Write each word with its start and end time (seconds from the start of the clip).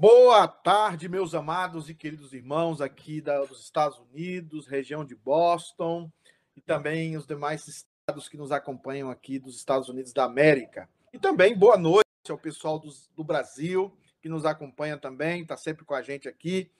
Boa 0.00 0.48
tarde, 0.48 1.10
meus 1.10 1.34
amados 1.34 1.90
e 1.90 1.94
queridos 1.94 2.32
irmãos 2.32 2.80
aqui 2.80 3.20
da, 3.20 3.44
dos 3.44 3.62
Estados 3.62 3.98
Unidos, 3.98 4.66
região 4.66 5.04
de 5.04 5.14
Boston, 5.14 6.10
e 6.56 6.60
também 6.62 7.18
os 7.18 7.26
demais 7.26 7.68
estados 7.68 8.26
que 8.26 8.38
nos 8.38 8.50
acompanham 8.50 9.10
aqui 9.10 9.38
dos 9.38 9.56
Estados 9.56 9.90
Unidos 9.90 10.14
da 10.14 10.24
América. 10.24 10.88
E 11.12 11.18
também 11.18 11.54
boa 11.54 11.76
noite 11.76 12.06
ao 12.30 12.38
pessoal 12.38 12.82
do, 13.14 13.22
Brasil, 13.22 13.94
que 14.22 14.28
nos 14.30 14.46
acompanha 14.46 14.96
também, 14.96 15.42
está 15.42 15.54
sempre 15.58 15.84
com 15.84 15.92
a 15.92 16.00
gente 16.00 16.26
aqui. 16.26 16.72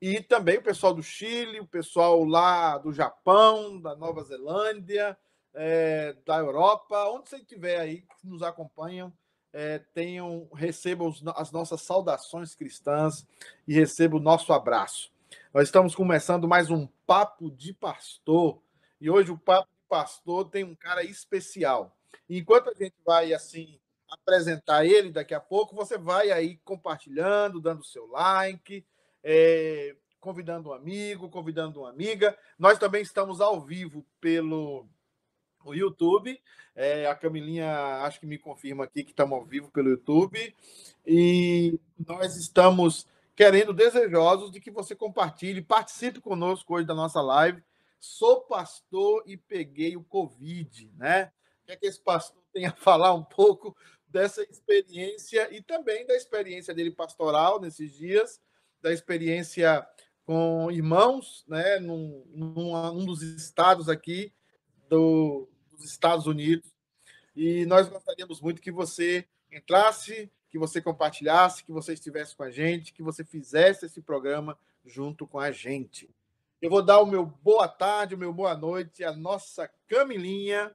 E 0.00 0.20
também 0.22 0.58
o 0.58 0.62
pessoal 0.62 0.94
do 0.94 1.02
Chile, 1.02 1.58
o 1.58 1.66
pessoal 1.66 2.22
lá 2.22 2.78
do 2.78 2.92
Japão, 2.92 3.80
da 3.80 3.96
Nova 3.96 4.22
Zelândia, 4.22 5.18
é, 5.52 6.14
da 6.24 6.38
Europa, 6.38 7.10
onde 7.10 7.30
você 7.30 7.38
estiver 7.38 7.80
aí, 7.80 8.02
que 8.20 8.28
nos 8.28 8.44
acompanham, 8.44 9.12
é, 9.52 9.78
tenham, 9.78 10.48
recebam 10.54 11.12
as 11.36 11.50
nossas 11.50 11.82
saudações 11.82 12.54
cristãs 12.54 13.26
e 13.66 13.74
recebam 13.74 14.18
o 14.18 14.22
nosso 14.22 14.52
abraço. 14.52 15.12
Nós 15.52 15.64
estamos 15.64 15.94
começando 15.94 16.46
mais 16.46 16.70
um 16.70 16.86
Papo 17.06 17.50
de 17.50 17.72
Pastor, 17.72 18.62
e 19.00 19.10
hoje 19.10 19.30
o 19.30 19.38
Papo 19.38 19.68
de 19.68 19.88
Pastor 19.88 20.48
tem 20.48 20.64
um 20.64 20.74
cara 20.74 21.02
especial. 21.02 21.96
Enquanto 22.28 22.70
a 22.70 22.74
gente 22.74 22.94
vai 23.04 23.32
assim 23.32 23.80
apresentar 24.08 24.84
ele 24.84 25.10
daqui 25.10 25.34
a 25.34 25.40
pouco, 25.40 25.74
você 25.74 25.96
vai 25.96 26.30
aí 26.30 26.56
compartilhando, 26.64 27.60
dando 27.60 27.84
seu 27.84 28.06
like, 28.06 28.84
é, 29.22 29.96
convidando 30.20 30.70
um 30.70 30.72
amigo, 30.72 31.28
convidando 31.28 31.80
uma 31.80 31.90
amiga. 31.90 32.36
Nós 32.58 32.78
também 32.78 33.02
estamos 33.02 33.40
ao 33.40 33.60
vivo 33.60 34.04
pelo 34.20 34.88
o 35.64 35.74
YouTube. 35.74 36.40
É, 36.74 37.06
a 37.06 37.14
Camilinha 37.14 38.02
acho 38.02 38.20
que 38.20 38.26
me 38.26 38.38
confirma 38.38 38.84
aqui 38.84 39.02
que 39.04 39.10
estamos 39.10 39.38
ao 39.38 39.44
vivo 39.44 39.70
pelo 39.70 39.90
YouTube. 39.90 40.54
E 41.06 41.78
nós 42.06 42.36
estamos 42.36 43.06
querendo, 43.34 43.72
desejosos 43.72 44.50
de 44.50 44.60
que 44.60 44.70
você 44.70 44.94
compartilhe, 44.94 45.62
participe 45.62 46.20
conosco 46.20 46.74
hoje 46.74 46.86
da 46.86 46.94
nossa 46.94 47.20
live. 47.20 47.62
Sou 47.98 48.42
pastor 48.42 49.22
e 49.26 49.36
peguei 49.36 49.96
o 49.96 50.04
Covid, 50.04 50.90
né? 50.96 51.32
Quer 51.66 51.76
que 51.76 51.86
esse 51.86 52.00
pastor 52.00 52.42
tenha 52.52 52.70
a 52.70 52.76
falar 52.76 53.14
um 53.14 53.22
pouco 53.22 53.76
dessa 54.08 54.42
experiência 54.42 55.54
e 55.54 55.62
também 55.62 56.06
da 56.06 56.16
experiência 56.16 56.74
dele 56.74 56.90
pastoral 56.90 57.60
nesses 57.60 57.92
dias, 57.92 58.40
da 58.82 58.92
experiência 58.92 59.86
com 60.24 60.70
irmãos, 60.70 61.44
né, 61.48 61.78
num, 61.78 62.24
num 62.32 62.74
um 62.92 63.04
dos 63.04 63.22
estados 63.22 63.88
aqui 63.88 64.32
do, 64.90 65.48
dos 65.72 65.84
Estados 65.84 66.26
Unidos. 66.26 66.68
E 67.34 67.64
nós 67.64 67.88
gostaríamos 67.88 68.40
muito 68.40 68.60
que 68.60 68.72
você 68.72 69.24
entrasse, 69.50 70.30
que 70.50 70.58
você 70.58 70.82
compartilhasse, 70.82 71.64
que 71.64 71.72
você 71.72 71.94
estivesse 71.94 72.36
com 72.36 72.42
a 72.42 72.50
gente, 72.50 72.92
que 72.92 73.02
você 73.02 73.24
fizesse 73.24 73.86
esse 73.86 74.02
programa 74.02 74.58
junto 74.84 75.26
com 75.26 75.38
a 75.38 75.52
gente. 75.52 76.10
Eu 76.60 76.68
vou 76.68 76.82
dar 76.82 77.00
o 77.00 77.06
meu 77.06 77.24
boa 77.24 77.68
tarde, 77.68 78.14
o 78.14 78.18
meu 78.18 78.32
boa 78.32 78.54
noite 78.54 79.04
à 79.04 79.12
nossa 79.12 79.70
Camilinha, 79.86 80.74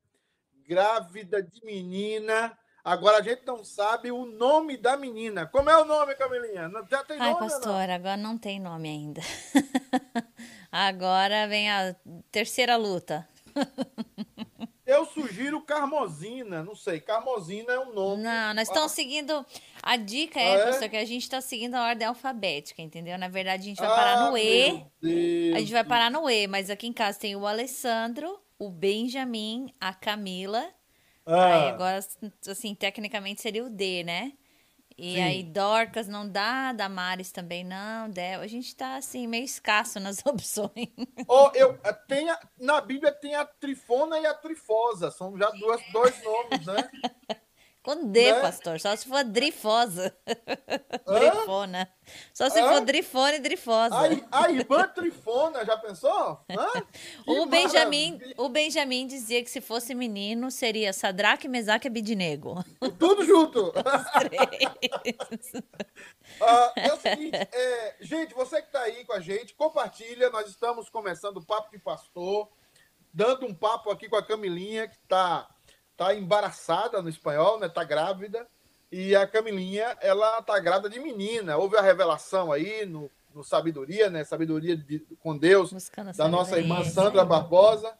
grávida 0.68 1.44
de 1.44 1.64
menina. 1.64 2.58
Agora 2.84 3.18
a 3.18 3.22
gente 3.22 3.46
não 3.46 3.64
sabe 3.64 4.12
o 4.12 4.25
nome 4.25 4.78
da 4.78 4.96
menina. 4.96 5.46
Como 5.46 5.70
é 5.70 5.78
o 5.78 5.86
nome, 5.86 6.16
Camilinha? 6.16 6.72
Já 6.90 7.04
tem 7.04 7.20
Ai, 7.20 7.31
nome? 7.31 7.44
Ai, 7.44 7.50
pastor, 7.50 7.90
agora 7.90 8.18
não 8.18 8.38
tem 8.38 8.59
nome 8.59 8.90
ainda. 8.90 9.22
agora 10.72 11.48
vem 11.48 11.70
a 11.70 11.96
terceira 12.31 12.78
luta. 12.78 13.28
Eu 14.86 15.04
sugiro 15.08 15.62
Carmosina, 15.62 16.64
não 16.64 16.76
sei, 16.76 17.00
Carmosina 17.00 17.74
é 17.74 17.80
um 17.80 17.92
nome. 17.92 18.22
Não, 18.22 18.54
nós 18.54 18.68
estamos 18.68 18.92
ah. 18.92 18.96
seguindo. 18.96 19.46
A 19.82 19.98
dica 19.98 20.40
é, 20.40 20.44
ah, 20.44 20.60
é? 20.60 20.66
Pastor, 20.66 20.90
que 20.90 20.98
a 20.98 21.06
gente 21.06 21.24
está 21.24 21.42
seguindo 21.42 21.74
a 21.74 21.88
ordem 21.88 22.08
alfabética, 22.08 22.84
entendeu? 22.84 23.18
Na 23.18 23.28
verdade, 23.28 23.64
a 23.64 23.66
gente 23.66 23.80
vai 23.80 23.90
parar 23.90 24.18
ah, 24.20 24.30
no 24.30 24.38
E. 24.38 24.86
Deus 25.02 25.56
a 25.56 25.60
gente 25.60 25.72
vai 25.72 25.84
parar 25.84 26.12
no 26.12 26.30
E, 26.30 26.46
mas 26.46 26.70
aqui 26.70 26.86
em 26.86 26.94
casa 26.94 27.18
tem 27.18 27.36
o 27.36 27.48
Alessandro, 27.48 28.40
o 28.60 28.70
Benjamin, 28.70 29.74
a 29.82 29.92
Camila. 29.92 30.64
Ah. 31.26 31.46
Aí 31.46 31.70
agora, 31.70 32.00
assim, 32.48 32.76
tecnicamente 32.76 33.42
seria 33.42 33.66
o 33.66 33.70
D, 33.72 34.04
né? 34.04 34.34
E 34.97 35.16
Sim. 35.16 35.22
aí 35.22 35.44
Dorcas 35.44 36.07
não 36.07 36.28
dá, 36.28 36.72
Damares 36.72 37.31
também 37.31 37.63
não, 37.66 38.09
Del. 38.09 38.39
A 38.39 38.47
gente 38.47 38.73
tá 38.75 38.95
assim 38.95 39.28
meio 39.28 39.44
escasso 39.44 40.00
nas 40.00 40.19
opções. 40.25 40.89
Oh, 41.28 41.51
eu 41.53 41.78
eh, 41.83 41.94
tem 42.07 42.29
a, 42.29 42.39
na 42.57 42.79
Bíblia 42.79 43.11
tem 43.11 43.35
a 43.35 43.45
Trifona 43.45 44.19
e 44.19 44.25
a 44.25 44.33
Trifosa, 44.33 45.11
são 45.11 45.38
já 45.38 45.50
duas, 45.51 45.81
dois 45.91 46.23
nomes, 46.23 46.66
né? 46.66 46.89
Com 47.85 48.07
D, 48.07 48.31
né? 48.31 48.41
pastor. 48.41 48.79
Só 48.79 48.96
se 48.96 49.07
for 49.07 49.23
drifosa. 49.23 50.12
Drifona. 51.06 51.88
Só 52.34 52.50
se 52.50 52.59
Hã? 52.59 52.73
for 52.73 52.81
drifona 52.81 53.35
e 53.35 53.40
drifosa. 53.40 53.96
A, 54.31 54.46
a 54.46 54.51
irmã 54.51 54.88
trifona, 54.88 55.63
já 55.63 55.78
pensou? 55.78 56.44
o, 57.28 57.45
Benjamin, 57.45 58.19
o 58.38 58.50
Benjamin 58.50 59.06
dizia 59.06 59.44
que 59.44 59.51
se 59.51 59.62
fosse 59.62 59.94
menino, 59.94 60.50
seria 60.50 60.91
Sadraque, 60.91 61.47
Mesaque 61.47 61.88
e 61.88 61.90
Abidnego. 61.90 62.56
Tudo 62.97 63.24
junto. 63.24 63.72
ah, 66.41 66.74
é 66.75 66.91
o 66.91 67.00
seguinte, 67.00 67.38
é, 67.38 67.97
gente, 68.01 68.34
você 68.34 68.63
que 68.63 68.68
está 68.68 68.81
aí 68.81 69.06
com 69.06 69.13
a 69.13 69.19
gente, 69.19 69.53
compartilha. 69.53 70.31
Nós 70.31 70.47
estamos 70.47 70.90
começando 70.90 71.38
o 71.38 71.45
Papo 71.45 71.69
de 71.69 71.78
Pastor, 71.78 72.50
dando 73.13 73.45
um 73.45 73.53
papo 73.53 73.91
aqui 73.91 74.09
com 74.09 74.16
a 74.16 74.25
Camilinha, 74.25 74.88
que 74.88 74.95
está 74.95 75.47
tá 75.97 76.13
embaraçada 76.13 77.01
no 77.01 77.09
espanhol, 77.09 77.59
né? 77.59 77.69
Tá 77.69 77.83
grávida. 77.83 78.47
E 78.91 79.16
a 79.16 79.28
Camilinha, 79.28 79.97
ela 80.01 80.41
tá 80.41 80.59
grávida 80.59 80.89
de 80.89 81.00
menina. 81.00 81.57
Houve 81.57 81.78
a 81.78 81.81
revelação 81.81 82.51
aí 82.51 82.85
no, 82.85 83.09
no 83.33 83.44
Sabedoria, 83.44 84.09
né? 84.09 84.23
Sabedoria 84.23 84.78
de, 84.78 85.00
com 85.19 85.38
Deus, 85.38 85.73
Buscando 85.73 86.13
da 86.13 86.28
nossa 86.28 86.57
irmã 86.57 86.83
Sandra 86.83 87.25
Barbosa. 87.25 87.94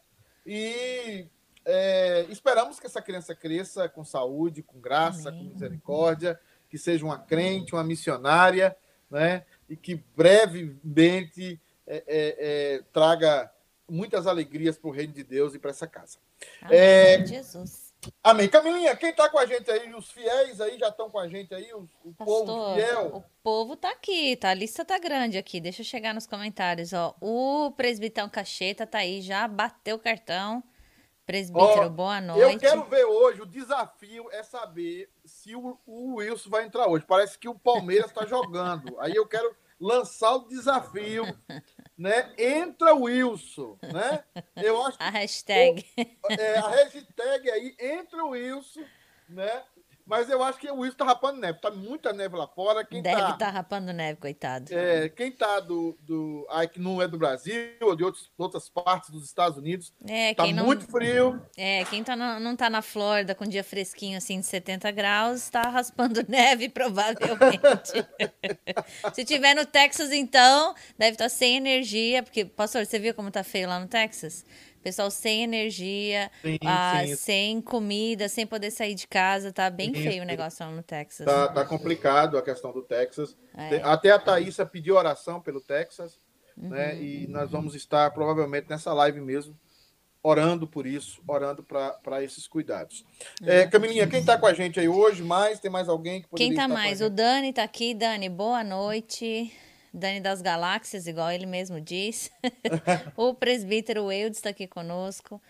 E 0.46 1.28
é, 1.66 2.26
esperamos 2.30 2.80
que 2.80 2.86
essa 2.86 3.02
criança 3.02 3.34
cresça 3.34 3.90
com 3.90 4.06
saúde, 4.06 4.62
com 4.62 4.80
graça, 4.80 5.30
Amém. 5.30 5.46
com 5.46 5.54
misericórdia, 5.54 6.40
que 6.70 6.78
seja 6.78 7.04
uma 7.04 7.18
crente, 7.18 7.74
uma 7.74 7.84
missionária, 7.84 8.76
né? 9.10 9.44
E 9.68 9.76
que 9.76 9.96
brevemente 10.16 11.60
é, 11.88 12.04
é, 12.08 12.36
é 12.78 12.84
traga 12.94 13.52
muitas 13.90 14.28
alegrias 14.28 14.78
para 14.78 14.90
o 14.90 14.94
reino 14.94 15.14
de 15.14 15.24
Deus 15.24 15.54
e 15.56 15.60
para 15.60 15.72
essa 15.72 15.88
casa. 15.88 16.18
Amém, 16.62 16.78
é, 16.78 17.26
Jesus. 17.26 17.85
Amém. 18.24 18.48
Camilinha, 18.50 18.96
quem 18.96 19.10
está 19.10 19.30
com 19.30 19.38
a 19.38 19.46
gente 19.46 19.70
aí? 19.72 19.94
Os 19.94 20.12
fiéis 20.12 20.60
aí 20.62 20.78
já 20.78 20.90
estão 20.90 21.10
com 21.10 21.20
a 21.20 21.28
gente 21.28 21.54
aí? 21.54 21.74
O, 21.74 21.90
o 22.04 22.14
Pastor, 22.14 22.46
povo 22.46 22.76
fiel? 22.76 23.16
O 23.16 23.24
povo 23.44 23.74
está 23.74 23.92
aqui, 23.92 24.36
tá? 24.36 24.50
A 24.50 24.54
lista 24.54 24.84
tá 24.84 24.98
grande 24.98 25.38
aqui. 25.38 25.60
Deixa 25.60 25.82
eu 25.82 25.86
chegar 25.86 26.14
nos 26.14 26.28
comentários, 26.28 26.94
ó. 26.94 27.16
O 27.22 27.72
presbitão 27.72 28.30
Cacheta 28.30 28.86
tá 28.86 29.00
aí, 29.00 29.22
já 29.22 29.48
bateu 29.48 29.96
o 29.96 30.00
cartão. 30.00 30.64
Presbítero, 31.26 31.90
boa 31.90 32.22
noite. 32.22 32.54
Eu 32.54 32.60
quero 32.60 32.84
ver 32.84 33.04
hoje, 33.04 33.42
o 33.42 33.48
desafio 33.48 34.30
é 34.32 34.44
saber 34.44 35.10
se 35.26 35.56
o, 35.56 35.80
o 35.84 36.18
Wilson 36.18 36.50
vai 36.52 36.66
entrar 36.66 36.88
hoje. 36.88 37.04
Parece 37.08 37.40
que 37.40 37.50
o 37.50 37.58
Palmeiras 37.58 38.12
está 38.12 38.28
jogando. 38.28 38.96
Aí 39.00 39.16
eu 39.16 39.26
quero 39.28 39.56
lançar 39.80 40.36
o 40.36 40.48
desafio 40.48 41.26
né? 41.98 42.34
Entra 42.38 42.94
Wilson, 42.94 43.78
né? 43.82 44.24
Eu 44.56 44.82
acho 44.86 44.98
a 45.02 45.10
hashtag. 45.10 45.86
O, 45.98 46.34
é, 46.34 46.58
a 46.58 46.68
hashtag 46.70 47.52
aí, 47.52 47.76
entra 47.80 48.24
o 48.24 48.30
Wilson, 48.30 48.84
né? 49.30 49.64
Mas 50.06 50.30
eu 50.30 50.44
acho 50.44 50.60
que 50.60 50.70
o 50.70 50.80
Wilson 50.80 50.98
tá 50.98 51.06
rapando 51.06 51.42
neve. 51.42 51.60
Tá 51.60 51.72
muita 51.72 52.14
neve 52.14 52.36
lá 52.36 52.48
fora. 52.48 52.86
Quem 52.86 53.02
Deve 53.02 53.20
tá, 53.20 53.30
estar 53.32 53.38
tá 53.38 53.50
rapando 53.50 53.92
neve, 53.92 54.20
coitado. 54.20 54.72
É, 54.72 55.10
quem 55.10 55.32
tá 55.32 55.60
do, 55.60 55.98
do. 56.02 56.46
Aí 56.52 56.68
que 56.68 56.80
não 56.80 57.02
é 57.02 57.08
do 57.08 57.18
Brasil 57.18 57.56
ou 57.82 57.96
de 57.96 58.04
outros, 58.04 58.32
outras 58.38 58.70
partes 58.70 59.10
dos 59.10 59.26
Estados 59.26 59.58
Unidos. 59.58 59.92
É, 60.08 60.36
tá 60.36 60.46
não, 60.48 60.66
muito 60.66 60.86
frio. 60.86 61.42
É, 61.58 61.84
quem 61.86 62.04
tá 62.04 62.16
não 62.16 62.56
tá 62.56 62.70
na 62.70 62.84
Flórida 62.84 63.34
com 63.34 63.46
dia 63.46 63.64
fresquinho 63.64 64.18
assim 64.18 64.40
de 64.40 64.46
70 64.46 64.92
graus, 64.92 65.50
tá 65.50 65.64
raspando 65.64 66.24
neve, 66.30 66.70
provavelmente. 66.70 68.06
Se 69.12 69.26
tiver 69.26 69.56
no 69.56 69.66
Texas, 69.66 70.12
então, 70.12 70.76
deve 71.00 71.14
estar 71.14 71.26
tá 71.26 71.30
sem 71.30 71.58
energia. 71.58 72.22
Porque, 72.22 72.46
pastor, 72.46 72.86
você 72.86 73.00
viu 73.00 73.14
como 73.16 73.32
tá 73.32 73.44
feio 73.44 73.68
lá 73.68 73.80
no 73.80 73.88
Texas? 73.88 74.46
Pessoal 74.86 75.10
sem 75.10 75.42
energia, 75.42 76.30
sim, 76.44 76.60
ah, 76.64 77.02
sim. 77.04 77.16
sem 77.16 77.60
comida, 77.60 78.30
sem 78.30 78.46
poder 78.46 78.70
sair 78.70 78.94
de 78.94 79.08
casa. 79.08 79.52
Tá 79.52 79.68
bem 79.68 79.92
sim, 79.92 80.04
feio 80.04 80.22
o 80.22 80.26
negócio 80.28 80.64
lá 80.64 80.72
no 80.72 80.84
Texas. 80.84 81.26
Tá, 81.26 81.48
tá 81.48 81.66
complicado 81.66 82.38
a 82.38 82.42
questão 82.44 82.72
do 82.72 82.84
Texas. 82.84 83.36
É. 83.58 83.82
Até 83.82 84.12
a 84.12 84.20
Thaísa 84.20 84.64
pediu 84.64 84.94
oração 84.94 85.42
pelo 85.42 85.60
Texas. 85.60 86.20
Uhum. 86.56 86.70
Né? 86.70 87.02
E 87.02 87.26
nós 87.30 87.50
vamos 87.50 87.74
estar 87.74 88.12
provavelmente 88.12 88.70
nessa 88.70 88.94
live 88.94 89.20
mesmo 89.22 89.58
orando 90.22 90.68
por 90.68 90.86
isso, 90.86 91.20
orando 91.28 91.64
para 91.64 92.24
esses 92.24 92.48
cuidados. 92.48 93.04
É, 93.42 93.62
é 93.62 93.68
Camilinha, 93.68 94.06
quem 94.06 94.20
está 94.20 94.38
com 94.38 94.46
a 94.46 94.54
gente 94.54 94.80
aí 94.80 94.88
hoje 94.88 95.24
mais? 95.24 95.60
Tem 95.60 95.72
mais 95.72 95.90
alguém 95.90 96.22
que 96.22 96.28
Quem 96.36 96.52
está 96.52 96.68
mais? 96.68 97.02
O 97.02 97.10
Dani 97.10 97.50
está 97.50 97.64
aqui. 97.64 97.96
Dani, 97.96 98.30
boa 98.30 98.64
noite. 98.64 99.52
Dani 99.96 100.20
das 100.20 100.42
Galáxias, 100.42 101.08
igual 101.08 101.32
ele 101.32 101.46
mesmo 101.46 101.80
diz. 101.80 102.30
o 103.16 103.34
presbítero 103.34 104.12
Eudes 104.12 104.40
está 104.40 104.50
aqui 104.50 104.68
conosco. 104.68 105.42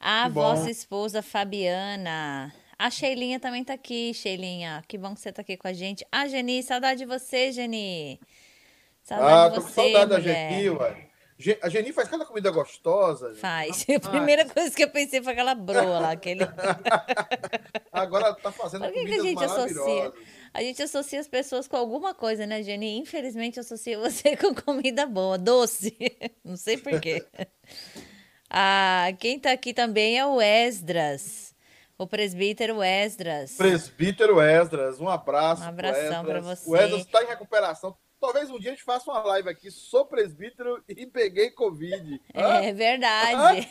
A 0.00 0.28
vossa 0.30 0.70
esposa 0.70 1.22
Fabiana. 1.22 2.52
A 2.78 2.90
Sheilinha 2.90 3.38
também 3.38 3.62
tá 3.62 3.74
aqui, 3.74 4.12
Sheilinha. 4.14 4.82
Que 4.88 4.96
bom 4.96 5.14
que 5.14 5.20
você 5.20 5.30
tá 5.30 5.42
aqui 5.42 5.56
com 5.56 5.68
a 5.68 5.72
gente. 5.72 6.06
A 6.10 6.26
Geni, 6.26 6.62
saudade 6.62 7.00
de 7.00 7.06
você, 7.06 7.52
Geni. 7.52 8.18
Saudade 9.02 9.32
ah, 9.32 9.48
de 9.48 9.54
você, 9.54 9.60
tô 9.60 9.82
com 9.82 9.90
saudade 9.92 10.22
mulher. 10.22 10.48
da 10.48 10.56
Geni, 10.56 10.70
ué. 10.70 11.08
A 11.60 11.68
Geni 11.68 11.92
faz 11.92 12.08
cada 12.08 12.24
comida 12.24 12.50
gostosa. 12.50 13.34
Faz. 13.34 13.84
A 14.04 14.08
primeira 14.08 14.46
coisa 14.46 14.74
que 14.74 14.84
eu 14.84 14.90
pensei 14.90 15.22
foi 15.22 15.32
aquela 15.32 15.54
broa 15.54 16.00
lá. 16.00 16.12
Aquele... 16.12 16.44
Agora 17.92 18.26
ela 18.26 18.34
tá 18.36 18.50
fazendo 18.50 18.84
Por 18.84 18.92
que, 18.92 19.04
que 19.04 19.14
a 19.14 19.22
gente 19.22 19.44
associa? 19.44 20.12
A 20.54 20.60
gente 20.60 20.82
associa 20.82 21.18
as 21.18 21.28
pessoas 21.28 21.66
com 21.66 21.76
alguma 21.76 22.14
coisa, 22.14 22.46
né, 22.46 22.62
Geni? 22.62 22.98
Infelizmente, 22.98 23.58
associa 23.58 23.98
você 23.98 24.36
com 24.36 24.54
comida 24.54 25.06
boa, 25.06 25.38
doce. 25.38 25.96
Não 26.44 26.56
sei 26.56 26.76
porquê. 26.76 27.24
ah, 28.50 29.06
quem 29.18 29.38
tá 29.38 29.52
aqui 29.52 29.72
também 29.72 30.18
é 30.18 30.26
o 30.26 30.40
Esdras. 30.40 31.54
O 31.96 32.06
presbítero 32.06 32.82
Esdras. 32.82 33.56
Presbítero 33.56 34.40
Esdras, 34.40 35.00
um 35.00 35.08
abraço. 35.08 35.62
Um 35.62 35.68
abração 35.68 36.24
para 36.24 36.40
você. 36.40 36.68
O 36.68 36.76
Esdras 36.76 37.00
está 37.02 37.22
em 37.22 37.28
recuperação. 37.28 37.96
Talvez 38.20 38.50
um 38.50 38.58
dia 38.58 38.70
a 38.70 38.74
gente 38.74 38.84
faça 38.84 39.10
uma 39.10 39.22
live 39.22 39.48
aqui. 39.48 39.70
Sou 39.70 40.04
presbítero 40.04 40.82
e 40.88 41.06
peguei 41.06 41.50
Covid. 41.50 42.20
É 42.34 42.72
verdade. 42.72 43.68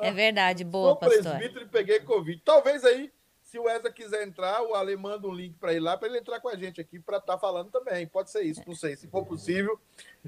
é 0.00 0.10
verdade. 0.12 0.64
Boa, 0.64 0.90
Sou 0.90 0.96
pastor. 0.96 1.22
Sou 1.22 1.32
presbítero 1.32 1.64
e 1.66 1.68
peguei 1.68 2.00
Covid. 2.00 2.42
Talvez 2.44 2.84
aí, 2.84 3.12
se 3.56 3.58
o 3.58 3.68
Esdras 3.70 3.94
quiser 3.94 4.22
entrar, 4.22 4.62
o 4.62 4.74
Ale 4.74 4.94
manda 4.96 5.26
um 5.26 5.32
link 5.32 5.56
para 5.58 5.72
ir 5.72 5.80
lá, 5.80 5.96
para 5.96 6.08
ele 6.08 6.18
entrar 6.18 6.38
com 6.40 6.48
a 6.48 6.56
gente 6.56 6.78
aqui, 6.78 7.00
para 7.00 7.16
estar 7.16 7.32
tá 7.34 7.38
falando 7.38 7.70
também. 7.70 8.06
Pode 8.06 8.30
ser 8.30 8.42
isso, 8.42 8.62
não 8.66 8.74
sei. 8.74 8.96
Se 8.96 9.08
for 9.08 9.24
possível, 9.24 9.80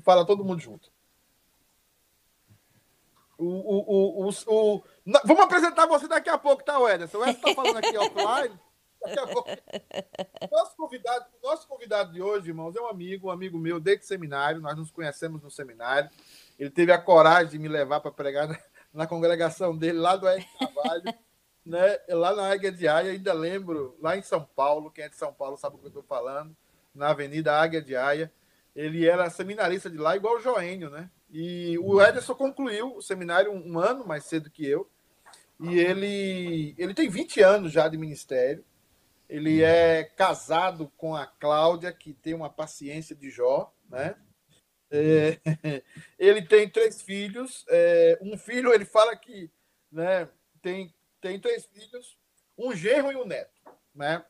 fala 0.02 0.25
todo 0.25 0.44
mundo 0.44 0.60
junto. 0.60 0.90
O, 3.36 3.44
o, 3.44 4.28
o, 4.28 4.30
o, 4.30 4.84
Vamos 5.25 5.42
apresentar 5.44 5.86
você 5.86 6.08
daqui 6.08 6.30
a 6.30 6.38
pouco, 6.38 6.64
tá, 6.64 6.75
Ederson? 6.90 7.19
O 7.19 7.22
Ederson 7.22 7.48
está 7.48 7.54
falando 7.54 7.76
aqui 7.76 7.96
offline. 7.98 8.58
Daqui 9.00 9.19
a 9.20 9.26
pouco. 9.26 9.48
Nosso 10.50 10.76
convidado, 10.76 11.26
nosso 11.42 11.69
convidado 11.69 12.12
de 12.12 12.22
hoje, 12.22 12.48
irmãos, 12.48 12.75
é 12.75 12.80
um 12.80 12.88
amigo, 12.88 13.28
um 13.28 13.30
amigo 13.30 13.58
meu 13.58 13.78
desde 13.78 14.04
o 14.04 14.08
seminário. 14.08 14.60
Nós 14.60 14.76
nos 14.76 14.90
conhecemos 14.90 15.42
no 15.42 15.50
seminário. 15.50 16.10
Ele 16.58 16.70
teve 16.70 16.90
a 16.90 16.98
coragem 16.98 17.52
de 17.52 17.58
me 17.58 17.69
levar 17.69 18.00
para 18.00 18.10
pregar 18.10 18.48
na, 18.48 18.58
na, 18.92 19.06
congregação 19.06 19.76
dele, 19.76 19.98
lá 19.98 20.16
do 20.16 20.26
Aire 20.26 20.48
Carvalho, 20.58 21.02
né? 21.68 21.98
lá 22.08 22.34
na 22.34 22.50
Águia 22.50 22.72
de 22.72 22.88
Aia. 22.88 23.12
Ainda 23.12 23.32
lembro, 23.32 23.96
lá 24.00 24.16
em 24.16 24.22
São 24.22 24.42
Paulo, 24.56 24.90
quem 24.90 25.04
é 25.04 25.08
de 25.08 25.16
São 25.16 25.32
Paulo 25.32 25.56
sabe 25.56 25.76
o 25.76 25.78
que 25.78 25.84
eu 25.84 25.88
estou 25.88 26.02
falando, 26.02 26.56
na 26.94 27.10
Avenida 27.10 27.52
Águia 27.52 27.82
de 27.82 27.94
Aia. 27.94 28.32
Ele 28.74 29.06
era 29.06 29.28
seminarista 29.28 29.90
de 29.90 29.98
lá, 29.98 30.16
igual 30.16 30.36
o 30.36 30.40
Joênio, 30.40 30.88
né? 30.88 31.10
E 31.30 31.78
o 31.78 32.00
Ederson 32.00 32.34
concluiu 32.34 32.96
o 32.96 33.02
seminário 33.02 33.52
um 33.52 33.78
ano 33.78 34.06
mais 34.06 34.24
cedo 34.24 34.50
que 34.50 34.66
eu. 34.66 34.88
E 35.60 35.78
ele, 35.78 36.74
ele 36.78 36.94
tem 36.94 37.08
20 37.08 37.42
anos 37.42 37.72
já 37.72 37.86
de 37.88 37.98
ministério. 37.98 38.64
Ele 39.28 39.62
é 39.62 40.04
casado 40.04 40.90
com 40.96 41.14
a 41.14 41.26
Cláudia, 41.26 41.92
que 41.92 42.14
tem 42.14 42.32
uma 42.32 42.48
paciência 42.48 43.14
de 43.14 43.28
Jó, 43.30 43.70
né? 43.90 44.14
É, 44.90 45.38
ele 46.18 46.40
tem 46.42 46.68
três 46.68 47.02
filhos. 47.02 47.66
É, 47.68 48.18
um 48.22 48.38
filho, 48.38 48.72
ele 48.72 48.86
fala 48.86 49.14
que 49.14 49.50
né, 49.92 50.28
tem, 50.62 50.94
tem 51.20 51.40
três 51.40 51.66
filhos, 51.66 52.18
um 52.56 52.74
genro 52.74 53.12
e 53.12 53.16
um 53.16 53.26
neto, 53.26 53.60
né? 53.94 54.24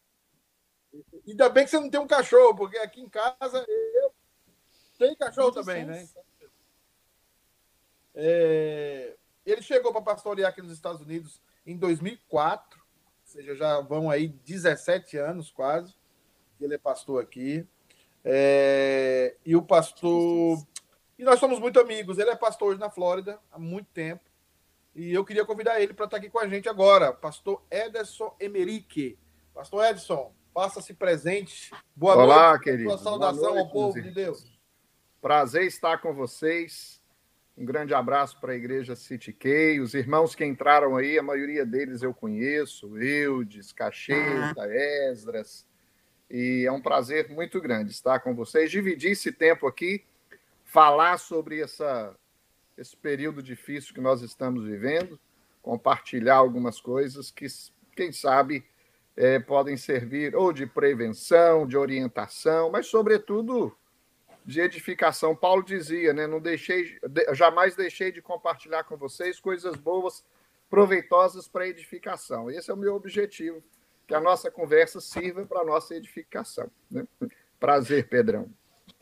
Ainda 1.26 1.48
bem 1.48 1.64
que 1.64 1.70
você 1.70 1.78
não 1.78 1.90
tem 1.90 2.00
um 2.00 2.06
cachorro, 2.06 2.56
porque 2.56 2.78
aqui 2.78 3.00
em 3.00 3.08
casa 3.08 3.64
eu 3.68 4.14
tenho 4.98 5.16
cachorro 5.16 5.52
também, 5.52 5.84
né? 5.84 6.08
É, 8.14 9.16
ele 9.46 9.62
chegou 9.62 9.92
para 9.92 10.02
pastorear 10.02 10.50
aqui 10.50 10.60
nos 10.60 10.72
Estados 10.72 11.00
Unidos 11.00 11.40
em 11.64 11.76
2004, 11.76 12.80
ou 12.80 12.86
seja, 13.24 13.54
já 13.54 13.80
vão 13.80 14.10
aí 14.10 14.28
17 14.28 15.16
anos 15.18 15.50
quase 15.50 15.94
que 16.58 16.64
ele 16.64 16.74
é 16.74 16.78
pastor 16.78 17.22
aqui. 17.22 17.66
É, 18.24 19.36
e 19.46 19.54
o 19.54 19.62
pastor. 19.62 20.58
E 21.18 21.24
nós 21.24 21.38
somos 21.38 21.58
muito 21.60 21.80
amigos. 21.80 22.18
Ele 22.18 22.30
é 22.30 22.36
pastor 22.36 22.70
hoje 22.70 22.80
na 22.80 22.90
Flórida 22.90 23.38
há 23.50 23.58
muito 23.58 23.88
tempo. 23.90 24.27
E 24.98 25.14
eu 25.14 25.24
queria 25.24 25.44
convidar 25.44 25.80
ele 25.80 25.94
para 25.94 26.06
estar 26.06 26.16
aqui 26.16 26.28
com 26.28 26.40
a 26.40 26.48
gente 26.48 26.68
agora, 26.68 27.12
pastor 27.12 27.62
Ederson 27.70 28.34
Emerique. 28.40 29.16
Pastor 29.54 29.84
Ederson, 29.84 30.34
faça-se 30.52 30.92
presente. 30.92 31.70
Boa 31.94 32.16
Olá, 32.16 32.48
noite. 32.48 32.64
querido. 32.64 32.90
Sua 32.90 32.98
saudação 32.98 33.54
noite, 33.54 33.58
ao 33.60 33.70
povo 33.70 34.02
de 34.02 34.10
Deus. 34.10 34.58
Prazer 35.20 35.66
estar 35.66 35.98
com 35.98 36.12
vocês. 36.12 37.00
Um 37.56 37.64
grande 37.64 37.94
abraço 37.94 38.40
para 38.40 38.54
a 38.54 38.56
Igreja 38.56 38.96
City 38.96 39.32
Key. 39.32 39.78
Os 39.78 39.94
irmãos 39.94 40.34
que 40.34 40.44
entraram 40.44 40.96
aí, 40.96 41.16
a 41.16 41.22
maioria 41.22 41.64
deles 41.64 42.02
eu 42.02 42.12
conheço, 42.12 42.98
Eudes, 42.98 43.70
Cacheta, 43.70 44.66
Esdras. 44.68 45.64
E 46.28 46.64
é 46.66 46.72
um 46.72 46.82
prazer 46.82 47.30
muito 47.30 47.60
grande 47.60 47.92
estar 47.92 48.18
com 48.18 48.34
vocês, 48.34 48.68
dividir 48.68 49.12
esse 49.12 49.30
tempo 49.30 49.68
aqui, 49.68 50.04
falar 50.64 51.18
sobre 51.18 51.60
essa, 51.60 52.16
esse 52.78 52.96
período 52.96 53.42
difícil 53.42 53.92
que 53.92 54.00
nós 54.00 54.22
estamos 54.22 54.64
vivendo, 54.64 55.18
compartilhar 55.60 56.36
algumas 56.36 56.80
coisas 56.80 57.30
que, 57.30 57.46
quem 57.94 58.12
sabe, 58.12 58.64
é, 59.16 59.40
podem 59.40 59.76
servir 59.76 60.36
ou 60.36 60.52
de 60.52 60.64
prevenção, 60.64 61.66
de 61.66 61.76
orientação, 61.76 62.70
mas, 62.70 62.86
sobretudo, 62.86 63.76
de 64.46 64.60
edificação. 64.60 65.34
Paulo 65.34 65.62
dizia, 65.62 66.12
né? 66.12 66.26
Não 66.26 66.40
deixei, 66.40 66.96
jamais 67.32 67.74
deixei 67.74 68.12
de 68.12 68.22
compartilhar 68.22 68.84
com 68.84 68.96
vocês 68.96 69.40
coisas 69.40 69.74
boas, 69.74 70.24
proveitosas 70.70 71.48
para 71.48 71.66
edificação. 71.66 72.50
Esse 72.50 72.70
é 72.70 72.74
o 72.74 72.76
meu 72.76 72.94
objetivo, 72.94 73.62
que 74.06 74.14
a 74.14 74.20
nossa 74.20 74.50
conversa 74.50 75.00
sirva 75.00 75.44
para 75.44 75.62
a 75.62 75.64
nossa 75.64 75.96
edificação. 75.96 76.70
Né? 76.90 77.06
Prazer, 77.58 78.08
Pedrão. 78.08 78.48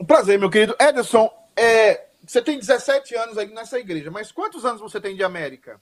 Um 0.00 0.06
prazer, 0.06 0.38
meu 0.38 0.50
querido. 0.50 0.74
Ederson, 0.80 1.30
é, 1.54 2.06
você 2.26 2.42
tem 2.42 2.58
17 2.58 3.14
anos 3.14 3.38
aí 3.38 3.46
nessa 3.52 3.78
igreja, 3.78 4.10
mas 4.10 4.32
quantos 4.32 4.64
anos 4.64 4.80
você 4.80 5.00
tem 5.00 5.14
de 5.14 5.22
América? 5.22 5.80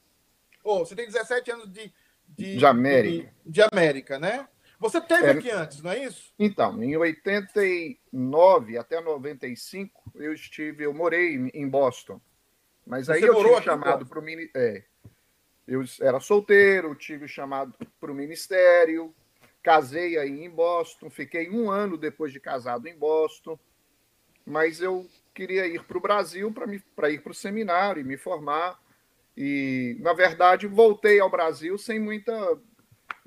Oh, 0.63 0.81
você 0.81 0.95
tem 0.95 1.07
17 1.07 1.51
anos 1.51 1.73
de, 1.73 1.93
de, 2.29 2.57
de 2.57 2.67
América. 2.67 3.33
De, 3.45 3.53
de 3.53 3.63
América, 3.63 4.19
né? 4.19 4.49
Você 4.79 5.01
teve 5.01 5.27
é, 5.27 5.31
aqui 5.31 5.51
antes, 5.51 5.81
não 5.81 5.91
é 5.93 6.05
isso? 6.05 6.33
Então, 6.39 6.83
em 6.83 6.97
89 6.97 8.77
até 8.77 9.01
95, 9.01 10.13
eu 10.17 10.33
estive, 10.33 10.85
eu 10.85 10.93
morei 10.93 11.51
em 11.55 11.69
Boston. 11.69 12.21
Mas 12.87 13.09
aí 13.09 13.21
Você 13.21 13.29
eu 13.31 13.37
tive 13.37 13.63
chamado 13.63 14.05
para 14.05 14.19
o 14.19 14.25
é, 14.55 14.85
eu 15.67 15.83
era 16.01 16.21
solteiro, 16.21 16.95
tive 16.95 17.27
chamado 17.27 17.75
para 17.99 18.13
o 18.13 18.15
ministério, 18.15 19.15
casei 19.63 20.19
aí 20.19 20.45
em 20.45 20.51
Boston, 20.51 21.09
fiquei 21.09 21.49
um 21.51 21.71
ano 21.71 21.97
depois 21.97 22.33
de 22.33 22.39
casado 22.39 22.87
em 22.87 22.97
Boston, 22.97 23.59
mas 24.45 24.81
eu 24.81 25.09
queria 25.35 25.67
ir 25.67 25.83
para 25.83 25.99
o 25.99 26.01
Brasil 26.01 26.53
para 26.95 27.11
ir 27.11 27.21
para 27.21 27.33
o 27.33 27.35
seminário 27.35 28.01
e 28.01 28.05
me 28.05 28.17
formar. 28.17 28.81
E, 29.37 29.97
na 30.01 30.13
verdade, 30.13 30.67
voltei 30.67 31.19
ao 31.19 31.29
Brasil 31.29 31.77
sem 31.77 31.99
muita 31.99 32.33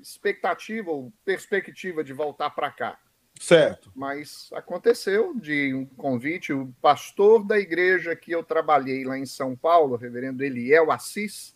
expectativa 0.00 0.90
ou 0.90 1.12
perspectiva 1.24 2.02
de 2.02 2.12
voltar 2.12 2.50
para 2.50 2.70
cá. 2.70 2.98
Certo. 3.38 3.92
Mas 3.94 4.50
aconteceu 4.52 5.34
de 5.34 5.72
um 5.74 5.84
convite, 5.84 6.52
o 6.52 6.74
pastor 6.80 7.44
da 7.44 7.58
igreja 7.58 8.16
que 8.16 8.32
eu 8.32 8.42
trabalhei 8.42 9.04
lá 9.04 9.18
em 9.18 9.26
São 9.26 9.54
Paulo, 9.54 9.94
o 9.94 9.98
reverendo 9.98 10.42
Eliel 10.42 10.90
Assis, 10.90 11.54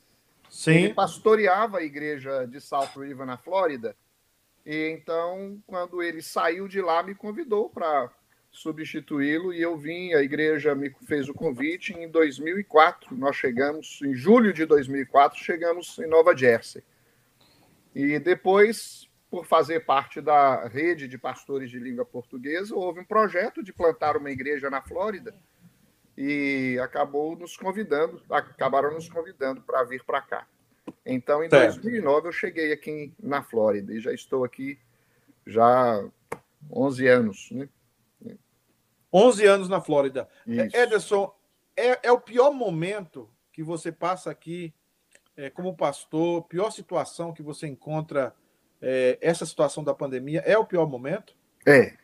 Sim. 0.49 0.73
ele 0.73 0.95
pastoreava 0.95 1.79
a 1.79 1.83
igreja 1.83 2.47
de 2.47 2.61
South 2.61 2.91
River, 2.97 3.27
na 3.27 3.37
Flórida. 3.37 3.97
E 4.65 4.91
então, 4.91 5.61
quando 5.67 6.03
ele 6.03 6.23
saiu 6.23 6.69
de 6.69 6.81
lá, 6.81 7.03
me 7.03 7.15
convidou 7.15 7.69
para 7.69 8.11
substituí-lo 8.53 9.53
e 9.53 9.63
eu 9.63 9.77
vim, 9.77 10.13
a 10.13 10.23
igreja 10.23 10.75
me 10.75 10.95
fez 11.07 11.29
o 11.29 11.35
convite 11.35 11.95
em 11.95 12.09
2004. 12.09 13.17
Nós 13.17 13.35
chegamos, 13.35 14.01
em 14.03 14.15
julho 14.15 14.53
de 14.53 14.67
2004, 14.67 15.43
chegamos 15.43 15.99
em 15.99 16.07
Nova 16.07 16.37
Jersey. 16.37 16.85
E 17.95 18.19
depois, 18.19 19.09
por 19.31 19.47
fazer 19.47 19.81
parte 19.81 20.21
da 20.21 20.69
rede 20.69 21.09
de 21.09 21.17
pastores 21.17 21.71
de 21.71 21.79
língua 21.79 22.05
portuguesa, 22.05 22.75
houve 22.75 23.01
um 23.01 23.05
projeto 23.05 23.63
de 23.63 23.73
plantar 23.73 24.17
uma 24.19 24.31
igreja 24.31 24.69
na 24.69 24.83
Flórida 24.83 25.35
e 26.17 26.79
acabou 26.83 27.35
nos 27.35 27.57
convidando, 27.57 28.23
acabaram 28.31 28.93
nos 28.93 29.09
convidando 29.09 29.63
para 29.63 29.83
vir 29.85 30.05
para 30.05 30.21
cá. 30.21 30.47
Então, 31.07 31.43
em 31.43 31.49
certo. 31.49 31.81
2009 31.81 32.29
eu 32.29 32.33
cheguei 32.33 32.73
aqui 32.73 33.15
na 33.19 33.43
Flórida 33.43 33.95
e 33.95 34.01
já 34.01 34.13
estou 34.13 34.45
aqui 34.45 34.79
já 35.47 36.05
11 36.71 37.07
anos, 37.09 37.51
né? 37.51 37.69
11 39.13 39.47
anos 39.47 39.69
na 39.69 39.81
Flórida. 39.81 40.29
Isso. 40.47 40.77
Ederson, 40.77 41.35
é, 41.77 42.09
é 42.09 42.13
o 42.13 42.21
pior 42.21 42.53
momento 42.53 43.29
que 43.53 43.63
você 43.63 43.93
passa 43.93 44.31
aqui 44.31 44.73
é, 45.37 45.51
como 45.51 45.77
pastor, 45.77 46.43
pior 46.45 46.71
situação 46.71 47.33
que 47.33 47.43
você 47.43 47.67
encontra 47.67 48.35
é, 48.81 49.19
essa 49.21 49.47
situação 49.47 49.83
da 49.85 49.95
pandemia 49.95 50.41
é 50.41 50.57
o 50.59 50.65
pior 50.65 50.89
momento? 50.89 51.35
É. 51.67 51.95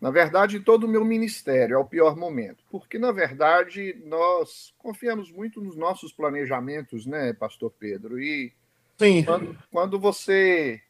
Na 0.00 0.10
verdade, 0.10 0.60
todo 0.60 0.84
o 0.84 0.88
meu 0.88 1.04
ministério 1.04 1.74
é 1.74 1.78
o 1.78 1.84
pior 1.84 2.16
momento, 2.16 2.64
porque, 2.70 2.98
na 2.98 3.12
verdade, 3.12 3.96
nós 4.04 4.74
confiamos 4.76 5.30
muito 5.30 5.60
nos 5.60 5.76
nossos 5.76 6.12
planejamentos, 6.12 7.06
né, 7.06 7.32
Pastor 7.32 7.70
Pedro? 7.70 8.20
E 8.20 8.52
Sim. 8.98 9.24
Quando, 9.24 9.58
quando 9.70 9.98
você 9.98 10.80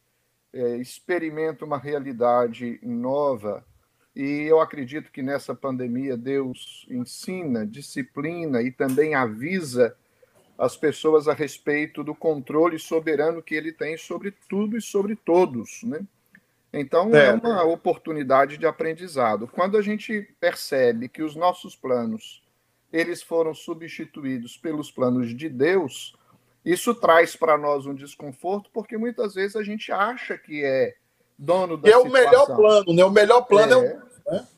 é, 0.53 0.77
experimenta 0.77 1.65
uma 1.65 1.79
realidade 1.79 2.79
nova, 2.83 3.65
e 4.15 4.43
eu 4.43 4.61
acredito 4.61 5.11
que 5.11 5.23
nessa 5.23 5.55
pandemia 5.55 6.17
Deus 6.17 6.87
ensina, 6.89 7.67
disciplina 7.67 8.63
e 8.63 8.71
também 8.71 9.15
avisa 9.15 9.97
as 10.57 10.77
pessoas 10.77 11.27
a 11.27 11.33
respeito 11.33 12.05
do 12.05 12.15
controle 12.15 12.79
soberano 12.79 13.43
que 13.43 13.55
ele 13.55 13.73
tem 13.73 13.97
sobre 13.97 14.33
tudo 14.49 14.77
e 14.77 14.81
sobre 14.81 15.17
todos, 15.17 15.83
né? 15.83 16.01
Então 16.73 17.15
é, 17.15 17.27
é 17.27 17.33
uma 17.33 17.65
oportunidade 17.65 18.57
de 18.57 18.67
aprendizado. 18.67 19.49
Quando 19.49 19.77
a 19.77 19.83
gente 19.83 20.23
percebe 20.41 21.09
que 21.09 21.23
os 21.23 21.35
nossos 21.35 21.75
planos 21.75 22.43
eles 22.93 23.23
foram 23.23 23.53
substituídos 23.53 24.57
pelos 24.57 24.89
planos 24.89 25.35
de 25.35 25.49
Deus, 25.49 26.17
isso 26.65 26.95
traz 26.95 27.35
para 27.35 27.59
nós 27.59 27.87
um 27.87 27.95
desconforto, 27.95 28.71
porque 28.73 28.97
muitas 28.97 29.35
vezes 29.35 29.57
a 29.57 29.65
gente 29.65 29.91
acha 29.91 30.39
que 30.39 30.65
é 30.65 30.95
dono 31.39 31.77
da 31.77 31.89
é 31.89 31.93
situação. 31.93 32.07
É 32.07 32.09
o 32.09 32.13
melhor 32.13 32.47
plano, 32.47 32.93
né? 32.93 33.05
O 33.05 33.11
melhor 33.11 33.43
plano 33.43 33.73
é, 33.73 33.87
é 33.87 33.95
o. 33.95 34.33
Né? 34.33 34.49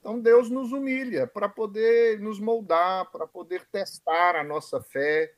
Então 0.00 0.18
Deus 0.18 0.50
nos 0.50 0.72
humilha 0.72 1.28
para 1.28 1.48
poder 1.48 2.18
nos 2.18 2.40
moldar, 2.40 3.08
para 3.12 3.26
poder 3.26 3.64
testar 3.70 4.34
a 4.34 4.42
nossa 4.42 4.82
fé. 4.82 5.32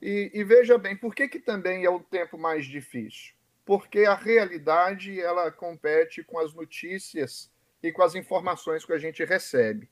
E, 0.00 0.30
e, 0.32 0.44
veja 0.44 0.78
bem, 0.78 0.96
por 0.96 1.12
que, 1.12 1.26
que 1.26 1.40
também 1.40 1.84
é 1.84 1.90
o 1.90 1.98
tempo 1.98 2.38
mais 2.38 2.64
difícil? 2.64 3.34
Porque 3.66 4.04
a 4.04 4.14
realidade 4.14 5.20
ela 5.20 5.50
compete 5.50 6.22
com 6.22 6.38
as 6.38 6.54
notícias 6.54 7.50
e 7.82 7.90
com 7.90 8.02
as 8.02 8.14
informações 8.14 8.84
que 8.84 8.92
a 8.92 8.98
gente 8.98 9.24
recebe. 9.24 9.90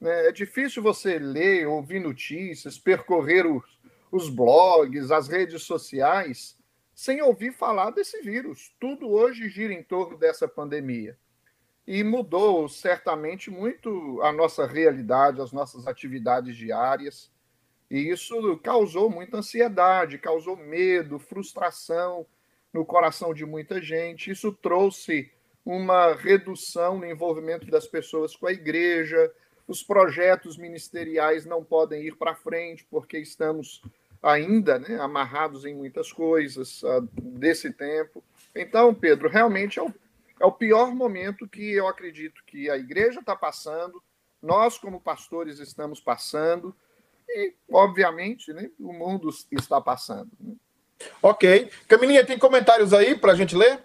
Né? 0.00 0.28
É 0.28 0.32
difícil 0.32 0.82
você 0.82 1.18
ler, 1.18 1.66
ouvir 1.66 2.00
notícias, 2.00 2.78
percorrer 2.78 3.46
os, 3.46 3.78
os 4.10 4.30
blogs, 4.30 5.10
as 5.10 5.28
redes 5.28 5.62
sociais, 5.64 6.56
sem 6.94 7.20
ouvir 7.20 7.52
falar 7.52 7.90
desse 7.90 8.20
vírus. 8.22 8.74
Tudo 8.78 9.10
hoje 9.10 9.48
gira 9.48 9.72
em 9.72 9.82
torno 9.82 10.16
dessa 10.16 10.46
pandemia. 10.46 11.18
E 11.86 12.02
mudou 12.02 12.68
certamente 12.68 13.50
muito 13.50 14.20
a 14.22 14.32
nossa 14.32 14.66
realidade, 14.66 15.40
as 15.40 15.52
nossas 15.52 15.86
atividades 15.86 16.56
diárias. 16.56 17.30
E 17.90 18.08
isso 18.08 18.56
causou 18.58 19.10
muita 19.10 19.38
ansiedade, 19.38 20.18
causou 20.18 20.56
medo, 20.56 21.18
frustração 21.18 22.26
no 22.72 22.84
coração 22.84 23.34
de 23.34 23.44
muita 23.44 23.82
gente. 23.82 24.30
Isso 24.30 24.50
trouxe 24.52 25.30
uma 25.64 26.14
redução 26.14 26.98
no 26.98 27.06
envolvimento 27.06 27.66
das 27.70 27.86
pessoas 27.86 28.34
com 28.36 28.46
a 28.46 28.52
igreja. 28.52 29.32
Os 29.66 29.82
projetos 29.82 30.56
ministeriais 30.56 31.44
não 31.44 31.64
podem 31.64 32.02
ir 32.06 32.16
para 32.16 32.34
frente 32.34 32.86
porque 32.90 33.18
estamos 33.18 33.82
ainda 34.24 34.78
né, 34.78 34.98
amarrados 34.98 35.64
em 35.64 35.74
muitas 35.74 36.10
coisas 36.10 36.82
uh, 36.82 37.02
desse 37.20 37.72
tempo. 37.72 38.24
Então, 38.54 38.94
Pedro, 38.94 39.28
realmente 39.28 39.78
é 39.78 39.82
o, 39.82 39.92
é 40.40 40.46
o 40.46 40.52
pior 40.52 40.94
momento 40.94 41.46
que 41.46 41.72
eu 41.72 41.86
acredito 41.86 42.42
que 42.46 42.70
a 42.70 42.76
igreja 42.76 43.20
está 43.20 43.36
passando, 43.36 44.02
nós, 44.42 44.78
como 44.78 45.00
pastores, 45.00 45.58
estamos 45.58 46.00
passando, 46.00 46.74
e, 47.28 47.54
obviamente, 47.70 48.52
né, 48.52 48.70
o 48.78 48.92
mundo 48.92 49.28
está 49.50 49.80
passando. 49.80 50.30
Né? 50.40 50.54
Ok. 51.22 51.70
Camilinha, 51.86 52.24
tem 52.24 52.38
comentários 52.38 52.92
aí 52.92 53.16
para 53.16 53.32
a 53.32 53.36
gente 53.36 53.54
ler? 53.56 53.84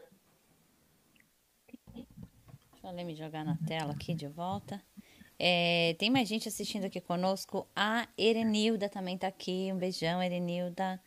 Deixa 1.93 2.88
eu 2.88 3.05
me 3.05 3.15
jogar 3.15 3.43
na 3.43 3.58
tela 3.67 3.91
aqui 3.91 4.13
de 4.13 4.27
volta. 4.27 4.81
É, 5.41 5.96
tem 5.98 6.10
mais 6.10 6.27
gente 6.27 6.50
assistindo 6.50 6.84
aqui 6.84 7.00
conosco. 7.00 7.65
A 7.74 8.05
Erenilda 8.17 8.89
também 8.89 9.15
está 9.15 9.27
aqui. 9.27 9.69
Um 9.74 9.77
beijão, 9.77 10.22
Erenilda. 10.22 11.01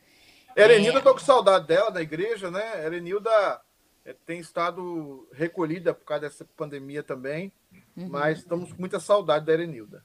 Erenilda, 0.55 0.99
é... 0.99 1.01
tô 1.01 1.13
com 1.13 1.19
saudade 1.19 1.67
dela, 1.67 1.91
da 1.91 2.01
igreja, 2.01 2.49
né? 2.49 2.83
Erenilda 2.83 3.61
é, 4.03 4.13
tem 4.25 4.39
estado 4.39 5.29
recolhida 5.31 5.93
por 5.93 6.03
causa 6.03 6.21
dessa 6.21 6.45
pandemia 6.57 7.03
também. 7.03 7.51
Uhum. 7.95 8.09
Mas 8.09 8.39
estamos 8.39 8.73
com 8.73 8.79
muita 8.79 8.99
saudade 8.99 9.45
da 9.45 9.53
Erenilda. 9.53 10.03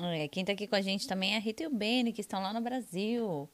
É, 0.00 0.28
quem 0.28 0.42
está 0.42 0.54
aqui 0.54 0.66
com 0.66 0.76
a 0.76 0.80
gente 0.80 1.06
também 1.06 1.34
é 1.34 1.36
a 1.36 1.40
Rita 1.40 1.62
e 1.62 1.66
o 1.66 1.70
Beni, 1.70 2.12
que 2.12 2.20
estão 2.22 2.42
lá 2.42 2.52
no 2.54 2.60
Brasil. 2.62 3.50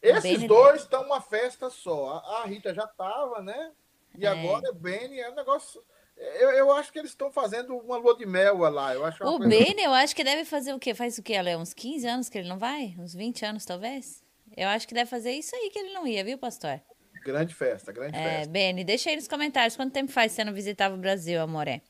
Esses 0.00 0.22
Beni... 0.22 0.46
dois 0.46 0.82
estão 0.82 1.02
uma 1.02 1.20
festa 1.20 1.68
só. 1.68 2.22
A, 2.24 2.42
a 2.42 2.46
Rita 2.46 2.72
já 2.72 2.84
estava, 2.84 3.42
né? 3.42 3.72
E 4.16 4.24
é. 4.24 4.28
agora 4.28 4.70
o 4.70 4.74
Beni 4.74 5.18
é 5.18 5.30
um 5.30 5.34
negócio 5.34 5.82
eu, 6.18 6.50
eu 6.50 6.72
acho 6.72 6.92
que 6.92 6.98
eles 6.98 7.10
estão 7.10 7.30
fazendo 7.30 7.76
uma 7.76 7.96
lua 7.96 8.16
de 8.16 8.26
mel 8.26 8.58
lá. 8.58 8.94
Eu 8.94 9.04
acho 9.04 9.24
o 9.24 9.38
Bene, 9.38 9.82
eu 9.82 9.92
acho 9.92 10.14
que 10.14 10.24
deve 10.24 10.44
fazer 10.44 10.72
o 10.72 10.78
quê? 10.78 10.94
Faz 10.94 11.18
o 11.18 11.22
quê, 11.22 11.34
Ale? 11.34 11.56
Uns 11.56 11.72
15 11.72 12.06
anos 12.06 12.28
que 12.28 12.38
ele 12.38 12.48
não 12.48 12.58
vai? 12.58 12.94
Uns 12.98 13.14
20 13.14 13.44
anos, 13.44 13.64
talvez? 13.64 14.22
Eu 14.56 14.68
acho 14.68 14.88
que 14.88 14.94
deve 14.94 15.08
fazer 15.08 15.32
isso 15.32 15.54
aí 15.54 15.70
que 15.70 15.78
ele 15.78 15.92
não 15.92 16.06
ia, 16.06 16.24
viu, 16.24 16.36
pastor? 16.36 16.80
Grande 17.24 17.54
festa, 17.54 17.92
grande 17.92 18.16
é, 18.16 18.22
festa. 18.22 18.50
Bene, 18.50 18.84
deixa 18.84 19.10
aí 19.10 19.16
nos 19.16 19.28
comentários. 19.28 19.76
Quanto 19.76 19.92
tempo 19.92 20.10
faz 20.10 20.32
você 20.32 20.44
não 20.44 20.52
visitava 20.52 20.94
o 20.94 20.98
Brasil, 20.98 21.40
amoré? 21.40 21.82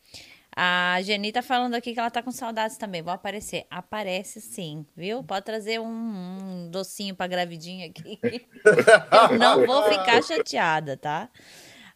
A 0.61 1.01
Geni 1.03 1.31
tá 1.31 1.41
falando 1.41 1.75
aqui 1.75 1.95
que 1.95 2.01
ela 2.01 2.11
tá 2.11 2.21
com 2.23 2.33
saudades 2.33 2.77
também. 2.77 3.01
Vou 3.01 3.13
aparecer. 3.13 3.65
Aparece 3.71 4.41
sim, 4.41 4.85
viu? 4.97 5.23
Pode 5.23 5.45
trazer 5.45 5.79
um, 5.79 5.87
um 5.87 6.69
docinho 6.69 7.15
pra 7.15 7.29
gravidinha 7.29 7.87
aqui. 7.87 8.19
eu 9.31 9.39
não 9.39 9.65
vou 9.65 9.85
ficar 9.85 10.21
chateada, 10.23 10.97
tá? 10.97 11.31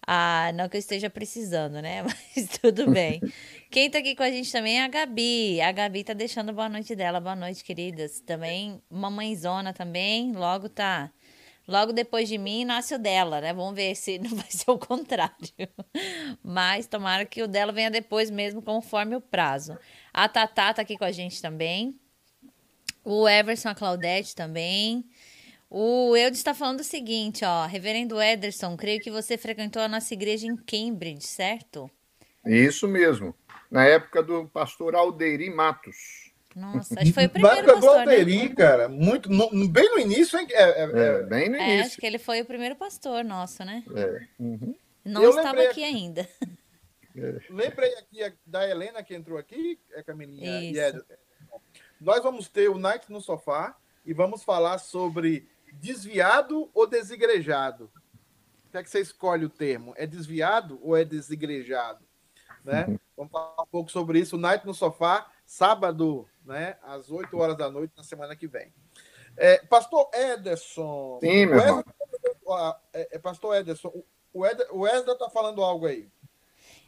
Ah, 0.06 0.50
não 0.54 0.68
que 0.68 0.76
eu 0.76 0.80
esteja 0.80 1.08
precisando, 1.08 1.80
né? 1.80 2.02
Mas 2.04 2.48
tudo 2.60 2.90
bem. 2.90 3.20
Quem 3.70 3.88
tá 3.88 3.98
aqui 3.98 4.16
com 4.16 4.22
a 4.22 4.30
gente 4.30 4.50
também 4.50 4.80
é 4.80 4.84
a 4.84 4.88
Gabi. 4.88 5.60
A 5.60 5.70
Gabi 5.70 6.02
tá 6.04 6.12
deixando 6.12 6.52
boa 6.52 6.68
noite 6.68 6.94
dela. 6.96 7.20
Boa 7.20 7.36
noite, 7.36 7.62
queridas. 7.62 8.20
Também, 8.20 8.82
mamãezona 8.90 9.72
também. 9.72 10.32
Logo 10.32 10.68
tá. 10.68 11.12
Logo 11.66 11.92
depois 11.92 12.28
de 12.28 12.36
mim 12.36 12.64
nasce 12.64 12.94
o 12.94 12.98
dela, 12.98 13.40
né? 13.40 13.52
Vamos 13.52 13.74
ver 13.74 13.94
se 13.94 14.18
não 14.18 14.30
vai 14.34 14.50
ser 14.50 14.70
o 14.70 14.78
contrário. 14.78 15.32
Mas 16.42 16.86
tomara 16.86 17.24
que 17.24 17.42
o 17.42 17.48
dela 17.48 17.72
venha 17.72 17.90
depois 17.90 18.30
mesmo, 18.30 18.60
conforme 18.60 19.14
o 19.14 19.20
prazo. 19.20 19.78
A 20.12 20.28
Tatá 20.28 20.74
tá 20.74 20.82
aqui 20.82 20.98
com 20.98 21.04
a 21.04 21.12
gente 21.12 21.40
também. 21.40 21.98
O 23.04 23.28
Everson, 23.28 23.68
a 23.68 23.74
Claudete 23.74 24.34
também. 24.34 25.04
O 25.74 26.14
Eudes 26.14 26.38
está 26.38 26.52
falando 26.52 26.80
o 26.80 26.84
seguinte, 26.84 27.46
ó. 27.46 27.64
Reverendo 27.64 28.20
Ederson, 28.20 28.76
creio 28.76 29.00
que 29.00 29.10
você 29.10 29.38
frequentou 29.38 29.80
a 29.80 29.88
nossa 29.88 30.12
igreja 30.12 30.46
em 30.46 30.54
Cambridge, 30.54 31.26
certo? 31.26 31.90
Isso 32.44 32.86
mesmo. 32.86 33.34
Na 33.70 33.86
época 33.86 34.22
do 34.22 34.46
pastor 34.48 34.94
Alderi 34.94 35.48
Matos. 35.48 36.30
Nossa, 36.54 36.92
acho 37.00 37.06
que 37.06 37.12
foi 37.14 37.24
o 37.24 37.30
primeiro 37.32 37.56
Na 37.56 37.62
época 37.62 37.72
pastor, 37.72 38.04
do 38.04 38.10
Alderi, 38.10 38.50
né? 38.50 38.54
cara. 38.54 38.86
Muito, 38.90 39.30
no, 39.30 39.66
bem 39.66 39.90
no 39.92 39.98
início, 39.98 40.38
hein? 40.38 40.46
É, 40.50 40.62
é, 40.62 40.82
é, 40.82 40.84
é 40.84 41.22
bem 41.22 41.48
no 41.48 41.56
início. 41.56 41.72
É, 41.72 41.80
acho 41.80 41.96
que 41.96 42.06
ele 42.06 42.18
foi 42.18 42.42
o 42.42 42.44
primeiro 42.44 42.76
pastor 42.76 43.24
nosso, 43.24 43.64
né? 43.64 43.82
É. 43.96 44.26
Uhum. 44.38 44.74
Não 45.02 45.22
Eu 45.22 45.30
estava 45.30 45.62
aqui 45.62 45.82
ainda. 45.82 46.28
É. 47.16 47.40
Lembrei 47.48 47.94
aqui 47.94 48.34
da 48.44 48.68
Helena 48.68 49.02
que 49.02 49.14
entrou 49.14 49.38
aqui, 49.38 49.78
é 49.92 50.02
Camilinha. 50.02 50.62
E 50.64 50.78
é, 50.78 50.92
nós 51.98 52.22
vamos 52.22 52.46
ter 52.46 52.68
o 52.68 52.76
Night 52.76 53.10
no 53.10 53.22
Sofá 53.22 53.74
e 54.04 54.12
vamos 54.12 54.42
falar 54.44 54.76
sobre 54.76 55.50
desviado 55.72 56.70
ou 56.74 56.86
desigrejado? 56.86 57.90
O 58.66 58.70
que 58.70 58.78
é 58.78 58.82
que 58.82 58.90
você 58.90 59.00
escolhe 59.00 59.44
o 59.44 59.50
termo? 59.50 59.92
É 59.96 60.06
desviado 60.06 60.78
ou 60.82 60.96
é 60.96 61.04
desigrejado? 61.04 62.04
Né? 62.64 62.86
Uhum. 62.86 62.98
Vamos 63.16 63.32
falar 63.32 63.62
um 63.62 63.66
pouco 63.66 63.90
sobre 63.90 64.18
isso. 64.18 64.38
Night 64.38 64.64
no 64.64 64.74
Sofá, 64.74 65.30
sábado, 65.44 66.28
né, 66.44 66.76
às 66.82 67.10
8 67.10 67.36
horas 67.36 67.56
da 67.56 67.70
noite, 67.70 67.92
na 67.96 68.02
semana 68.02 68.34
que 68.34 68.46
vem. 68.46 68.72
É, 69.36 69.58
Pastor 69.66 70.08
Ederson. 70.12 71.18
Sim, 71.20 71.46
meu 71.46 71.58
irmão. 71.58 71.84
É, 72.92 73.16
é, 73.16 73.18
Pastor 73.18 73.56
Ederson, 73.56 73.92
o 74.32 74.40
Wesley 74.40 75.12
está 75.12 75.30
falando 75.30 75.62
algo 75.62 75.86
aí. 75.86 76.08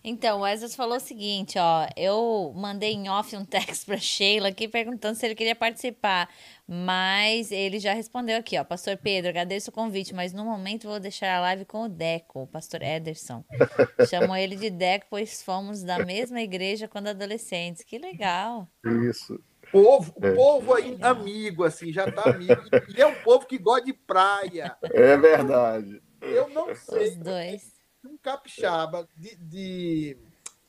Então, 0.02 0.40
o 0.40 0.42
Wesley 0.42 0.70
falou 0.70 0.98
o 0.98 1.00
seguinte, 1.00 1.58
ó, 1.58 1.86
eu 1.96 2.52
mandei 2.54 2.92
em 2.92 3.08
off 3.08 3.34
um 3.34 3.44
text 3.46 3.86
para 3.86 3.96
Sheila 3.96 4.48
aqui 4.48 4.68
perguntando 4.68 5.16
se 5.18 5.24
ele 5.24 5.34
queria 5.34 5.56
participar, 5.56 6.28
mas 6.66 7.52
ele 7.52 7.78
já 7.78 7.92
respondeu 7.92 8.38
aqui, 8.38 8.58
ó, 8.58 8.64
Pastor 8.64 8.96
Pedro, 8.96 9.30
agradeço 9.30 9.70
o 9.70 9.72
convite, 9.72 10.14
mas 10.14 10.32
no 10.32 10.44
momento 10.44 10.88
vou 10.88 10.98
deixar 10.98 11.36
a 11.36 11.40
live 11.40 11.64
com 11.64 11.84
o 11.84 11.88
Deco, 11.88 12.42
o 12.42 12.46
Pastor 12.46 12.82
Ederson. 12.82 13.44
Chamou 14.08 14.36
ele 14.36 14.56
de 14.56 14.70
Deco, 14.70 15.06
pois 15.10 15.42
fomos 15.42 15.82
da 15.82 16.04
mesma 16.04 16.40
igreja 16.40 16.88
quando 16.88 17.08
adolescentes. 17.08 17.82
Que 17.82 17.98
legal. 17.98 18.68
Isso. 19.08 19.38
Povo, 19.70 20.14
o 20.16 20.26
é. 20.26 20.34
povo 20.34 20.74
aí 20.74 20.96
amigo, 21.00 21.64
assim, 21.64 21.92
já 21.92 22.10
tá 22.10 22.30
amigo. 22.30 22.62
E 22.96 23.00
é 23.00 23.06
um 23.06 23.14
povo 23.22 23.46
que 23.46 23.58
gosta 23.58 23.86
de 23.86 23.92
praia. 23.92 24.76
É 24.82 25.16
verdade. 25.16 26.02
Eu 26.20 26.48
não 26.48 26.74
sei. 26.74 27.08
Os 27.08 27.16
dois 27.16 27.74
um 28.04 28.16
capixaba 28.18 29.08
de, 29.16 29.34
de, 29.36 30.16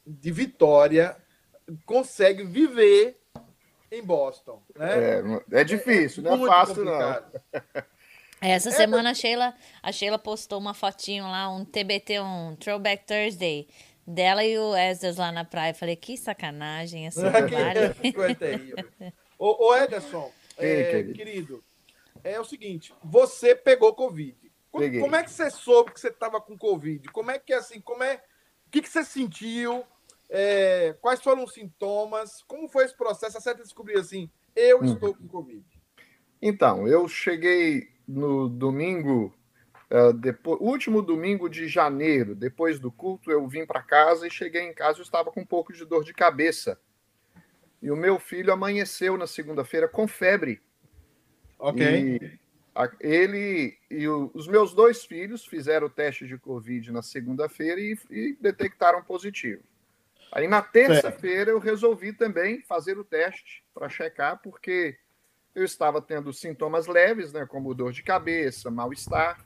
de 0.05 0.31
Vitória 0.31 1.17
consegue 1.85 2.43
viver 2.43 3.19
em 3.91 4.03
Boston. 4.03 4.61
Né? 4.75 4.89
É, 5.51 5.61
é 5.61 5.63
difícil, 5.63 6.25
é, 6.25 6.29
não 6.29 6.45
é 6.45 6.49
fácil, 6.49 6.75
complicado. 6.75 7.41
não. 7.53 7.83
Essa 8.41 8.69
é, 8.69 8.71
semana 8.71 9.11
a 9.11 9.13
Sheila, 9.13 9.55
a 9.81 9.91
Sheila 9.91 10.19
postou 10.19 10.59
uma 10.59 10.73
fotinho 10.73 11.23
lá, 11.23 11.49
um 11.49 11.65
TBT, 11.65 12.19
um 12.19 12.55
Throwback 12.55 13.05
Thursday, 13.05 13.67
dela 14.05 14.43
e 14.43 14.57
o 14.57 14.75
Esdras 14.75 15.17
lá 15.17 15.31
na 15.31 15.43
praia. 15.43 15.73
Falei, 15.73 15.95
que 15.95 16.17
sacanagem 16.17 17.07
esse 17.07 17.19
trabalho. 17.21 17.95
ô, 19.39 19.69
ô 19.69 19.75
Ederson, 19.75 20.31
é, 20.57 21.03
querido, 21.03 21.63
é 22.23 22.39
o 22.39 22.45
seguinte, 22.45 22.93
você 23.03 23.55
pegou 23.55 23.93
Covid. 23.93 24.35
Peguei. 24.77 24.99
Como 24.99 25.15
é 25.15 25.23
que 25.23 25.31
você 25.31 25.49
soube 25.49 25.93
que 25.93 25.99
você 25.99 26.09
estava 26.09 26.41
com 26.41 26.57
Covid? 26.57 27.07
Como 27.09 27.31
é 27.31 27.39
que 27.39 27.53
assim, 27.53 27.79
como 27.79 28.03
é. 28.03 28.21
O 28.67 28.69
que, 28.71 28.81
que 28.81 28.89
você 28.89 29.03
sentiu? 29.05 29.85
É, 30.29 30.95
quais 31.01 31.21
foram 31.21 31.43
os 31.43 31.53
sintomas? 31.53 32.43
Como 32.47 32.67
foi 32.67 32.85
esse 32.85 32.95
processo? 32.95 33.37
Até 33.37 33.53
descobrir 33.53 33.97
assim, 33.97 34.29
eu 34.55 34.79
uhum. 34.79 34.85
estou 34.85 35.15
com 35.15 35.27
Covid. 35.27 35.63
Então, 36.41 36.87
eu 36.87 37.07
cheguei 37.07 37.89
no 38.07 38.49
domingo, 38.49 39.33
uh, 39.91 40.13
depois, 40.13 40.59
último 40.61 41.01
domingo 41.01 41.49
de 41.49 41.67
janeiro, 41.67 42.35
depois 42.35 42.79
do 42.79 42.91
culto, 42.91 43.31
eu 43.31 43.47
vim 43.47 43.65
para 43.65 43.81
casa 43.81 44.27
e 44.27 44.31
cheguei 44.31 44.61
em 44.61 44.73
casa, 44.73 44.99
eu 44.99 45.03
estava 45.03 45.31
com 45.31 45.41
um 45.41 45.45
pouco 45.45 45.73
de 45.73 45.85
dor 45.85 46.03
de 46.03 46.13
cabeça. 46.13 46.79
E 47.81 47.91
o 47.91 47.95
meu 47.95 48.19
filho 48.19 48.51
amanheceu 48.51 49.17
na 49.17 49.27
segunda-feira 49.27 49.87
com 49.87 50.07
febre. 50.07 50.61
Ok. 51.59 51.85
E 51.85 52.45
ele 52.99 53.77
e 53.89 54.07
o, 54.07 54.29
os 54.33 54.47
meus 54.47 54.73
dois 54.73 55.05
filhos 55.05 55.45
fizeram 55.45 55.87
o 55.87 55.89
teste 55.89 56.27
de 56.27 56.37
Covid 56.37 56.91
na 56.91 57.01
segunda-feira 57.01 57.79
e, 57.79 57.97
e, 58.09 58.37
detectaram 58.39 59.01
positivo. 59.01 59.63
Aí 60.35 60.49
na 60.49 60.61
terça-feira 60.61 61.51
eu 61.51 61.59
resolvi 61.59 62.11
também 62.11 62.61
fazer 62.61 62.97
o 62.97 63.05
teste 63.05 63.63
para 63.73 63.87
checar, 63.87 64.41
porque 64.43 64.97
eu 65.55 65.63
estava 65.63 66.01
tendo 66.01 66.33
sintomas 66.33 66.87
leves, 66.87 67.31
né, 67.31 67.45
como 67.45 67.73
dor 67.73 67.93
de 67.93 68.03
cabeça, 68.03 68.69
mal-estar, 68.69 69.39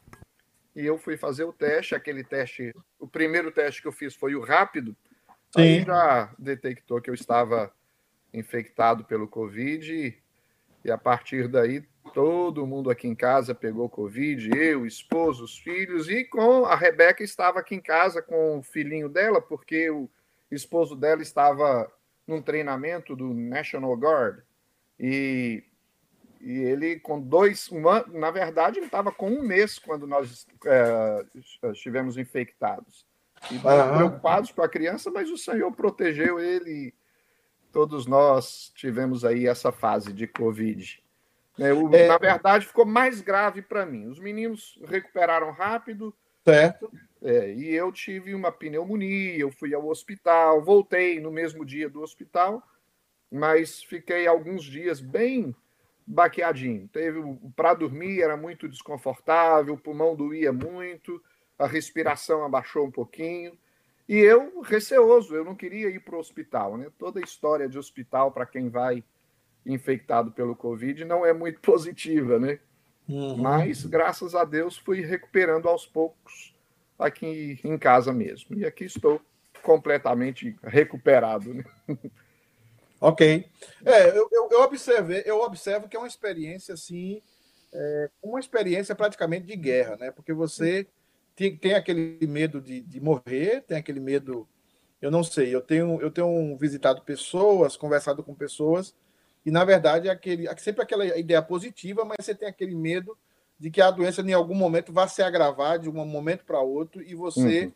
e 0.75 0.83
eu 0.83 0.97
fui 0.97 1.15
fazer 1.15 1.43
o 1.43 1.53
teste. 1.53 1.93
Aquele 1.93 2.23
teste, 2.23 2.73
o 2.97 3.07
primeiro 3.07 3.51
teste 3.51 3.83
que 3.83 3.87
eu 3.87 3.91
fiz 3.91 4.15
foi 4.15 4.33
o 4.33 4.41
rápido, 4.41 4.97
Sim. 5.55 5.61
aí 5.61 5.83
já 5.83 6.33
detectou 6.39 6.99
que 6.99 7.11
eu 7.11 7.13
estava 7.13 7.71
infectado 8.33 9.05
pelo 9.05 9.27
Covid, 9.27 10.17
e 10.83 10.91
a 10.91 10.97
partir 10.97 11.47
daí 11.47 11.83
todo 12.15 12.65
mundo 12.65 12.89
aqui 12.89 13.07
em 13.07 13.13
casa 13.13 13.53
pegou 13.53 13.87
Covid, 13.87 14.49
eu, 14.57 14.87
esposo, 14.87 15.43
os 15.43 15.55
filhos, 15.59 16.09
e 16.09 16.25
com 16.25 16.65
a 16.65 16.75
Rebeca 16.75 17.23
estava 17.23 17.59
aqui 17.59 17.75
em 17.75 17.81
casa 17.81 18.23
com 18.23 18.57
o 18.57 18.63
filhinho 18.63 19.07
dela, 19.07 19.39
porque 19.39 19.87
o 19.91 20.09
esposo 20.55 20.95
dela 20.95 21.21
estava 21.21 21.91
num 22.27 22.41
treinamento 22.41 23.15
do 23.15 23.33
National 23.33 23.95
Guard. 23.95 24.41
E 24.99 25.63
e 26.41 26.51
ele, 26.51 26.99
com 26.99 27.19
dois, 27.19 27.67
uma, 27.69 28.05
na 28.07 28.31
verdade, 28.31 28.79
ele 28.79 28.85
estava 28.85 29.11
com 29.11 29.29
um 29.29 29.43
mês 29.43 29.77
quando 29.77 30.07
nós 30.07 30.47
é, 30.65 31.25
estivemos 31.71 32.17
infectados. 32.17 33.05
E 33.51 33.55
uhum. 33.55 33.95
preocupados 33.95 34.51
com 34.51 34.61
a 34.61 34.69
criança, 34.69 35.11
mas 35.11 35.29
o 35.29 35.37
Senhor 35.37 35.71
protegeu 35.73 36.39
ele. 36.39 36.93
Todos 37.71 38.05
nós 38.05 38.71
tivemos 38.73 39.25
aí 39.25 39.47
essa 39.47 39.71
fase 39.71 40.13
de 40.13 40.27
Covid. 40.27 41.03
É, 41.57 41.73
o, 41.73 41.93
é... 41.93 42.07
Na 42.07 42.17
verdade, 42.17 42.65
ficou 42.65 42.85
mais 42.85 43.19
grave 43.19 43.61
para 43.61 43.85
mim. 43.85 44.07
Os 44.07 44.19
meninos 44.19 44.79
recuperaram 44.87 45.51
rápido. 45.51 46.15
Certo. 46.45 46.89
É, 47.21 47.53
e 47.53 47.75
eu 47.75 47.91
tive 47.91 48.33
uma 48.33 48.51
pneumonia, 48.51 49.37
eu 49.37 49.51
fui 49.51 49.73
ao 49.73 49.87
hospital, 49.87 50.63
voltei 50.63 51.19
no 51.19 51.31
mesmo 51.31 51.65
dia 51.65 51.89
do 51.89 52.01
hospital, 52.01 52.63
mas 53.29 53.83
fiquei 53.83 54.25
alguns 54.25 54.63
dias 54.63 55.01
bem 55.01 55.53
baqueadinho. 56.07 56.87
Teve 56.87 57.19
para 57.55 57.73
dormir 57.73 58.21
era 58.21 58.37
muito 58.37 58.67
desconfortável, 58.69 59.73
o 59.73 59.77
pulmão 59.77 60.15
doía 60.15 60.53
muito, 60.53 61.21
a 61.57 61.67
respiração 61.67 62.43
abaixou 62.43 62.85
um 62.85 62.91
pouquinho. 62.91 63.57
E 64.07 64.17
eu 64.17 64.61
receoso, 64.61 65.35
eu 65.35 65.43
não 65.43 65.55
queria 65.55 65.89
ir 65.89 65.99
para 65.99 66.15
o 66.15 66.19
hospital, 66.19 66.77
né? 66.77 66.87
Toda 66.97 67.19
a 67.19 67.23
história 67.23 67.69
de 67.69 67.77
hospital 67.77 68.31
para 68.31 68.45
quem 68.45 68.69
vai 68.69 69.03
infectado 69.65 70.31
pelo 70.31 70.55
Covid 70.55 71.03
não 71.05 71.25
é 71.25 71.33
muito 71.33 71.59
positiva, 71.61 72.39
né? 72.39 72.59
Uhum. 73.07 73.37
Mas 73.37 73.85
graças 73.85 74.33
a 74.33 74.45
Deus 74.45 74.77
fui 74.77 75.01
recuperando 75.01 75.67
aos 75.67 75.85
poucos 75.85 76.55
aqui 76.99 77.59
em 77.63 77.77
casa 77.77 78.11
mesmo. 78.11 78.57
E 78.59 78.65
aqui 78.65 78.83
estou 78.83 79.21
completamente 79.63 80.55
recuperado. 80.63 81.53
Né? 81.53 81.63
Ok. 83.01 83.45
É, 83.85 84.09
eu, 84.09 84.27
eu, 84.29 84.49
eu, 84.51 84.61
observei, 84.61 85.23
eu 85.25 85.39
observo 85.41 85.87
que 85.87 85.95
é 85.95 85.99
uma 85.99 86.07
experiência 86.07 86.73
assim, 86.73 87.21
é, 87.73 88.09
uma 88.21 88.39
experiência 88.39 88.93
praticamente 88.93 89.45
de 89.45 89.55
guerra, 89.55 89.95
né? 89.95 90.11
Porque 90.11 90.33
você 90.33 90.85
tem, 91.35 91.55
tem 91.55 91.75
aquele 91.75 92.27
medo 92.27 92.59
de, 92.59 92.81
de 92.81 92.99
morrer, 92.99 93.61
tem 93.61 93.77
aquele 93.77 94.01
medo. 94.01 94.45
Eu 95.01 95.09
não 95.09 95.23
sei, 95.23 95.55
eu 95.55 95.61
tenho, 95.61 96.01
eu 96.01 96.11
tenho 96.11 96.57
visitado 96.57 97.01
pessoas, 97.03 97.77
conversado 97.77 98.21
com 98.21 98.35
pessoas, 98.35 98.93
e 99.45 99.51
na 99.51 99.63
verdade 99.63 100.09
é 100.09 100.11
aquele, 100.11 100.45
é 100.45 100.57
sempre 100.57 100.83
aquela 100.83 101.05
ideia 101.17 101.41
positiva, 101.41 102.03
mas 102.03 102.17
você 102.19 102.35
tem 102.35 102.49
aquele 102.49 102.75
medo 102.75 103.17
de 103.59 103.69
que 103.69 103.81
a 103.81 103.91
doença 103.91 104.21
em 104.21 104.33
algum 104.33 104.55
momento 104.55 104.93
vá 104.93 105.07
se 105.07 105.21
agravar 105.21 105.77
de 105.77 105.89
um 105.89 106.05
momento 106.05 106.45
para 106.45 106.61
outro 106.61 107.01
e 107.01 107.13
você 107.13 107.65
uhum. 107.65 107.73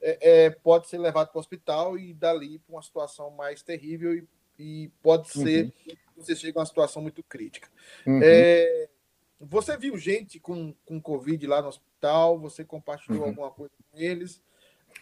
é, 0.00 0.44
é, 0.44 0.50
pode 0.50 0.88
ser 0.88 0.98
levado 0.98 1.28
para 1.28 1.38
o 1.38 1.40
hospital 1.40 1.98
e 1.98 2.12
dali 2.12 2.58
para 2.58 2.74
uma 2.74 2.82
situação 2.82 3.30
mais 3.30 3.62
terrível 3.62 4.14
e 4.14 4.26
e 4.58 4.90
pode 5.02 5.28
ser 5.28 5.64
uhum. 5.64 5.70
que 5.70 5.98
você 6.16 6.36
chegue 6.36 6.56
a 6.56 6.60
uma 6.60 6.66
situação 6.66 7.02
muito 7.02 7.22
crítica. 7.22 7.68
Uhum. 8.06 8.20
É, 8.22 8.88
você 9.40 9.76
viu 9.76 9.96
gente 9.96 10.38
com, 10.38 10.74
com 10.84 11.00
Covid 11.00 11.46
lá 11.46 11.60
no 11.60 11.68
hospital? 11.68 12.38
Você 12.38 12.64
compartilhou 12.64 13.22
uhum. 13.22 13.28
alguma 13.28 13.50
coisa 13.50 13.72
com 13.90 13.98
eles? 13.98 14.40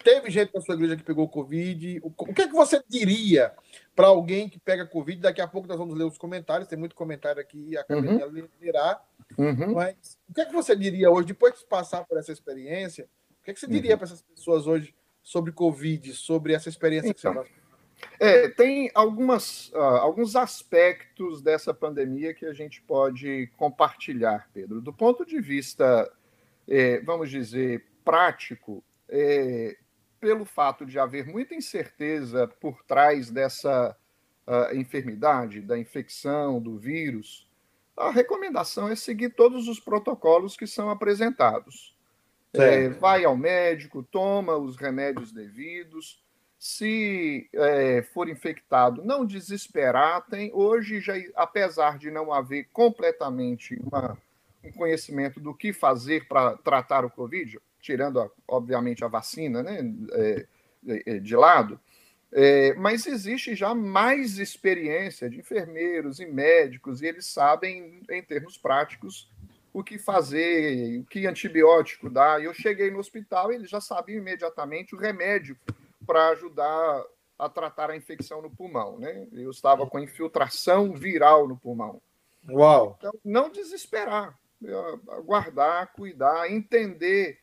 Teve 0.02 0.30
gente 0.30 0.54
na 0.54 0.60
sua 0.60 0.74
igreja 0.74 0.96
que 0.96 1.02
pegou 1.02 1.28
Covid? 1.28 2.00
O, 2.02 2.10
que 2.32 2.42
é 2.42 2.48
que 2.48 2.54
você 2.54 2.82
diria 2.88 3.52
para 3.94 4.06
alguém 4.06 4.48
que 4.48 4.58
pega 4.58 4.86
Covid? 4.86 5.20
Daqui 5.20 5.40
a 5.40 5.48
pouco 5.48 5.68
nós 5.68 5.78
vamos 5.78 5.96
ler 5.96 6.04
os 6.04 6.16
comentários, 6.16 6.68
tem 6.68 6.78
muito 6.78 6.94
comentário 6.94 7.40
aqui, 7.40 7.76
a 7.76 7.82
academia 7.82 8.26
uhum. 8.26 8.48
lerá. 8.60 9.02
Uhum. 9.36 9.74
Mas 9.74 10.18
o 10.28 10.34
que 10.34 10.40
é 10.40 10.46
que 10.46 10.52
você 10.52 10.74
diria 10.74 11.10
hoje, 11.10 11.28
depois 11.28 11.58
de 11.58 11.66
passar 11.66 12.04
por 12.04 12.18
essa 12.18 12.32
experiência, 12.32 13.08
o 13.40 13.44
que 13.44 13.50
é 13.50 13.54
que 13.54 13.60
você 13.60 13.66
diria 13.66 13.92
uhum. 13.92 13.98
para 13.98 14.06
essas 14.06 14.22
pessoas 14.22 14.66
hoje 14.66 14.94
sobre 15.22 15.52
Covid, 15.52 16.14
sobre 16.14 16.54
essa 16.54 16.68
experiência 16.68 17.10
então, 17.10 17.14
que 17.14 17.20
você 17.20 17.28
então, 17.28 17.42
passou? 17.42 17.60
É, 18.18 18.48
tem 18.48 18.90
algumas, 18.94 19.68
uh, 19.70 19.78
alguns 19.78 20.34
aspectos 20.34 21.42
dessa 21.42 21.74
pandemia 21.74 22.32
que 22.32 22.46
a 22.46 22.52
gente 22.54 22.80
pode 22.82 23.48
compartilhar, 23.58 24.48
Pedro. 24.54 24.80
Do 24.80 24.92
ponto 24.92 25.26
de 25.26 25.38
vista, 25.40 26.10
é, 26.66 27.00
vamos 27.00 27.30
dizer, 27.30 27.84
prático, 28.02 28.82
é, 29.08 29.76
pelo 30.20 30.44
fato 30.44 30.84
de 30.84 30.98
haver 30.98 31.26
muita 31.26 31.54
incerteza 31.54 32.46
por 32.60 32.82
trás 32.84 33.30
dessa 33.30 33.96
uh, 34.46 34.76
enfermidade, 34.76 35.60
da 35.60 35.78
infecção, 35.78 36.60
do 36.60 36.76
vírus, 36.76 37.48
a 37.96 38.10
recomendação 38.10 38.88
é 38.88 38.96
seguir 38.96 39.30
todos 39.30 39.68
os 39.68 39.78
protocolos 39.78 40.56
que 40.56 40.66
são 40.66 40.90
apresentados. 40.90 41.94
É, 42.52 42.88
vai 42.88 43.24
ao 43.24 43.36
médico, 43.36 44.02
toma 44.02 44.56
os 44.56 44.76
remédios 44.76 45.30
devidos 45.30 46.20
se 46.58 47.48
é, 47.54 48.02
for 48.02 48.28
infectado, 48.28 49.04
não 49.04 49.24
desesperar. 49.24 50.26
Tem 50.26 50.50
hoje 50.52 51.00
já, 51.00 51.14
apesar 51.36 51.96
de 51.96 52.10
não 52.10 52.32
haver 52.32 52.68
completamente 52.72 53.80
uma, 53.82 54.18
um 54.64 54.72
conhecimento 54.72 55.38
do 55.38 55.54
que 55.54 55.72
fazer 55.72 56.26
para 56.26 56.56
tratar 56.56 57.04
o 57.04 57.10
Covid, 57.10 57.58
tirando 57.80 58.20
a, 58.20 58.30
obviamente 58.46 59.04
a 59.04 59.08
vacina, 59.08 59.62
né, 59.62 59.80
é, 60.12 60.46
é, 61.06 61.18
de 61.18 61.36
lado, 61.36 61.80
é, 62.32 62.74
mas 62.74 63.06
existe 63.06 63.54
já 63.54 63.74
mais 63.74 64.38
experiência 64.38 65.28
de 65.28 65.38
enfermeiros 65.40 66.20
e 66.20 66.26
médicos 66.26 67.02
e 67.02 67.06
eles 67.06 67.26
sabem, 67.26 68.02
em 68.08 68.22
termos 68.22 68.56
práticos, 68.56 69.28
o 69.72 69.82
que 69.82 69.98
fazer, 69.98 71.00
o 71.00 71.04
que 71.04 71.26
antibiótico 71.26 72.10
dar. 72.10 72.42
Eu 72.42 72.52
cheguei 72.54 72.90
no 72.90 72.98
hospital 72.98 73.52
e 73.52 73.56
eles 73.56 73.70
já 73.70 73.80
sabiam 73.80 74.18
imediatamente 74.18 74.94
o 74.94 74.98
remédio 74.98 75.56
para 76.06 76.28
ajudar 76.30 77.04
a 77.38 77.48
tratar 77.48 77.90
a 77.90 77.96
infecção 77.96 78.42
no 78.42 78.50
pulmão, 78.50 78.98
né? 78.98 79.26
Eu 79.32 79.50
estava 79.50 79.86
com 79.86 79.98
infiltração 79.98 80.92
viral 80.92 81.48
no 81.48 81.56
pulmão. 81.56 82.02
Uau! 82.48 82.96
Então, 82.98 83.12
não 83.24 83.50
desesperar, 83.50 84.38
aguardar, 85.08 85.92
cuidar, 85.94 86.50
entender 86.50 87.38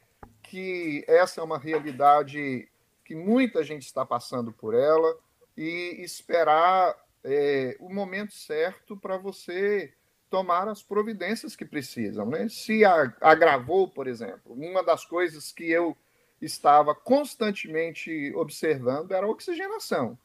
que 0.50 1.04
essa 1.08 1.42
é 1.42 1.44
uma 1.44 1.58
realidade 1.58 2.68
que 3.04 3.16
muita 3.16 3.64
gente 3.64 3.84
está 3.84 4.06
passando 4.06 4.52
por 4.52 4.74
ela 4.74 5.18
e 5.56 5.96
esperar 6.00 6.96
é, 7.24 7.76
o 7.80 7.94
momento 7.94 8.34
certo 8.34 8.98
para 8.98 9.18
você 9.18 9.94
tomar 10.30 10.68
as 10.68 10.84
providências 10.84 11.56
que 11.56 11.66
precisam. 11.66 12.26
Né? 12.26 12.48
Se 12.50 12.84
agravou, 12.86 13.88
por 13.88 14.08
exemplo, 14.08 14.54
uma 14.54 14.84
das 14.84 15.06
coisas 15.06 15.52
que 15.52 15.70
eu 15.70 15.96
estava 16.42 16.94
constantemente 16.94 18.34
observando 18.36 19.12
era 19.12 19.26
a 19.26 19.30
oxigenação. 19.30 20.18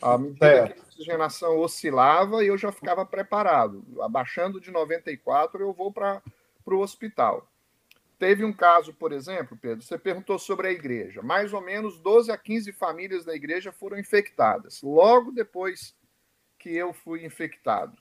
À 0.00 0.16
medida 0.16 0.46
é. 0.46 0.68
que 0.68 0.80
a 0.80 0.82
oxigenação 0.84 1.58
oscilava, 1.58 2.42
eu 2.44 2.56
já 2.56 2.72
ficava 2.72 3.04
preparado. 3.04 3.84
Abaixando 4.00 4.60
de 4.60 4.70
94, 4.70 5.60
eu 5.60 5.72
vou 5.72 5.92
para 5.92 6.22
o 6.64 6.78
hospital. 6.78 7.46
Teve 8.22 8.44
um 8.44 8.52
caso, 8.52 8.94
por 8.94 9.10
exemplo, 9.10 9.58
Pedro, 9.60 9.82
você 9.82 9.98
perguntou 9.98 10.38
sobre 10.38 10.68
a 10.68 10.70
igreja. 10.70 11.20
Mais 11.22 11.52
ou 11.52 11.60
menos 11.60 11.98
12 11.98 12.30
a 12.30 12.38
15 12.38 12.70
famílias 12.70 13.24
da 13.24 13.34
igreja 13.34 13.72
foram 13.72 13.98
infectadas, 13.98 14.80
logo 14.80 15.32
depois 15.32 15.92
que 16.56 16.72
eu 16.72 16.92
fui 16.92 17.26
infectado. 17.26 17.98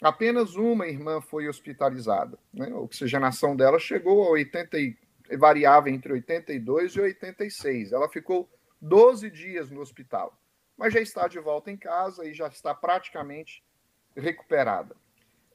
apenas 0.00 0.54
uma 0.54 0.86
irmã 0.86 1.20
foi 1.20 1.48
hospitalizada. 1.48 2.38
Né? 2.54 2.70
A 2.70 2.78
oxigenação 2.78 3.56
dela 3.56 3.80
chegou 3.80 4.28
a 4.28 4.30
80, 4.30 4.78
variava 5.36 5.90
entre 5.90 6.12
82 6.12 6.92
e 6.92 7.00
86. 7.00 7.90
Ela 7.90 8.08
ficou 8.08 8.48
12 8.80 9.28
dias 9.28 9.72
no 9.72 9.80
hospital, 9.80 10.40
mas 10.76 10.94
já 10.94 11.00
está 11.00 11.26
de 11.26 11.40
volta 11.40 11.68
em 11.68 11.76
casa 11.76 12.24
e 12.24 12.32
já 12.32 12.46
está 12.46 12.72
praticamente 12.72 13.60
recuperada. 14.16 14.94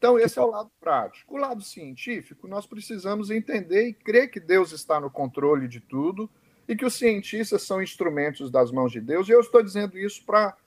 Então, 0.03 0.19
esse 0.19 0.37
é 0.37 0.41
o 0.41 0.47
lado 0.47 0.69
prático. 0.81 1.33
O 1.33 1.37
lado 1.37 1.61
científico, 1.61 2.45
nós 2.45 2.65
precisamos 2.65 3.31
entender 3.31 3.87
e 3.87 3.93
crer 3.93 4.29
que 4.29 4.37
Deus 4.37 4.73
está 4.73 4.99
no 4.99 5.09
controle 5.09 5.65
de 5.65 5.79
tudo 5.79 6.29
e 6.67 6.75
que 6.75 6.83
os 6.83 6.95
cientistas 6.95 7.61
são 7.61 7.81
instrumentos 7.81 8.51
das 8.51 8.69
mãos 8.69 8.91
de 8.91 8.99
Deus. 8.99 9.29
E 9.29 9.31
eu 9.31 9.39
estou 9.39 9.63
dizendo 9.63 9.97
isso 9.97 10.25
para 10.25 10.57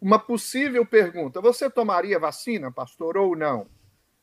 uma 0.00 0.18
possível 0.18 0.84
pergunta: 0.84 1.40
você 1.40 1.70
tomaria 1.70 2.18
vacina, 2.18 2.72
pastor, 2.72 3.16
ou 3.16 3.36
não? 3.36 3.68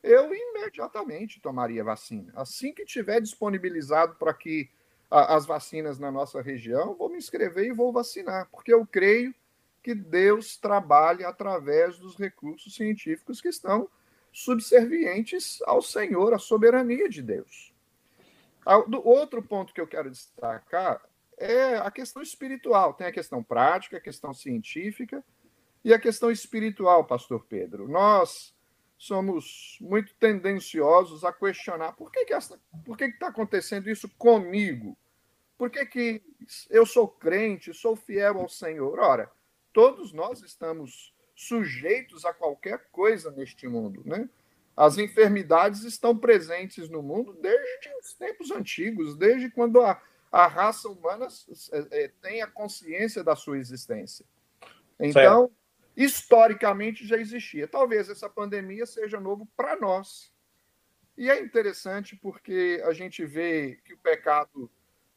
Eu 0.02 0.30
imediatamente 0.34 1.40
tomaria 1.40 1.82
vacina. 1.82 2.30
Assim 2.36 2.70
que 2.70 2.84
tiver 2.84 3.22
disponibilizado 3.22 4.16
para 4.16 4.34
que 4.34 4.68
a, 5.10 5.36
as 5.36 5.46
vacinas 5.46 5.98
na 5.98 6.12
nossa 6.12 6.42
região, 6.42 6.94
vou 6.94 7.08
me 7.08 7.16
inscrever 7.16 7.64
e 7.64 7.72
vou 7.72 7.94
vacinar, 7.94 8.46
porque 8.52 8.74
eu 8.74 8.86
creio 8.86 9.34
que 9.82 9.94
Deus 9.94 10.58
trabalha 10.58 11.28
através 11.28 11.98
dos 11.98 12.14
recursos 12.18 12.74
científicos 12.74 13.40
que 13.40 13.48
estão 13.48 13.88
subservientes 14.32 15.60
ao 15.62 15.82
Senhor, 15.82 16.34
à 16.34 16.38
soberania 16.38 17.08
de 17.08 17.22
Deus. 17.22 17.72
O 18.66 19.08
outro 19.08 19.42
ponto 19.42 19.72
que 19.72 19.80
eu 19.80 19.86
quero 19.86 20.10
destacar 20.10 21.00
é 21.36 21.76
a 21.76 21.90
questão 21.90 22.22
espiritual. 22.22 22.94
Tem 22.94 23.06
a 23.06 23.12
questão 23.12 23.42
prática, 23.42 23.96
a 23.96 24.00
questão 24.00 24.34
científica 24.34 25.24
e 25.84 25.94
a 25.94 25.98
questão 25.98 26.30
espiritual, 26.30 27.04
pastor 27.04 27.44
Pedro. 27.48 27.88
Nós 27.88 28.54
somos 28.98 29.78
muito 29.80 30.14
tendenciosos 30.16 31.24
a 31.24 31.32
questionar 31.32 31.92
por 31.92 32.12
que, 32.12 32.26
que 32.26 32.34
essa, 32.34 32.60
por 32.84 32.98
que 32.98 33.04
está 33.04 33.28
acontecendo 33.28 33.88
isso 33.88 34.08
comigo? 34.18 34.96
Por 35.56 35.70
que, 35.70 35.86
que 35.86 36.22
eu 36.68 36.84
sou 36.84 37.08
crente, 37.08 37.72
sou 37.72 37.96
fiel 37.96 38.38
ao 38.38 38.48
Senhor? 38.48 38.98
Ora, 38.98 39.30
todos 39.72 40.12
nós 40.12 40.42
estamos 40.42 41.14
sujeitos 41.40 42.26
a 42.26 42.34
qualquer 42.34 42.90
coisa 42.92 43.30
neste 43.30 43.66
mundo, 43.66 44.02
né? 44.04 44.28
As 44.76 44.98
enfermidades 44.98 45.84
estão 45.84 46.16
presentes 46.16 46.90
no 46.90 47.02
mundo 47.02 47.32
desde 47.32 47.88
os 47.98 48.12
tempos 48.12 48.50
antigos, 48.50 49.16
desde 49.16 49.50
quando 49.50 49.80
a, 49.80 50.00
a 50.30 50.46
raça 50.46 50.88
humana 50.88 51.28
é, 51.72 52.04
é, 52.04 52.08
tem 52.20 52.42
a 52.42 52.46
consciência 52.46 53.24
da 53.24 53.34
sua 53.34 53.56
existência. 53.58 54.26
Então, 54.98 55.46
certo. 55.46 55.54
historicamente 55.96 57.06
já 57.06 57.16
existia. 57.16 57.66
Talvez 57.66 58.10
essa 58.10 58.28
pandemia 58.28 58.84
seja 58.84 59.18
novo 59.18 59.48
para 59.56 59.76
nós. 59.76 60.30
E 61.16 61.30
é 61.30 61.40
interessante 61.40 62.16
porque 62.16 62.82
a 62.84 62.92
gente 62.92 63.24
vê 63.24 63.80
que 63.84 63.94
o 63.94 63.98
pecado 63.98 64.70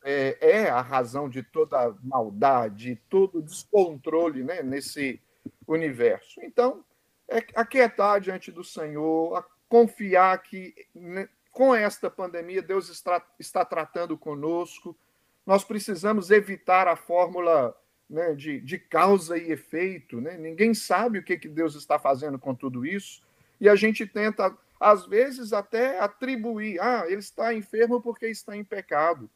é, 0.06 0.38
é 0.40 0.70
a 0.70 0.82
razão 0.82 1.30
de 1.30 1.44
toda 1.44 1.94
maldade, 2.02 3.02
todo 3.10 3.42
descontrole 3.42 4.42
né, 4.42 4.64
nesse 4.64 5.22
universo. 5.68 6.42
Então, 6.42 6.84
é 7.28 7.38
aquietar 7.56 8.20
diante 8.20 8.52
do 8.52 8.64
Senhor, 8.64 9.46
confiar 9.68 10.38
que 10.44 10.74
né, 10.94 11.28
com 11.52 11.74
esta 11.74 12.10
pandemia 12.10 12.62
Deus 12.62 12.90
está, 12.90 13.26
está 13.40 13.64
tratando 13.64 14.18
conosco. 14.18 14.98
Nós 15.46 15.64
precisamos 15.64 16.32
evitar 16.32 16.88
a 16.88 16.96
fórmula 16.96 17.76
né, 18.10 18.34
de, 18.34 18.60
de, 18.60 18.78
causa 18.78 19.38
e 19.38 19.52
efeito. 19.52 20.20
Né? 20.20 20.38
Ninguém 20.38 20.74
sabe 20.74 21.20
o 21.20 21.24
que, 21.24 21.38
que 21.38 21.48
Deus 21.48 21.76
está 21.76 21.98
fazendo 21.98 22.38
com 22.38 22.54
tudo 22.54 22.86
isso. 22.86 23.22
E 23.60 23.70
a 23.70 23.76
gente 23.76 24.06
tenta, 24.06 24.56
às 24.80 25.06
vezes, 25.06 25.54
até 25.54 26.00
atribuir: 26.00 26.80
ah, 26.82 27.06
ele 27.08 27.20
está 27.20 27.54
enfermo 27.54 28.02
porque 28.02 28.28
está 28.28 28.56
em 28.56 28.64
pecado. 28.64 29.30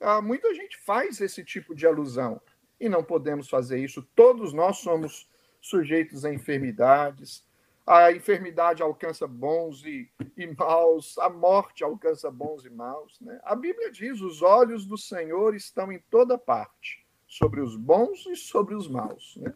Ah, 0.00 0.20
muita 0.20 0.54
gente 0.54 0.76
faz 0.78 1.20
esse 1.20 1.44
tipo 1.44 1.74
de 1.74 1.86
alusão. 1.86 2.40
E 2.78 2.88
não 2.88 3.04
podemos 3.04 3.48
fazer 3.48 3.78
isso. 3.78 4.02
Todos 4.14 4.52
nós 4.52 4.78
somos 4.78 5.28
sujeitos 5.62 6.24
a 6.24 6.34
enfermidades. 6.34 7.44
A 7.86 8.12
enfermidade 8.12 8.82
alcança 8.82 9.26
bons 9.26 9.84
e, 9.84 10.08
e 10.36 10.46
maus, 10.46 11.16
a 11.18 11.28
morte 11.28 11.82
alcança 11.82 12.30
bons 12.30 12.64
e 12.64 12.70
maus. 12.70 13.18
Né? 13.20 13.40
A 13.44 13.56
Bíblia 13.56 13.90
diz: 13.90 14.20
os 14.20 14.42
olhos 14.42 14.84
do 14.84 14.98
Senhor 14.98 15.54
estão 15.54 15.90
em 15.90 15.98
toda 16.10 16.36
parte, 16.36 17.04
sobre 17.26 17.60
os 17.60 17.76
bons 17.76 18.26
e 18.26 18.36
sobre 18.36 18.74
os 18.74 18.88
maus. 18.88 19.36
Né? 19.36 19.54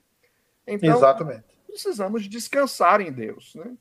Então, 0.67 0.97
Exatamente. 0.97 1.45
precisamos 1.67 2.29
descansar 2.29 3.01
em 3.01 3.13
Deus. 3.13 3.55
Né? 3.55 3.77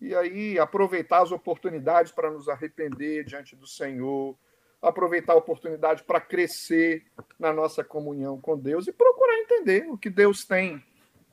E 0.00 0.14
aí 0.14 0.58
aproveitar 0.58 1.22
as 1.22 1.32
oportunidades 1.32 2.12
para 2.12 2.30
nos 2.30 2.48
arrepender 2.48 3.24
diante 3.24 3.56
do 3.56 3.66
Senhor, 3.66 4.36
aproveitar 4.80 5.32
a 5.32 5.36
oportunidade 5.36 6.04
para 6.04 6.20
crescer 6.20 7.04
na 7.38 7.52
nossa 7.52 7.82
comunhão 7.82 8.40
com 8.40 8.56
Deus 8.56 8.86
e 8.86 8.92
procurar 8.92 9.36
entender 9.40 9.88
o 9.90 9.98
que 9.98 10.08
Deus 10.08 10.44
tem 10.44 10.82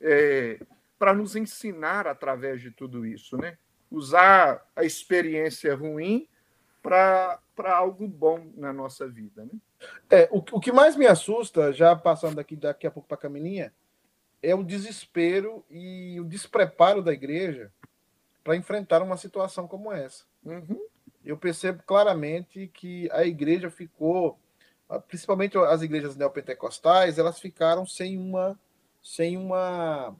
é, 0.01 0.59
para 0.97 1.13
nos 1.13 1.35
ensinar 1.35 2.07
através 2.07 2.61
de 2.61 2.71
tudo 2.71 3.05
isso, 3.05 3.37
né? 3.37 3.57
Usar 3.89 4.65
a 4.75 4.83
experiência 4.83 5.75
ruim 5.75 6.27
para 6.81 7.39
algo 7.65 8.07
bom 8.07 8.51
na 8.55 8.71
nossa 8.73 9.07
vida, 9.07 9.45
né? 9.45 9.51
É, 10.09 10.27
o, 10.31 10.37
o 10.37 10.59
que 10.59 10.71
mais 10.71 10.95
me 10.95 11.05
assusta, 11.05 11.71
já 11.71 11.95
passando 11.95 12.35
daqui, 12.35 12.55
daqui 12.55 12.87
a 12.87 12.91
pouco 12.91 13.07
para 13.07 13.15
a 13.15 13.21
Camininha, 13.21 13.73
é 14.41 14.55
o 14.55 14.63
desespero 14.63 15.63
e 15.69 16.19
o 16.19 16.25
despreparo 16.25 17.01
da 17.01 17.13
igreja 17.13 17.71
para 18.43 18.55
enfrentar 18.55 19.01
uma 19.01 19.17
situação 19.17 19.67
como 19.67 19.91
essa. 19.91 20.23
Uhum. 20.43 20.79
Eu 21.25 21.37
percebo 21.37 21.83
claramente 21.85 22.67
que 22.73 23.09
a 23.11 23.25
igreja 23.25 23.69
ficou, 23.69 24.39
principalmente 25.07 25.57
as 25.57 25.81
igrejas 25.81 26.15
neopentecostais, 26.15 27.19
elas 27.19 27.39
ficaram 27.39 27.85
sem 27.85 28.17
uma 28.17 28.57
sem 29.07 29.37
uma 29.37 30.13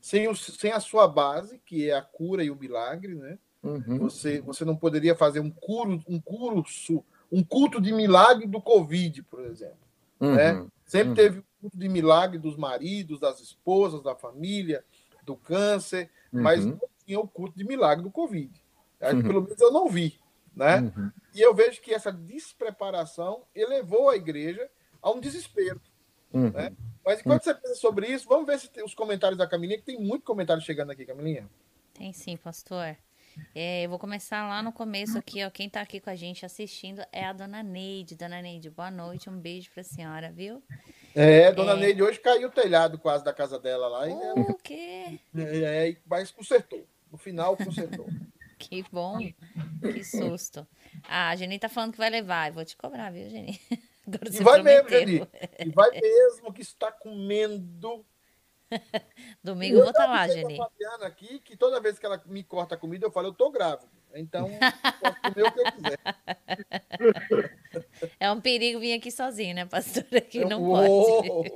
sem, 0.00 0.28
o, 0.28 0.36
sem 0.36 0.70
a 0.70 0.78
sua 0.78 1.08
base, 1.08 1.60
que 1.66 1.90
é 1.90 1.96
a 1.96 2.00
cura 2.00 2.44
e 2.44 2.50
o 2.50 2.56
milagre, 2.56 3.16
né? 3.16 3.36
Uhum. 3.60 3.98
Você, 3.98 4.40
você 4.40 4.64
não 4.64 4.76
poderia 4.76 5.16
fazer 5.16 5.40
um 5.40 5.50
curo, 5.50 6.00
um 6.08 6.20
curso, 6.20 7.04
um 7.30 7.42
culto 7.42 7.80
de 7.80 7.92
milagre 7.92 8.46
do 8.46 8.62
Covid, 8.62 9.24
por 9.24 9.44
exemplo. 9.44 9.80
Uhum. 10.20 10.36
Né? 10.36 10.66
Sempre 10.86 11.08
uhum. 11.08 11.14
teve 11.16 11.38
o 11.40 11.44
culto 11.60 11.76
de 11.76 11.88
milagre 11.88 12.38
dos 12.38 12.56
maridos, 12.56 13.18
das 13.18 13.40
esposas, 13.40 14.00
da 14.00 14.14
família, 14.14 14.84
do 15.24 15.36
câncer, 15.36 16.08
mas 16.30 16.64
uhum. 16.64 16.70
não 16.70 16.88
tinha 17.04 17.18
o 17.18 17.26
culto 17.26 17.58
de 17.58 17.64
milagre 17.64 18.04
do 18.04 18.12
Covid. 18.12 18.62
Uhum. 19.02 19.22
Pelo 19.22 19.42
menos 19.42 19.60
eu 19.60 19.72
não 19.72 19.88
vi. 19.88 20.20
Né? 20.54 20.80
Uhum. 20.80 21.10
E 21.34 21.40
eu 21.40 21.52
vejo 21.52 21.82
que 21.82 21.92
essa 21.92 22.12
despreparação 22.12 23.42
elevou 23.52 24.08
a 24.08 24.16
igreja 24.16 24.70
a 25.02 25.10
um 25.10 25.18
desespero. 25.18 25.80
Né? 26.32 26.72
Mas 27.08 27.20
enquanto 27.20 27.42
você 27.42 27.54
pensa 27.54 27.74
sobre 27.76 28.06
isso, 28.06 28.28
vamos 28.28 28.46
ver 28.46 28.58
se 28.58 28.68
tem 28.68 28.84
os 28.84 28.92
comentários 28.92 29.38
da 29.38 29.46
Camilinha, 29.46 29.78
que 29.78 29.84
tem 29.86 29.98
muito 29.98 30.26
comentário 30.26 30.62
chegando 30.62 30.90
aqui, 30.90 31.06
Camilinha. 31.06 31.48
Tem 31.94 32.12
sim, 32.12 32.36
pastor. 32.36 32.98
É, 33.54 33.86
eu 33.86 33.88
vou 33.88 33.98
começar 33.98 34.46
lá 34.46 34.62
no 34.62 34.70
começo 34.70 35.16
aqui, 35.16 35.42
ó. 35.42 35.48
Quem 35.48 35.70
tá 35.70 35.80
aqui 35.80 36.00
com 36.00 36.10
a 36.10 36.14
gente 36.14 36.44
assistindo 36.44 37.02
é 37.10 37.24
a 37.24 37.32
dona 37.32 37.62
Neide. 37.62 38.14
Dona 38.14 38.42
Neide, 38.42 38.68
boa 38.68 38.90
noite, 38.90 39.30
um 39.30 39.38
beijo 39.40 39.70
pra 39.72 39.82
senhora, 39.82 40.30
viu? 40.30 40.62
É, 41.14 41.50
dona 41.50 41.72
é... 41.72 41.76
Neide, 41.76 42.02
hoje 42.02 42.18
caiu 42.20 42.48
o 42.48 42.52
telhado 42.52 42.98
quase 42.98 43.24
da 43.24 43.32
casa 43.32 43.58
dela 43.58 43.88
lá. 43.88 44.06
O 44.34 44.54
quê? 44.56 45.18
É, 45.34 45.96
mas 46.04 46.30
consertou. 46.30 46.86
No 47.10 47.16
final, 47.16 47.56
consertou. 47.56 48.06
que 48.60 48.84
bom. 48.92 49.16
Que 49.80 50.04
susto. 50.04 50.66
Ah, 51.08 51.30
a 51.30 51.36
Geni 51.36 51.58
tá 51.58 51.70
falando 51.70 51.92
que 51.92 51.98
vai 51.98 52.10
levar. 52.10 52.48
Eu 52.48 52.54
vou 52.54 52.66
te 52.66 52.76
cobrar, 52.76 53.10
viu, 53.10 53.30
Geni? 53.30 53.58
Agora 54.08 54.30
e 54.30 54.42
vai 54.42 54.62
mesmo, 54.62 54.88
Geni. 54.88 55.28
E 55.58 55.70
vai 55.70 55.90
mesmo 55.90 56.52
que 56.52 56.62
está 56.62 56.90
comendo. 56.90 58.04
Domingo 59.42 59.76
eu 59.76 59.82
vou 59.82 59.90
estar 59.90 60.06
tá 60.06 60.10
lá, 60.10 60.28
Geni. 60.28 60.58
Eu 60.58 61.06
aqui 61.06 61.40
que 61.40 61.56
toda 61.56 61.80
vez 61.80 61.98
que 61.98 62.06
ela 62.06 62.22
me 62.26 62.42
corta 62.42 62.74
a 62.74 62.78
comida, 62.78 63.06
eu 63.06 63.10
falo, 63.10 63.28
eu 63.28 63.34
tô 63.34 63.50
grávida. 63.50 63.98
Então, 64.14 64.48
posso 65.00 65.20
comer 65.20 65.46
o 65.46 65.52
que 65.52 65.60
eu 65.60 65.72
quiser. 65.72 65.98
É 68.18 68.30
um 68.32 68.40
perigo 68.40 68.80
vir 68.80 68.94
aqui 68.94 69.10
sozinho, 69.10 69.54
né, 69.54 69.66
pastor? 69.66 70.04
Aqui 70.16 70.42
não 70.44 70.64
pode. 70.64 71.52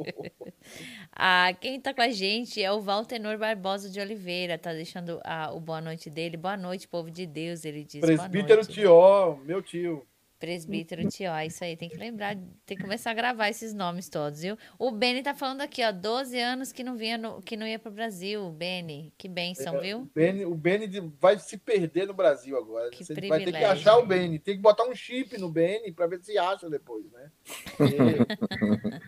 ah, 1.11 1.53
quem 1.61 1.81
tá 1.81 1.93
com 1.95 2.03
a 2.03 2.11
gente 2.11 2.62
é 2.62 2.71
o 2.71 2.81
Valtenor 2.81 3.38
Barbosa 3.38 3.88
de 3.88 3.99
Oliveira. 3.99 4.59
Tá 4.59 4.73
deixando 4.73 5.21
ah, 5.25 5.51
o 5.53 5.59
boa 5.59 5.81
noite 5.81 6.11
dele. 6.11 6.37
Boa 6.37 6.57
noite, 6.57 6.87
povo 6.87 7.11
de 7.11 7.27
Deus, 7.27 7.65
ele 7.65 7.83
diz. 7.83 8.01
Presbítero 8.01 8.65
Tió, 8.67 9.37
meu 9.45 9.62
tio. 9.62 10.07
Presbítero 10.43 11.09
Tió, 11.09 11.39
isso 11.47 11.63
aí, 11.63 11.77
tem 11.77 11.89
que 11.89 11.97
lembrar, 11.97 12.37
tem 12.67 12.77
que 12.77 12.83
começar 12.83 13.13
a 13.13 13.15
gravar 13.15 13.49
esses 13.49 13.73
nomes 13.73 14.09
todos, 14.09 14.41
viu? 14.41 14.59
O 14.77 14.91
Beni 14.91 15.23
tá 15.23 15.35
falando 15.35 15.61
aqui, 15.61 15.85
ó, 15.85 15.93
12 15.93 16.37
anos 16.37 16.73
que 16.73 16.83
não 16.83 16.97
vinha 16.97 17.17
no, 17.17 17.41
que 17.41 17.57
não 17.57 17.65
ia 17.65 17.79
pro 17.79 17.93
Brasil, 17.93 18.51
Beni, 18.51 19.15
que 19.17 19.29
benção, 19.29 19.77
é, 19.77 19.81
viu? 19.81 19.99
O 20.01 20.11
Beni, 20.13 20.45
o 20.45 20.57
Beni 20.57 21.15
vai 21.21 21.39
se 21.39 21.57
perder 21.57 22.09
no 22.09 22.13
Brasil 22.13 22.59
agora. 22.59 22.91
Que 22.91 23.05
Você 23.05 23.15
privilégio. 23.15 23.53
vai 23.53 23.53
ter 23.53 23.59
que 23.61 23.65
achar 23.65 23.99
o 23.99 24.05
Beni, 24.05 24.41
tem 24.41 24.57
que 24.57 24.61
botar 24.61 24.83
um 24.83 24.97
chip 24.97 25.39
no 25.39 25.49
Beni 25.49 25.93
para 25.93 26.09
ver 26.09 26.19
se 26.25 26.37
acha 26.37 26.69
depois, 26.69 27.09
né? 27.13 27.31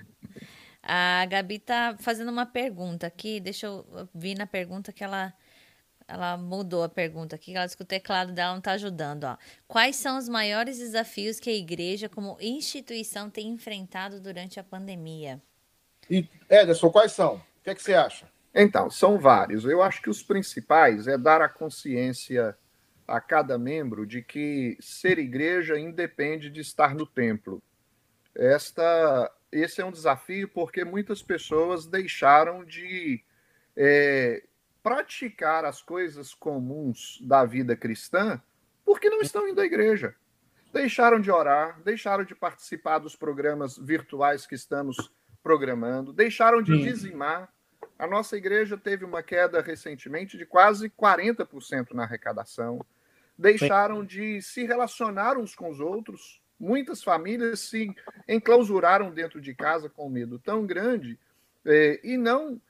a 0.85 1.27
Gabi 1.27 1.59
tá 1.59 1.97
fazendo 1.99 2.31
uma 2.31 2.47
pergunta 2.47 3.09
aqui, 3.09 3.41
deixa 3.41 3.67
eu 3.67 3.85
vir 4.15 4.39
na 4.39 4.47
pergunta 4.47 4.93
que 4.93 5.03
ela 5.03 5.35
ela 6.07 6.37
mudou 6.37 6.83
a 6.83 6.89
pergunta 6.89 7.37
aqui, 7.37 7.55
ela 7.55 7.65
disse 7.65 7.77
que 7.77 7.83
o 7.83 7.87
teclado 7.87 8.33
dela 8.33 8.53
não 8.53 8.59
está 8.59 8.73
ajudando. 8.73 9.25
Ó. 9.25 9.37
Quais 9.67 9.97
são 9.97 10.19
os 10.19 10.29
maiores 10.29 10.79
desafios 10.79 11.41
que 11.41 11.51
a 11.51 11.55
igreja, 11.55 12.09
como 12.09 12.37
instituição, 12.41 13.31
tem 13.31 13.49
enfrentado 13.49 14.21
durante 14.21 14.61
a 14.61 14.65
pandemia? 14.65 15.41
E, 16.11 16.29
Ederson, 16.51 16.91
quais 16.91 17.13
são? 17.13 17.37
O 17.37 17.65
que, 17.65 17.71
é 17.71 17.75
que 17.75 17.83
você 17.83 17.95
acha? 17.95 18.29
Então, 18.55 18.91
são 18.91 19.19
vários. 19.19 19.65
Eu 19.65 19.83
acho 19.83 20.01
que 20.03 20.11
os 20.11 20.23
principais 20.23 21.09
é 21.09 21.17
dar 21.17 21.41
a 21.41 21.49
consciência 21.49 22.57
a 23.07 23.21
cada 23.21 23.59
membro 23.59 24.07
de 24.07 24.23
que 24.23 24.77
ser 24.81 25.19
igreja 25.19 25.79
independe 25.79 26.51
de 26.51 26.61
estar 26.61 26.95
no 26.95 27.07
templo. 27.07 27.63
Esta, 28.35 29.31
esse 29.51 29.81
é 29.81 29.85
um 29.85 29.91
desafio 29.91 30.49
porque 30.49 30.85
muitas 30.85 31.23
pessoas 31.23 31.87
deixaram 31.87 32.65
de 32.65 33.23
é, 33.77 34.43
praticar 34.85 35.65
as 35.65 35.81
coisas 35.81 36.35
comuns 36.35 37.19
da 37.23 37.43
vida 37.47 37.75
cristã 37.75 38.39
porque 38.85 39.09
não 39.09 39.23
estão 39.23 39.49
indo 39.49 39.59
à 39.59 39.65
igreja. 39.65 40.15
Deixaram 40.75 41.19
de 41.19 41.31
orar, 41.31 41.81
deixaram 41.83 42.23
de 42.23 42.35
participar 42.35 42.99
dos 42.99 43.17
programas 43.17 43.79
virtuais 43.79 44.47
que 44.47 44.55
estamos 44.55 45.11
programando, 45.43 46.13
deixaram 46.13 46.61
de 46.61 46.77
dizimar. 46.77 47.49
A 47.99 48.07
nossa 48.07 48.37
igreja 48.37 48.77
teve 48.77 49.07
uma 49.07 49.23
queda 49.23 49.63
recentemente 49.63 50.37
de 50.37 50.45
quase 50.45 50.91
40% 50.91 51.93
na 51.95 52.03
arrecadação. 52.03 52.85
Deixaram 53.39 54.05
de 54.05 54.43
se 54.43 54.67
relacionar 54.67 55.39
uns 55.39 55.55
com 55.55 55.71
os 55.71 55.81
outros. 55.81 56.43
Muitas 56.61 57.03
famílias 57.03 57.61
se 57.61 57.89
enclausuraram 58.29 59.11
dentro 59.11 59.41
de 59.41 59.55
casa 59.55 59.89
com 59.89 60.11
medo 60.11 60.39
tão 60.39 60.67
grande 60.67 61.19
eh, 61.65 62.01
e 62.05 62.19
não 62.19 62.61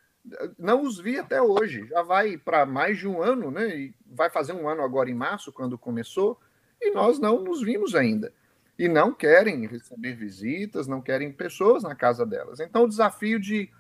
não 0.59 0.83
os 0.83 0.99
vi 0.99 1.19
até 1.19 1.41
hoje. 1.41 1.87
Já 1.89 2.03
vai 2.03 2.37
para 2.37 2.65
mais 2.65 2.99
de 2.99 3.07
um 3.07 3.23
ano, 3.23 3.51
né? 3.51 3.77
E 3.77 3.95
vai 4.07 4.31
fazer 4.31 4.53
um 4.53 4.69
ano 4.69 4.83
agora 4.83 5.11
em 5.11 5.15
março, 5.15 5.53
quando 5.53 5.79
começou, 5.79 6.41
e 6.81 6.91
nós 6.91 7.19
não 7.19 7.43
nos 7.43 7.63
vimos 7.63 7.95
ainda. 7.95 8.33
E 8.79 8.89
não 8.89 9.13
querem 9.15 9.67
receber 9.67 10.15
visitas, 10.15 10.87
não 10.87 11.01
querem 11.01 11.31
pessoas 11.31 11.83
na 11.83 11.95
casa 11.95 12.27
delas. 12.27 12.59
Então, 12.59 12.85
o 12.85 12.89
desafio 12.89 13.39
de 13.39 13.71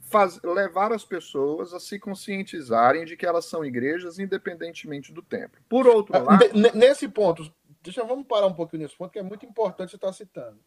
faz, 0.00 0.40
levar 0.42 0.92
as 0.92 1.04
pessoas 1.04 1.74
a 1.74 1.80
se 1.80 1.98
conscientizarem 1.98 3.04
de 3.04 3.16
que 3.16 3.26
elas 3.26 3.44
são 3.44 3.64
igrejas, 3.64 4.18
independentemente 4.18 5.12
do 5.12 5.22
templo. 5.22 5.60
Por 5.68 5.86
outro 5.86 6.22
lado. 6.22 6.44
Nesse 6.74 7.08
ponto, 7.08 7.52
deixa 7.82 8.04
vamos 8.04 8.26
parar 8.26 8.46
um 8.46 8.54
pouquinho 8.54 8.82
nesse 8.82 8.96
ponto, 8.96 9.12
que 9.12 9.18
é 9.18 9.22
muito 9.22 9.44
importante 9.44 9.90
você 9.90 9.96
estar 9.96 10.12
citando. 10.12 10.58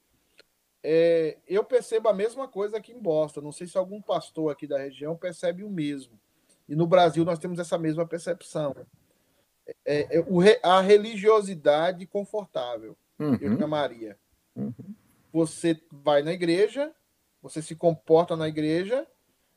É, 0.84 1.38
eu 1.48 1.64
percebo 1.64 2.10
a 2.10 2.14
mesma 2.14 2.46
coisa 2.46 2.78
aqui 2.78 2.92
em 2.92 3.00
Boston. 3.00 3.40
Não 3.40 3.54
sei 3.54 3.66
se 3.68 3.78
algum 3.78 4.02
pastor 4.02 4.52
aqui 4.52 4.68
da 4.68 4.78
região 4.78 5.16
percebe 5.16 5.64
o 5.64 5.70
mesmo. 5.70 6.20
E 6.68 6.76
no 6.76 6.86
Brasil 6.86 7.24
nós 7.24 7.40
temos 7.40 7.58
essa 7.58 7.78
mesma 7.78 8.06
percepção. 8.06 8.76
É, 9.86 10.20
é, 10.20 10.60
a 10.62 10.82
religiosidade 10.82 12.06
confortável, 12.06 12.98
uhum. 13.18 13.38
eu 13.40 13.58
chamaria. 13.58 14.18
Uhum. 14.54 14.74
Você 15.32 15.82
vai 15.90 16.22
na 16.22 16.34
igreja, 16.34 16.92
você 17.42 17.62
se 17.62 17.76
comporta 17.76 18.36
na 18.36 18.48
igreja, 18.48 19.08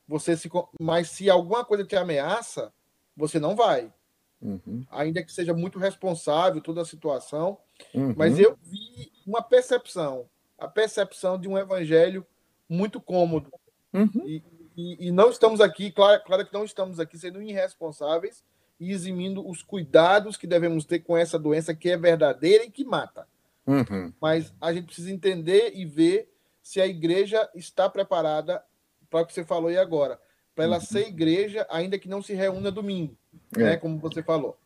você 0.07 0.37
se, 0.37 0.49
mas 0.81 1.11
se 1.11 1.29
alguma 1.29 1.65
coisa 1.65 1.85
te 1.85 1.97
ameaça, 1.97 2.73
você 3.17 3.41
não 3.41 3.57
vai. 3.57 3.93
Uhum. 4.41 4.85
Ainda 4.91 5.25
que 5.25 5.33
seja 5.33 5.53
muito 5.53 5.79
responsável 5.79 6.61
toda 6.61 6.83
a 6.83 6.85
situação. 6.85 7.59
Uhum. 7.93 8.15
Mas 8.17 8.39
eu 8.39 8.57
vi 8.63 9.13
uma 9.27 9.43
percepção 9.43 10.29
a 10.59 10.69
percepção 10.69 11.39
de 11.39 11.49
um 11.49 11.59
evangelho 11.59 12.27
muito 12.69 13.01
cômodo. 13.01 13.53
Uhum. 13.93 14.23
E, 14.25 14.43
e, 14.77 15.09
e, 15.09 15.11
não 15.11 15.31
estamos 15.31 15.61
aqui, 15.61 15.91
claro, 15.91 16.23
claro 16.25 16.47
que 16.47 16.53
não 16.53 16.65
estamos 16.65 17.01
aqui 17.01 17.19
sendo 17.19 17.41
irresponsáveis 17.43 18.45
e 18.79 18.93
eximindo 18.93 19.47
os 19.47 19.63
cuidados 19.63 20.37
que 20.37 20.47
devemos 20.47 20.85
ter 20.85 21.01
com 21.01 21.17
essa 21.17 21.39
doença 21.39 21.75
que 21.75 21.91
é 21.91 21.97
verdadeira 21.97 22.65
e 22.65 22.71
que 22.71 22.85
mata. 22.85 23.27
Uhum. 23.67 24.13
Mas 24.21 24.55
a 24.61 24.73
gente 24.73 24.87
precisa 24.87 25.11
entender 25.11 25.73
e 25.75 25.85
ver 25.85 26.31
se 26.63 26.81
a 26.81 26.87
igreja 26.87 27.49
está 27.55 27.89
preparada 27.89 28.63
para 29.09 29.21
o 29.21 29.27
que 29.27 29.33
você 29.33 29.45
falou 29.45 29.69
aí 29.69 29.79
agora, 29.79 30.21
para 30.55 30.65
ela 30.65 30.77
uhum. 30.77 30.83
ser 30.83 31.09
igreja, 31.09 31.67
ainda 31.71 31.99
que 31.99 32.09
não 32.09 32.21
se 32.21 32.35
reúna 32.35 32.71
domingo, 32.71 33.17
é. 33.57 33.63
né, 33.63 33.77
como 33.77 33.99
você 33.99 34.23
falou. 34.23 34.59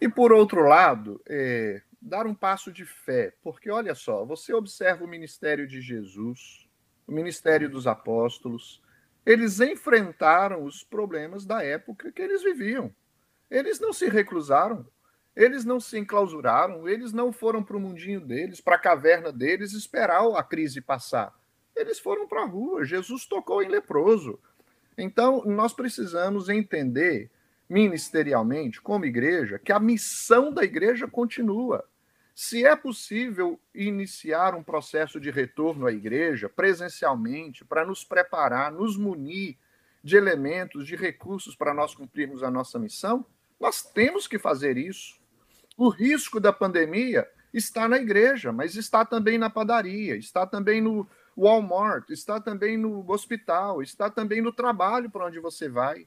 E 0.00 0.08
por 0.08 0.32
outro 0.32 0.62
lado, 0.62 1.20
é, 1.28 1.82
dar 2.00 2.26
um 2.26 2.34
passo 2.34 2.72
de 2.72 2.84
fé, 2.84 3.34
porque 3.42 3.70
olha 3.70 3.94
só, 3.94 4.24
você 4.24 4.52
observa 4.52 5.04
o 5.04 5.08
ministério 5.08 5.66
de 5.66 5.80
Jesus, 5.80 6.68
o 7.06 7.12
ministério 7.12 7.68
dos 7.68 7.86
apóstolos, 7.86 8.82
eles 9.26 9.60
enfrentaram 9.60 10.64
os 10.64 10.82
problemas 10.82 11.44
da 11.44 11.62
época 11.62 12.12
que 12.12 12.22
eles 12.22 12.42
viviam. 12.42 12.94
Eles 13.50 13.80
não 13.80 13.92
se 13.92 14.08
reclusaram, 14.08 14.86
eles 15.34 15.64
não 15.64 15.78
se 15.78 15.98
enclausuraram, 15.98 16.88
eles 16.88 17.12
não 17.12 17.32
foram 17.32 17.62
para 17.62 17.76
o 17.76 17.80
mundinho 17.80 18.20
deles, 18.20 18.60
para 18.60 18.76
a 18.76 18.80
caverna 18.80 19.32
deles, 19.32 19.72
esperar 19.72 20.26
a 20.36 20.42
crise 20.42 20.80
passar. 20.80 21.34
Eles 21.74 21.98
foram 21.98 22.26
para 22.26 22.42
a 22.42 22.46
rua. 22.46 22.84
Jesus 22.84 23.24
tocou 23.26 23.62
em 23.62 23.68
leproso. 23.68 24.38
Então, 24.96 25.44
nós 25.44 25.72
precisamos 25.72 26.48
entender 26.48 27.30
ministerialmente, 27.68 28.80
como 28.80 29.04
igreja, 29.04 29.58
que 29.58 29.72
a 29.72 29.78
missão 29.78 30.52
da 30.52 30.64
igreja 30.64 31.06
continua. 31.06 31.84
Se 32.34 32.64
é 32.64 32.74
possível 32.76 33.60
iniciar 33.74 34.54
um 34.54 34.62
processo 34.62 35.20
de 35.20 35.30
retorno 35.30 35.86
à 35.86 35.92
igreja 35.92 36.48
presencialmente, 36.48 37.64
para 37.64 37.84
nos 37.84 38.04
preparar, 38.04 38.72
nos 38.72 38.96
munir 38.96 39.58
de 40.02 40.16
elementos, 40.16 40.86
de 40.86 40.96
recursos 40.96 41.56
para 41.56 41.74
nós 41.74 41.94
cumprirmos 41.94 42.42
a 42.42 42.50
nossa 42.50 42.78
missão, 42.78 43.26
nós 43.58 43.82
temos 43.82 44.26
que 44.26 44.38
fazer 44.38 44.76
isso. 44.76 45.18
O 45.76 45.88
risco 45.88 46.38
da 46.38 46.52
pandemia 46.52 47.28
está 47.52 47.88
na 47.88 47.98
igreja, 47.98 48.52
mas 48.52 48.76
está 48.76 49.04
também 49.04 49.36
na 49.36 49.50
padaria, 49.50 50.16
está 50.16 50.46
também 50.46 50.80
no 50.80 51.08
Walmart, 51.36 52.10
está 52.10 52.40
também 52.40 52.76
no 52.76 53.08
hospital, 53.10 53.82
está 53.82 54.10
também 54.10 54.40
no 54.40 54.52
trabalho 54.52 55.10
para 55.10 55.26
onde 55.26 55.40
você 55.40 55.68
vai. 55.68 56.06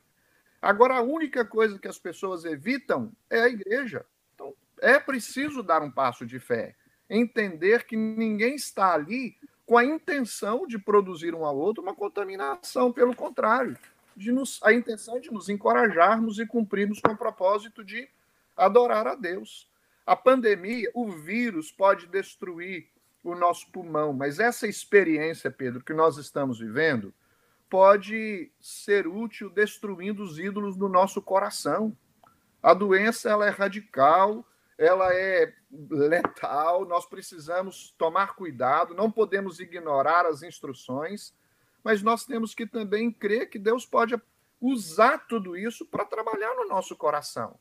Agora, 0.62 0.97
a 0.97 1.02
única 1.02 1.43
coisa 1.43 1.80
que 1.80 1.88
as 1.88 1.97
pessoas 1.97 2.45
evitam 2.45 3.12
é 3.30 3.41
a 3.41 3.50
igreja. 3.50 4.06
Então, 4.36 4.54
é 4.80 5.00
preciso 5.00 5.63
dar 5.63 5.82
um 5.82 5.89
passo 5.89 6.26
de 6.26 6.39
fé, 6.39 6.76
entender 7.10 7.86
que 7.86 7.97
ninguém 7.97 8.56
está 8.56 8.93
ali 8.93 9.36
com 9.65 9.78
a 9.78 9.86
intenção 9.86 10.67
de 10.67 10.78
produzir 10.78 11.34
um 11.34 11.45
ao 11.45 11.58
outro 11.58 11.82
uma 11.82 11.95
contaminação, 11.95 12.91
pelo 12.91 13.15
contrário, 13.15 13.78
de 14.15 14.32
nos, 14.32 14.62
a 14.63 14.74
intenção 14.74 15.19
de 15.19 15.32
nos 15.32 15.50
encorajarmos 15.50 16.39
e 16.39 16.45
cumprirmos 16.45 17.00
com 17.00 17.13
o 17.13 17.17
propósito 17.17 17.84
de 17.84 18.08
adorar 18.56 19.08
a 19.08 19.15
Deus. 19.15 19.67
A 20.06 20.15
pandemia, 20.15 20.91
o 20.93 21.10
vírus 21.10 21.71
pode 21.71 22.08
destruir 22.08 22.88
o 23.24 23.36
nosso 23.36 23.71
pulmão, 23.71 24.13
mas 24.13 24.39
essa 24.39 24.67
experiência, 24.67 25.50
Pedro, 25.50 25.84
que 25.84 25.93
nós 25.93 26.17
estamos 26.17 26.60
vivendo, 26.60 27.13
pode 27.72 28.52
ser 28.60 29.08
útil 29.08 29.50
destruindo 29.50 30.22
os 30.22 30.38
ídolos 30.38 30.76
do 30.76 30.90
nosso 30.90 31.22
coração. 31.22 31.96
A 32.62 32.74
doença 32.74 33.30
ela 33.30 33.48
é 33.48 33.50
radical, 33.50 34.46
ela 34.78 35.16
é 35.16 35.54
letal, 35.90 36.86
nós 36.86 37.06
precisamos 37.06 37.96
tomar 37.98 38.36
cuidado, 38.36 38.94
não 38.94 39.10
podemos 39.10 39.62
ignorar 39.62 40.26
as 40.26 40.44
instruções, 40.44 41.34
mas 41.82 42.04
nós 42.04 42.26
temos 42.26 42.54
que 42.54 42.68
também 42.68 43.10
crer 43.10 43.50
que 43.50 43.58
Deus 43.58 43.86
pode 43.86 44.22
usar 44.60 45.20
tudo 45.20 45.56
isso 45.56 45.86
para 45.86 46.04
trabalhar 46.04 46.54
no 46.56 46.68
nosso 46.68 46.94
coração. 46.94 47.58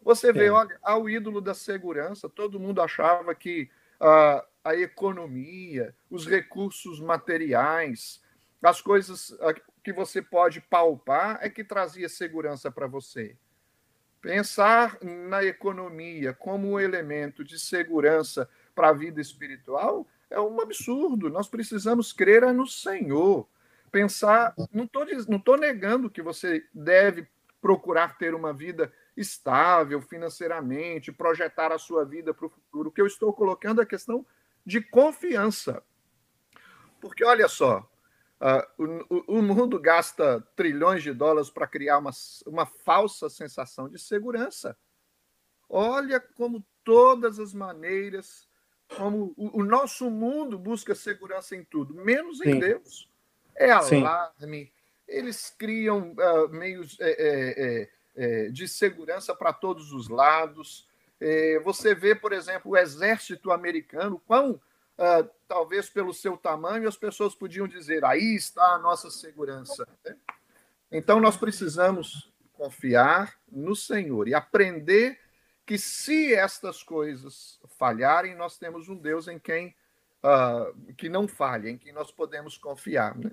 Você 0.00 0.32
vê, 0.32 0.46
é. 0.46 0.50
olha, 0.50 0.78
ao 0.82 1.10
ídolo 1.10 1.42
da 1.42 1.52
segurança, 1.52 2.26
todo 2.26 2.58
mundo 2.58 2.80
achava 2.80 3.34
que 3.34 3.70
uh, 4.00 4.42
a 4.64 4.74
economia, 4.74 5.94
os 6.10 6.26
recursos 6.26 6.98
materiais, 7.00 8.21
as 8.62 8.80
coisas 8.80 9.36
que 9.82 9.92
você 9.92 10.22
pode 10.22 10.60
palpar 10.60 11.38
é 11.42 11.50
que 11.50 11.64
trazia 11.64 12.08
segurança 12.08 12.70
para 12.70 12.86
você. 12.86 13.36
Pensar 14.20 14.98
na 15.02 15.42
economia 15.42 16.32
como 16.32 16.70
um 16.70 16.80
elemento 16.80 17.42
de 17.42 17.58
segurança 17.58 18.48
para 18.72 18.90
a 18.90 18.92
vida 18.92 19.20
espiritual 19.20 20.06
é 20.30 20.40
um 20.40 20.60
absurdo. 20.60 21.28
Nós 21.28 21.48
precisamos 21.48 22.12
crer 22.12 22.42
no 22.54 22.66
Senhor. 22.66 23.48
Pensar, 23.90 24.54
não 24.72 24.84
estou 24.84 25.04
não 25.28 25.40
tô 25.40 25.56
negando 25.56 26.08
que 26.08 26.22
você 26.22 26.64
deve 26.72 27.26
procurar 27.60 28.16
ter 28.16 28.34
uma 28.34 28.52
vida 28.52 28.92
estável 29.16 30.00
financeiramente, 30.00 31.12
projetar 31.12 31.70
a 31.70 31.78
sua 31.78 32.04
vida 32.04 32.32
para 32.32 32.46
o 32.46 32.48
futuro. 32.48 32.88
O 32.88 32.92
que 32.92 33.00
eu 33.00 33.06
estou 33.06 33.32
colocando 33.32 33.80
é 33.80 33.84
a 33.84 33.86
questão 33.86 34.24
de 34.64 34.80
confiança. 34.80 35.82
Porque 37.00 37.24
olha 37.24 37.48
só, 37.48 37.86
Uh, 38.42 39.06
o, 39.08 39.38
o, 39.38 39.42
mundo 39.42 39.78
gasta 39.78 40.40
trilhões 40.56 41.00
de 41.00 41.12
dólares 41.12 41.48
para 41.48 41.64
criar 41.64 41.98
uma, 41.98 42.10
uma 42.44 42.66
falsa 42.66 43.30
sensação 43.30 43.88
de 43.88 44.00
segurança. 44.00 44.76
Olha 45.68 46.18
como 46.18 46.66
todas 46.82 47.38
as 47.38 47.54
maneiras, 47.54 48.48
como 48.96 49.32
o, 49.36 49.60
o 49.60 49.62
nosso 49.62 50.10
mundo 50.10 50.58
busca 50.58 50.92
segurança 50.92 51.54
em 51.54 51.62
tudo, 51.62 51.94
menos 51.94 52.38
Sim. 52.38 52.50
em 52.50 52.58
Deus. 52.58 53.08
É 53.54 53.70
alarme, 53.70 54.64
Sim. 54.64 54.72
eles 55.06 55.54
criam 55.56 56.12
uh, 56.12 56.48
meios, 56.48 56.98
é, 57.00 57.10
é, 57.10 57.90
é, 58.16 58.48
de 58.48 58.66
segurança 58.66 59.36
para 59.36 59.52
todos 59.52 59.92
os 59.92 60.08
lados. 60.08 60.88
É, 61.20 61.60
você 61.60 61.94
vê, 61.94 62.12
por 62.12 62.32
exemplo, 62.32 62.72
o 62.72 62.76
exército 62.76 63.52
americano, 63.52 64.20
quão, 64.26 64.60
uh, 64.98 65.28
talvez 65.48 65.88
pelo 65.88 66.12
seu 66.12 66.36
tamanho, 66.36 66.88
as 66.88 66.96
pessoas 66.96 67.34
podiam 67.34 67.66
dizer: 67.68 68.04
aí 68.04 68.34
está 68.34 68.74
a 68.74 68.78
nossa 68.78 69.10
segurança. 69.10 69.86
Né? 70.04 70.16
Então, 70.90 71.20
nós 71.20 71.36
precisamos 71.36 72.32
confiar 72.52 73.38
no 73.50 73.74
Senhor 73.74 74.28
e 74.28 74.34
aprender 74.34 75.18
que, 75.64 75.78
se 75.78 76.34
estas 76.34 76.82
coisas 76.82 77.60
falharem, 77.78 78.34
nós 78.34 78.58
temos 78.58 78.88
um 78.88 78.96
Deus 78.96 79.28
em 79.28 79.38
quem 79.38 79.74
uh, 80.22 80.92
que 80.94 81.08
não 81.08 81.26
falha, 81.26 81.70
em 81.70 81.78
quem 81.78 81.92
nós 81.92 82.10
podemos 82.10 82.56
confiar. 82.56 83.16
Né? 83.16 83.30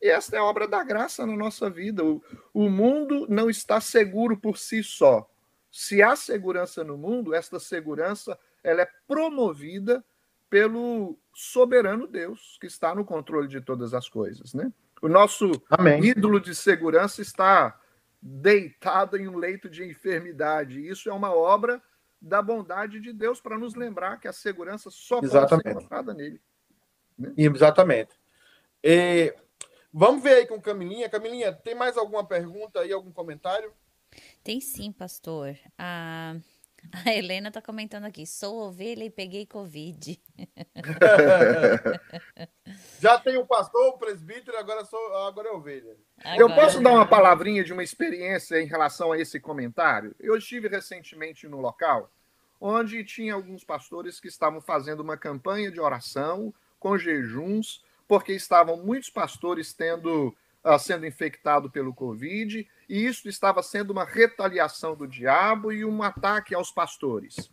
E 0.00 0.08
esta 0.08 0.36
é 0.36 0.38
a 0.38 0.44
obra 0.44 0.68
da 0.68 0.84
graça 0.84 1.26
na 1.26 1.36
nossa 1.36 1.68
vida. 1.68 2.04
O, 2.04 2.22
o 2.54 2.70
mundo 2.70 3.26
não 3.28 3.50
está 3.50 3.80
seguro 3.80 4.36
por 4.36 4.56
si 4.56 4.82
só. 4.82 5.28
Se 5.70 6.02
há 6.02 6.14
segurança 6.16 6.84
no 6.84 6.96
mundo, 6.96 7.34
esta 7.34 7.58
segurança 7.58 8.38
ela 8.62 8.82
é 8.82 8.90
promovida 9.06 10.04
pelo 10.50 11.18
soberano 11.34 12.06
Deus 12.06 12.56
que 12.60 12.66
está 12.66 12.94
no 12.94 13.04
controle 13.04 13.48
de 13.48 13.60
todas 13.60 13.94
as 13.94 14.08
coisas, 14.08 14.54
né? 14.54 14.72
O 15.00 15.08
nosso 15.08 15.50
Amém. 15.70 16.04
ídolo 16.04 16.40
de 16.40 16.54
segurança 16.54 17.22
está 17.22 17.80
deitado 18.20 19.16
em 19.16 19.28
um 19.28 19.36
leito 19.36 19.68
de 19.68 19.84
enfermidade. 19.84 20.86
Isso 20.86 21.08
é 21.08 21.12
uma 21.12 21.32
obra 21.32 21.80
da 22.20 22.42
bondade 22.42 23.00
de 23.00 23.12
Deus 23.12 23.40
para 23.40 23.56
nos 23.56 23.76
lembrar 23.76 24.18
que 24.18 24.26
a 24.26 24.32
segurança 24.32 24.90
só 24.90 25.20
Exatamente. 25.22 25.48
pode 25.48 25.62
ser 25.62 25.70
encontrada 25.70 26.14
nele. 26.14 26.40
Né? 27.16 27.32
Exatamente. 27.36 28.10
E 28.82 29.32
Vamos 29.92 30.22
ver 30.22 30.34
aí 30.34 30.46
com 30.46 30.60
Camilinha. 30.60 31.08
Camilinha, 31.08 31.52
tem 31.52 31.74
mais 31.74 31.96
alguma 31.96 32.24
pergunta 32.24 32.80
aí, 32.80 32.92
algum 32.92 33.10
comentário? 33.10 33.72
Tem 34.44 34.60
sim, 34.60 34.92
pastor. 34.92 35.56
A, 35.78 36.36
a 37.06 37.12
Helena 37.12 37.48
está 37.48 37.60
comentando 37.60 38.04
aqui. 38.04 38.26
Sou 38.26 38.68
ovelha 38.68 39.04
e 39.04 39.10
peguei 39.10 39.46
Covid. 39.46 40.20
Já 43.00 43.18
tem 43.18 43.36
o 43.36 43.46
pastor, 43.46 43.88
o 43.88 43.98
presbítero, 43.98 44.56
agora, 44.56 44.84
sou, 44.84 45.16
agora 45.26 45.48
é 45.48 45.52
ovelha. 45.52 45.96
Agora... 46.18 46.40
Eu 46.40 46.54
posso 46.54 46.80
dar 46.80 46.90
uma 46.90 47.06
palavrinha 47.06 47.64
de 47.64 47.72
uma 47.72 47.82
experiência 47.82 48.60
em 48.60 48.66
relação 48.66 49.12
a 49.12 49.18
esse 49.18 49.40
comentário? 49.40 50.14
Eu 50.18 50.36
estive 50.36 50.68
recentemente 50.68 51.48
no 51.48 51.60
local 51.60 52.10
onde 52.60 53.04
tinha 53.04 53.34
alguns 53.34 53.64
pastores 53.64 54.18
que 54.18 54.28
estavam 54.28 54.60
fazendo 54.60 55.00
uma 55.00 55.16
campanha 55.16 55.70
de 55.70 55.80
oração 55.80 56.52
com 56.78 56.98
jejuns 56.98 57.84
porque 58.06 58.32
estavam 58.32 58.76
muitos 58.78 59.10
pastores 59.10 59.72
tendo 59.72 60.34
uh, 60.64 60.78
sendo 60.78 61.06
infectados 61.06 61.70
pelo 61.70 61.94
Covid, 61.94 62.66
e 62.88 63.04
isso 63.04 63.28
estava 63.28 63.62
sendo 63.62 63.90
uma 63.90 64.04
retaliação 64.04 64.96
do 64.96 65.06
diabo 65.06 65.70
e 65.70 65.84
um 65.84 66.02
ataque 66.02 66.54
aos 66.54 66.70
pastores. 66.70 67.50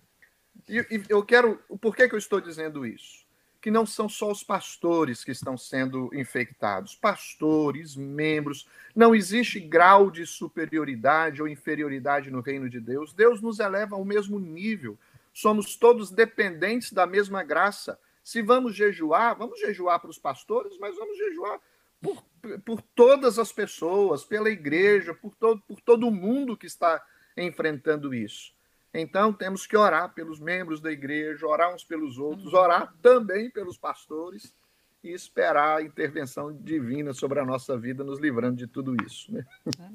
E, 0.68 0.80
e 0.80 1.04
eu 1.10 1.24
quero. 1.24 1.58
Por 1.82 1.96
que, 1.96 2.08
que 2.08 2.16
eu 2.16 2.20
estou 2.20 2.40
dizendo 2.40 2.86
isso? 2.86 3.26
Que 3.60 3.70
não 3.70 3.86
são 3.86 4.08
só 4.08 4.32
os 4.32 4.44
pastores 4.44 5.24
que 5.24 5.32
estão 5.32 5.58
sendo 5.58 6.10
infectados, 6.14 6.96
pastores, 6.96 7.96
membros. 7.96 8.68
Não 8.96 9.14
existe 9.14 9.60
grau 9.60 10.10
de 10.10 10.26
superioridade 10.26 11.42
ou 11.42 11.48
inferioridade 11.48 12.32
no 12.32 12.40
reino 12.40 12.70
de 12.70 12.80
Deus. 12.80 13.12
Deus 13.12 13.42
nos 13.42 13.60
eleva 13.60 13.96
ao 13.96 14.06
mesmo 14.06 14.40
nível. 14.40 14.98
Somos 15.34 15.76
todos 15.76 16.12
dependentes 16.12 16.94
da 16.94 17.06
mesma 17.06 17.44
graça. 17.44 18.00
Se 18.24 18.42
vamos 18.42 18.76
jejuar, 18.76 19.36
vamos 19.36 19.60
jejuar 19.60 20.00
para 20.00 20.10
os 20.10 20.18
pastores, 20.18 20.78
mas 20.80 20.96
vamos 20.96 21.18
jejuar 21.18 21.60
por, 22.06 22.60
por 22.62 22.82
todas 22.82 23.40
as 23.40 23.52
pessoas, 23.52 24.24
pela 24.24 24.50
igreja, 24.50 25.14
por 25.14 25.36
todo, 25.36 25.62
por 25.68 25.82
todo 25.82 26.12
mundo 26.12 26.58
que 26.58 26.68
está 26.68 27.04
enfrentando 27.36 28.14
isso. 28.14 28.54
Então, 28.94 29.34
temos 29.34 29.68
que 29.68 29.76
orar 29.76 30.14
pelos 30.14 30.40
membros 30.40 30.80
da 30.80 30.92
igreja, 30.92 31.46
orar 31.46 31.74
uns 31.74 31.84
pelos 31.84 32.18
outros, 32.18 32.54
orar 32.54 32.94
também 33.02 33.50
pelos 33.50 33.78
pastores 33.78 34.56
e 35.04 35.10
esperar 35.10 35.80
a 35.80 35.82
intervenção 35.82 36.54
divina 36.54 37.14
sobre 37.14 37.40
a 37.40 37.46
nossa 37.46 37.78
vida, 37.78 38.04
nos 38.04 38.20
livrando 38.20 38.56
de 38.56 38.68
tudo 38.68 38.96
isso. 39.06 39.32
Né? 39.34 39.46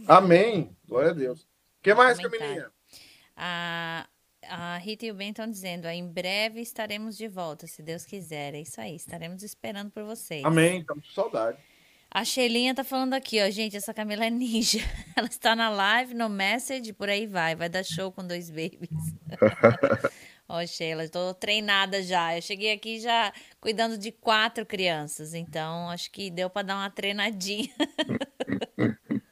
Amém. 0.06 0.76
Glória 0.86 1.10
a 1.10 1.14
Deus. 1.14 1.42
O 1.42 1.82
que 1.82 1.94
mais, 1.94 2.18
Camilinha? 2.18 2.70
Ah, 3.34 4.06
a 4.42 4.76
Rita 4.76 5.06
e 5.06 5.10
o 5.10 5.14
Ben 5.14 5.30
estão 5.30 5.48
dizendo, 5.48 5.86
em 5.86 6.06
breve 6.06 6.60
estaremos 6.60 7.16
de 7.16 7.26
volta, 7.26 7.66
se 7.66 7.82
Deus 7.82 8.04
quiser. 8.04 8.54
É 8.54 8.60
isso 8.60 8.80
aí, 8.80 8.94
estaremos 8.94 9.42
esperando 9.42 9.90
por 9.90 10.04
vocês. 10.04 10.44
Amém, 10.44 10.80
estamos 10.80 11.06
com 11.06 11.14
saudade. 11.14 11.58
A 12.12 12.24
Sheilinha 12.24 12.74
tá 12.74 12.82
falando 12.82 13.14
aqui, 13.14 13.40
ó, 13.40 13.48
gente, 13.50 13.76
essa 13.76 13.94
Camila 13.94 14.24
é 14.24 14.30
ninja. 14.30 14.80
Ela 15.14 15.28
está 15.28 15.54
na 15.54 15.68
live, 15.68 16.12
no 16.12 16.28
message, 16.28 16.92
por 16.92 17.08
aí 17.08 17.24
vai. 17.24 17.54
Vai 17.54 17.68
dar 17.68 17.84
show 17.84 18.10
com 18.10 18.26
dois 18.26 18.50
babies. 18.50 18.90
ó, 20.48 20.66
Sheila, 20.66 21.04
estou 21.04 21.32
treinada 21.34 22.02
já. 22.02 22.36
Eu 22.36 22.42
cheguei 22.42 22.72
aqui 22.72 22.98
já 22.98 23.32
cuidando 23.60 23.96
de 23.96 24.10
quatro 24.10 24.66
crianças, 24.66 25.34
então 25.34 25.88
acho 25.88 26.10
que 26.10 26.30
deu 26.30 26.50
para 26.50 26.66
dar 26.66 26.76
uma 26.76 26.90
treinadinha. 26.90 27.70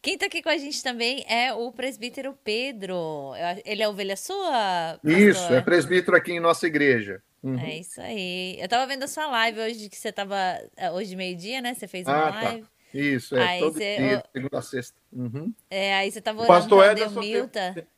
Quem 0.00 0.14
está 0.14 0.26
aqui 0.26 0.42
com 0.42 0.48
a 0.48 0.56
gente 0.56 0.82
também 0.82 1.24
é 1.28 1.52
o 1.52 1.70
presbítero 1.72 2.36
Pedro. 2.44 3.32
Ele 3.64 3.82
é 3.82 3.88
ovelha 3.88 4.16
sua? 4.16 4.98
Pastor? 5.02 5.10
Isso, 5.10 5.52
é 5.52 5.60
presbítero 5.60 6.16
aqui 6.16 6.32
em 6.32 6.40
nossa 6.40 6.66
igreja. 6.66 7.22
Uhum. 7.42 7.58
É 7.58 7.78
isso 7.78 8.00
aí. 8.00 8.56
Eu 8.58 8.64
estava 8.64 8.86
vendo 8.86 9.02
a 9.02 9.08
sua 9.08 9.26
live 9.26 9.60
hoje, 9.60 9.88
que 9.88 9.96
você 9.96 10.10
estava. 10.10 10.36
É, 10.76 10.90
hoje, 10.90 11.16
meio-dia, 11.16 11.60
né? 11.60 11.74
Você 11.74 11.88
fez 11.88 12.06
uma 12.06 12.28
ah, 12.28 12.32
tá. 12.32 12.42
live. 12.42 12.62
Tá. 12.62 12.68
Isso, 12.94 13.36
é. 13.36 13.48
Aí 13.48 13.60
todo 13.60 13.72
você, 13.72 13.96
dia, 13.96 14.24
segunda 14.32 14.58
a 14.58 14.62
sexta. 14.62 14.98
Uhum. 15.12 15.54
É, 15.70 15.94
aí 15.94 16.10
você 16.10 16.18
estava 16.18 16.42
orando 16.42 16.52
pastor 16.52 16.84
é 16.84 16.94
Demilta. 16.94 17.88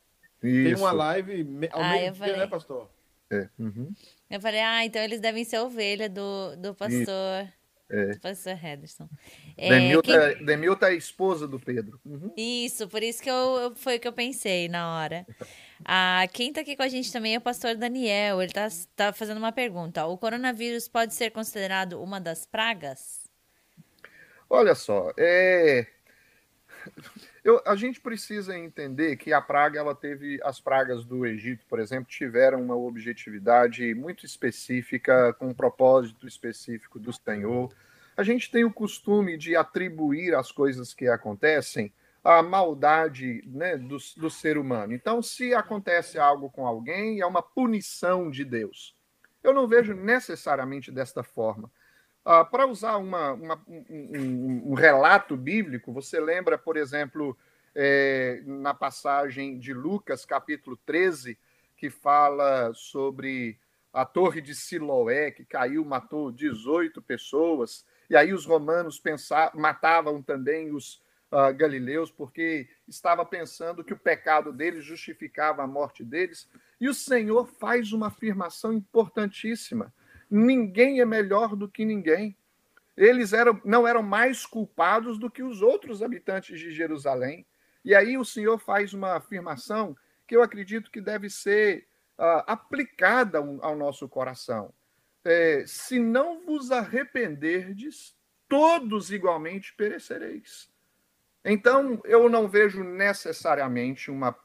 Tem, 0.41 0.63
tem 0.63 0.75
uma 0.75 0.91
live 0.91 1.69
ao 1.71 1.81
ah, 1.81 1.91
meio-dia, 1.91 2.13
falei... 2.13 2.37
né, 2.37 2.47
pastor? 2.47 2.89
É. 3.29 3.49
Uhum. 3.59 3.91
Eu 4.29 4.39
falei, 4.39 4.61
ah, 4.61 4.85
então 4.85 5.01
eles 5.01 5.19
devem 5.19 5.43
ser 5.43 5.59
ovelha 5.59 6.09
do, 6.09 6.55
do 6.55 6.73
pastor. 6.73 7.01
Isso. 7.01 7.53
É. 7.89 8.11
Henderson. 8.63 9.07
É, 9.55 9.69
Demilta, 9.69 10.07
quem... 10.07 10.15
É, 10.15 10.35
Demilta 10.43 10.85
é 10.87 10.89
a 10.89 10.95
esposa 10.95 11.47
do 11.47 11.59
Pedro. 11.59 11.99
Uhum. 12.03 12.33
Isso, 12.35 12.87
por 12.87 13.03
isso 13.03 13.21
que 13.21 13.29
eu, 13.29 13.73
foi 13.75 13.97
o 13.97 13.99
que 13.99 14.07
eu 14.07 14.13
pensei 14.13 14.67
na 14.67 14.95
hora. 14.95 15.25
Ah, 15.87 16.25
quem 16.31 16.49
está 16.49 16.61
aqui 16.61 16.75
com 16.75 16.81
a 16.81 16.87
gente 16.87 17.11
também 17.11 17.35
é 17.35 17.37
o 17.37 17.41
pastor 17.41 17.75
Daniel. 17.75 18.41
Ele 18.41 18.49
está 18.49 18.67
tá 18.95 19.13
fazendo 19.13 19.37
uma 19.37 19.51
pergunta. 19.51 20.05
O 20.05 20.17
coronavírus 20.17 20.87
pode 20.87 21.13
ser 21.13 21.31
considerado 21.31 22.01
uma 22.01 22.19
das 22.19 22.45
pragas? 22.45 23.29
Olha 24.49 24.73
só, 24.73 25.11
é... 25.17 25.85
Eu, 27.45 27.61
a 27.63 27.75
gente 27.75 28.01
precisa 28.01 28.57
entender 28.57 29.17
que 29.17 29.31
a 29.31 29.39
praga, 29.39 29.79
ela 29.79 29.93
teve, 29.93 30.39
as 30.43 30.59
pragas 30.59 31.05
do 31.05 31.27
Egito, 31.27 31.63
por 31.69 31.79
exemplo, 31.79 32.09
tiveram 32.09 32.59
uma 32.59 32.75
objetividade 32.75 33.93
muito 33.93 34.25
específica, 34.25 35.31
com 35.35 35.49
um 35.49 35.53
propósito 35.53 36.27
específico 36.27 36.97
do 36.97 37.13
Senhor. 37.13 37.71
A 38.17 38.23
gente 38.23 38.49
tem 38.49 38.65
o 38.65 38.73
costume 38.73 39.37
de 39.37 39.55
atribuir 39.55 40.33
as 40.33 40.51
coisas 40.51 40.91
que 40.91 41.07
acontecem 41.07 41.93
à 42.23 42.41
maldade 42.41 43.43
né, 43.45 43.77
do, 43.77 43.97
do 44.17 44.29
ser 44.31 44.57
humano. 44.57 44.93
Então, 44.93 45.21
se 45.21 45.53
acontece 45.53 46.17
algo 46.17 46.49
com 46.49 46.65
alguém, 46.65 47.21
é 47.21 47.27
uma 47.27 47.43
punição 47.43 48.31
de 48.31 48.43
Deus. 48.43 48.95
Eu 49.43 49.53
não 49.53 49.67
vejo 49.67 49.93
necessariamente 49.93 50.91
desta 50.91 51.21
forma. 51.21 51.69
Uh, 52.25 52.43
Para 52.49 52.65
usar 52.65 52.97
uma, 52.97 53.33
uma, 53.33 53.61
um, 53.67 53.85
um, 53.89 54.71
um, 54.71 54.73
relato 54.73 55.37
bíblico, 55.37 55.93
você 55.93 56.19
lembra, 56.19 56.57
por 56.57 56.75
exemplo, 56.75 57.37
é, 57.75 58.41
na 58.45 58.73
passagem 58.73 59.59
de 59.59 59.71
Lucas, 59.71 60.25
capítulo 60.25 60.75
13, 60.87 61.37
que 61.77 61.91
fala 61.91 62.73
sobre 62.73 63.59
a 63.93 64.03
torre 64.05 64.41
de 64.41 64.55
Siloé, 64.55 65.29
que 65.29 65.45
caiu, 65.45 65.85
matou 65.85 66.31
18 66.31 66.99
pessoas, 66.99 67.85
e 68.09 68.15
aí 68.15 68.33
os 68.33 68.43
romanos 68.43 68.99
pensavam, 68.99 69.61
matavam 69.61 70.19
também 70.19 70.73
os 70.73 70.95
uh, 71.31 71.53
galileus, 71.55 72.11
porque 72.11 72.67
estava 72.87 73.23
pensando 73.23 73.83
que 73.83 73.93
o 73.93 73.99
pecado 73.99 74.51
deles 74.51 74.83
justificava 74.83 75.61
a 75.61 75.67
morte 75.67 76.03
deles. 76.03 76.49
E 76.81 76.89
o 76.89 76.93
Senhor 76.93 77.45
faz 77.45 77.93
uma 77.93 78.07
afirmação 78.07 78.73
importantíssima 78.73 79.93
ninguém 80.29 81.01
é 81.01 81.05
melhor 81.05 81.55
do 81.55 81.69
que 81.69 81.85
ninguém. 81.85 82.35
Eles 82.95 83.33
eram, 83.33 83.59
não 83.65 83.87
eram 83.87 84.01
mais 84.01 84.45
culpados 84.45 85.17
do 85.19 85.29
que 85.29 85.43
os 85.43 85.61
outros 85.61 86.01
habitantes 86.01 86.59
de 86.59 86.71
Jerusalém. 86.71 87.45
E 87.83 87.93
aí 87.93 88.17
o 88.17 88.25
Senhor 88.25 88.57
faz 88.57 88.93
uma 88.93 89.13
afirmação 89.15 89.95
que 90.27 90.35
eu 90.35 90.41
acredito 90.41 90.89
que 90.89 91.01
deve 91.01 91.29
ser 91.29 91.87
uh, 92.17 92.43
aplicada 92.47 93.37
ao 93.37 93.75
nosso 93.75 94.07
coração. 94.07 94.73
É, 95.23 95.63
se 95.65 95.99
não 95.99 96.45
vos 96.45 96.71
arrependerdes, 96.71 98.15
todos 98.47 99.11
igualmente 99.11 99.73
perecereis. 99.75 100.69
Então, 101.43 102.01
eu 102.05 102.27
não 102.29 102.47
vejo 102.47 102.83
necessariamente 102.83 104.09
uma 104.09 104.35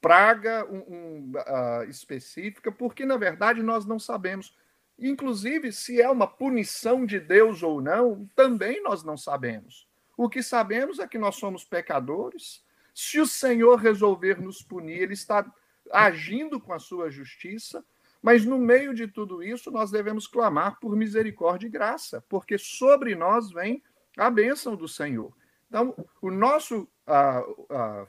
praga 0.00 0.66
um, 0.70 0.78
um, 0.78 1.32
uh, 1.34 1.84
específica, 1.88 2.70
porque, 2.70 3.06
na 3.06 3.16
verdade, 3.16 3.62
nós 3.62 3.86
não 3.86 3.98
sabemos. 3.98 4.54
Inclusive, 4.98 5.72
se 5.72 6.00
é 6.00 6.08
uma 6.08 6.26
punição 6.26 7.04
de 7.04 7.20
Deus 7.20 7.62
ou 7.62 7.80
não, 7.80 8.28
também 8.34 8.82
nós 8.82 9.02
não 9.04 9.16
sabemos. 9.16 9.86
O 10.16 10.28
que 10.28 10.42
sabemos 10.42 10.98
é 10.98 11.06
que 11.06 11.18
nós 11.18 11.36
somos 11.36 11.64
pecadores, 11.64 12.64
Se 12.98 13.20
o 13.20 13.26
Senhor 13.26 13.76
resolver 13.76 14.40
nos 14.40 14.62
punir, 14.62 15.02
ele 15.02 15.12
está 15.12 15.44
agindo 15.92 16.58
com 16.58 16.72
a 16.72 16.78
sua 16.78 17.10
justiça, 17.10 17.84
mas 18.22 18.46
no 18.46 18.58
meio 18.58 18.94
de 18.94 19.06
tudo 19.06 19.42
isso, 19.42 19.70
nós 19.70 19.90
devemos 19.90 20.26
clamar 20.26 20.80
por 20.80 20.96
misericórdia 20.96 21.66
e 21.66 21.70
graça, 21.70 22.24
porque 22.26 22.56
sobre 22.56 23.14
nós 23.14 23.50
vem 23.50 23.82
a 24.16 24.30
bênção 24.30 24.74
do 24.74 24.88
Senhor. 24.88 25.30
Então, 25.68 25.94
o 26.22 26.30
nosso 26.30 26.88
ah, 27.06 27.44
ah, 27.68 28.06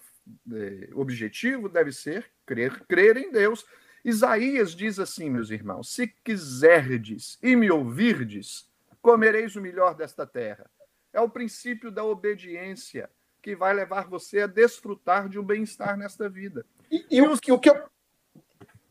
objetivo 0.93 1.67
deve 1.67 1.91
ser 1.91 2.31
crer, 2.45 2.85
crer 2.87 3.17
em 3.17 3.31
Deus. 3.31 3.65
Isaías 4.07 4.73
diz 4.73 4.99
assim, 4.99 5.29
meus 5.29 5.49
irmãos: 5.49 5.93
se 5.93 6.07
quiserdes 6.07 7.37
e 7.43 7.57
me 7.57 7.69
ouvirdes, 7.69 8.71
comereis 9.01 9.57
o 9.57 9.61
melhor 9.61 9.95
desta 9.95 10.25
terra. 10.25 10.71
É 11.11 11.19
o 11.19 11.29
princípio 11.29 11.91
da 11.91 12.05
obediência 12.05 13.09
que 13.41 13.53
vai 13.53 13.73
levar 13.73 14.07
você 14.07 14.43
a 14.43 14.47
desfrutar 14.47 15.27
de 15.27 15.37
um 15.37 15.43
bem-estar 15.43 15.97
nesta 15.97 16.29
vida. 16.29 16.65
E, 16.89 17.05
e 17.17 17.21
o, 17.21 17.33
o, 17.33 17.59
que 17.59 17.69
eu. 17.69 17.89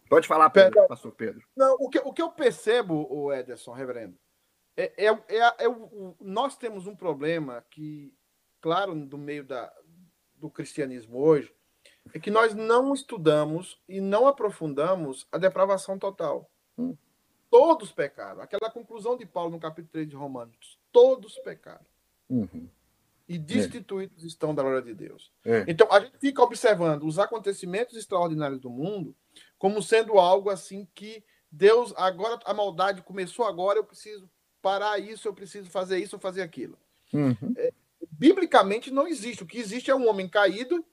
Pode 0.07 0.29
falar, 0.29 0.51
Pedro, 0.51 0.87
pastor 0.87 1.13
Pedro. 1.13 1.43
Não, 1.57 1.77
o 1.81 1.89
que, 1.89 1.99
o 1.99 2.13
que 2.13 2.21
eu 2.21 2.31
percebo, 2.31 3.07
o 3.11 3.33
Ederson, 3.33 3.73
reverendo, 3.73 4.19
é, 4.77 5.07
é, 5.07 5.09
é, 5.29 5.65
é 5.65 5.69
o, 5.69 6.15
nós 6.21 6.59
temos 6.59 6.87
um 6.87 6.95
problema 6.95 7.65
que, 7.71 8.15
claro, 8.61 8.95
no 8.95 9.17
meio 9.17 9.45
da, 9.45 9.73
do 10.35 10.51
cristianismo 10.51 11.17
hoje, 11.19 11.55
é 12.15 12.19
que 12.19 12.31
nós 12.31 12.55
não 12.55 12.95
estudamos 12.95 13.81
e 13.89 14.01
não 14.01 14.27
aprofundamos 14.27 15.27
a 15.31 15.39
depravação 15.39 15.99
total. 15.99 16.51
Hum. 16.79 16.97
Todos 17.51 17.93
pecaram. 17.93 18.41
Aquela 18.41 18.71
conclusão 18.71 19.17
de 19.17 19.25
Paulo 19.25 19.53
no 19.53 19.61
capítulo 19.61 19.89
3 19.93 20.09
de 20.09 20.17
Romanos. 20.17 20.79
Todos 20.93 21.39
pecaram. 21.39 21.87
Uhum 22.29 22.69
e 23.29 23.39
destituídos 23.39 24.23
é. 24.23 24.27
estão 24.27 24.55
da 24.55 24.63
glória 24.63 24.83
de 24.83 24.95
Deus. 24.95 25.33
É. 25.45 25.65
Então, 25.67 25.91
a 25.91 26.01
gente 26.01 26.19
fica 26.19 26.43
observando 26.43 27.05
os 27.05 27.19
acontecimentos 27.19 27.97
extraordinários 27.97 28.61
do 28.61 28.71
mundo 28.71 29.15
como 29.59 29.83
sendo 29.83 30.19
algo 30.19 30.49
assim 30.49 30.87
que 30.95 31.25
Deus, 31.51 31.93
agora 31.97 32.39
a 32.45 32.55
maldade 32.55 33.03
começou 33.03 33.45
agora, 33.45 33.79
eu 33.79 33.85
preciso 33.85 34.29
parar 34.63 34.99
isso, 34.99 35.27
eu 35.27 35.35
preciso 35.35 35.71
fazer 35.71 35.99
isso 35.99 36.19
fazer 36.19 36.43
aquilo. 36.43 36.79
Uhum. 37.13 37.55
É, 37.57 37.73
biblicamente 38.11 38.91
não 38.91 39.07
existe. 39.07 39.43
O 39.43 39.47
que 39.47 39.59
existe 39.59 39.91
é 39.91 39.95
um 39.95 40.09
homem 40.09 40.29
caído 40.29 40.85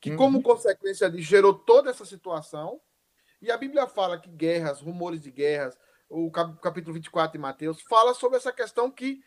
que, 0.00 0.10
uhum. 0.10 0.16
como 0.16 0.42
consequência 0.42 1.10
disso, 1.10 1.28
gerou 1.28 1.54
toda 1.54 1.90
essa 1.90 2.04
situação. 2.04 2.80
E 3.40 3.50
a 3.50 3.56
Bíblia 3.56 3.86
fala 3.86 4.18
que 4.18 4.30
guerras, 4.30 4.80
rumores 4.80 5.20
de 5.20 5.30
guerras, 5.30 5.78
o 6.08 6.30
capítulo 6.30 6.94
24 6.94 7.32
de 7.32 7.38
Mateus, 7.38 7.80
fala 7.82 8.14
sobre 8.14 8.36
essa 8.36 8.52
questão 8.52 8.90
que 8.90 9.20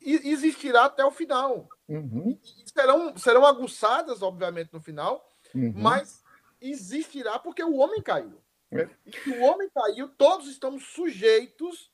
existirá 0.00 0.86
até 0.86 1.04
o 1.04 1.10
final. 1.10 1.68
Uhum. 1.88 2.38
Serão, 2.66 3.16
serão 3.16 3.46
aguçadas, 3.46 4.22
obviamente, 4.22 4.72
no 4.72 4.80
final, 4.80 5.26
uhum. 5.54 5.72
mas 5.74 6.22
existirá 6.60 7.38
porque 7.38 7.62
o 7.62 7.76
homem 7.76 8.02
caiu. 8.02 8.42
É. 8.70 8.88
E 9.06 9.12
se 9.12 9.30
o 9.30 9.42
homem 9.42 9.70
caiu, 9.72 10.08
todos 10.08 10.48
estamos 10.48 10.84
sujeitos 10.88 11.92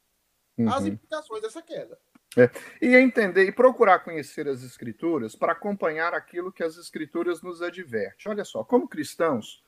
uhum. 0.56 0.72
às 0.72 0.86
implicações 0.86 1.42
dessa 1.42 1.60
queda. 1.60 1.98
É. 2.36 2.48
E 2.80 2.94
entender 2.94 3.44
e 3.44 3.52
procurar 3.52 4.00
conhecer 4.00 4.46
as 4.46 4.62
escrituras 4.62 5.34
para 5.34 5.52
acompanhar 5.52 6.14
aquilo 6.14 6.52
que 6.52 6.62
as 6.62 6.76
escrituras 6.76 7.42
nos 7.42 7.60
advertem. 7.60 8.30
Olha 8.30 8.44
só, 8.44 8.62
como 8.62 8.88
cristãos, 8.88 9.64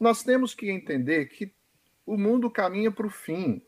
nós 0.00 0.22
temos 0.22 0.54
que 0.54 0.70
entender 0.70 1.26
que 1.26 1.52
o 2.06 2.16
mundo 2.16 2.50
caminha 2.50 2.90
para 2.90 3.06
o 3.06 3.10
fim. 3.10 3.60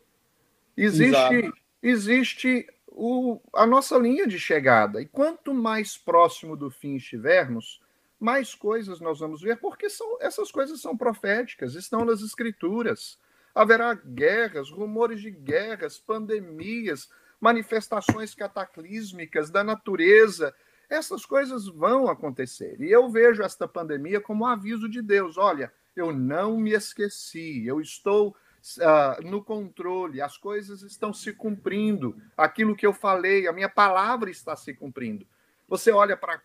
Existe, 0.76 1.52
existe 1.82 2.66
o, 2.86 3.40
a 3.54 3.66
nossa 3.66 3.98
linha 3.98 4.26
de 4.26 4.38
chegada. 4.38 5.02
E 5.02 5.06
quanto 5.06 5.52
mais 5.52 5.98
próximo 5.98 6.56
do 6.56 6.70
fim 6.70 6.96
estivermos, 6.96 7.82
mais 8.18 8.54
coisas 8.54 9.00
nós 9.00 9.20
vamos 9.20 9.42
ver, 9.42 9.58
porque 9.58 9.90
são, 9.90 10.18
essas 10.20 10.50
coisas 10.50 10.80
são 10.80 10.96
proféticas, 10.96 11.74
estão 11.74 12.04
nas 12.04 12.20
escrituras. 12.20 13.18
Haverá 13.54 13.94
guerras, 13.94 14.70
rumores 14.70 15.20
de 15.20 15.30
guerras, 15.30 15.98
pandemias, 15.98 17.08
manifestações 17.40 18.34
cataclísmicas 18.34 19.50
da 19.50 19.62
natureza. 19.62 20.54
Essas 20.88 21.24
coisas 21.24 21.66
vão 21.66 22.08
acontecer. 22.08 22.80
E 22.80 22.90
eu 22.90 23.08
vejo 23.10 23.42
esta 23.42 23.68
pandemia 23.68 24.20
como 24.20 24.44
um 24.44 24.48
aviso 24.48 24.88
de 24.88 25.02
Deus: 25.02 25.36
olha, 25.36 25.72
eu 25.94 26.12
não 26.12 26.58
me 26.58 26.72
esqueci, 26.72 27.66
eu 27.66 27.80
estou 27.80 28.34
uh, 28.78 29.26
no 29.26 29.42
controle, 29.42 30.20
as 30.20 30.36
coisas 30.36 30.82
estão 30.82 31.12
se 31.12 31.32
cumprindo, 31.32 32.20
aquilo 32.36 32.76
que 32.76 32.86
eu 32.86 32.92
falei, 32.92 33.46
a 33.46 33.52
minha 33.52 33.68
palavra 33.68 34.30
está 34.30 34.56
se 34.56 34.74
cumprindo. 34.74 35.26
Você 35.68 35.90
olha 35.90 36.16
para 36.16 36.40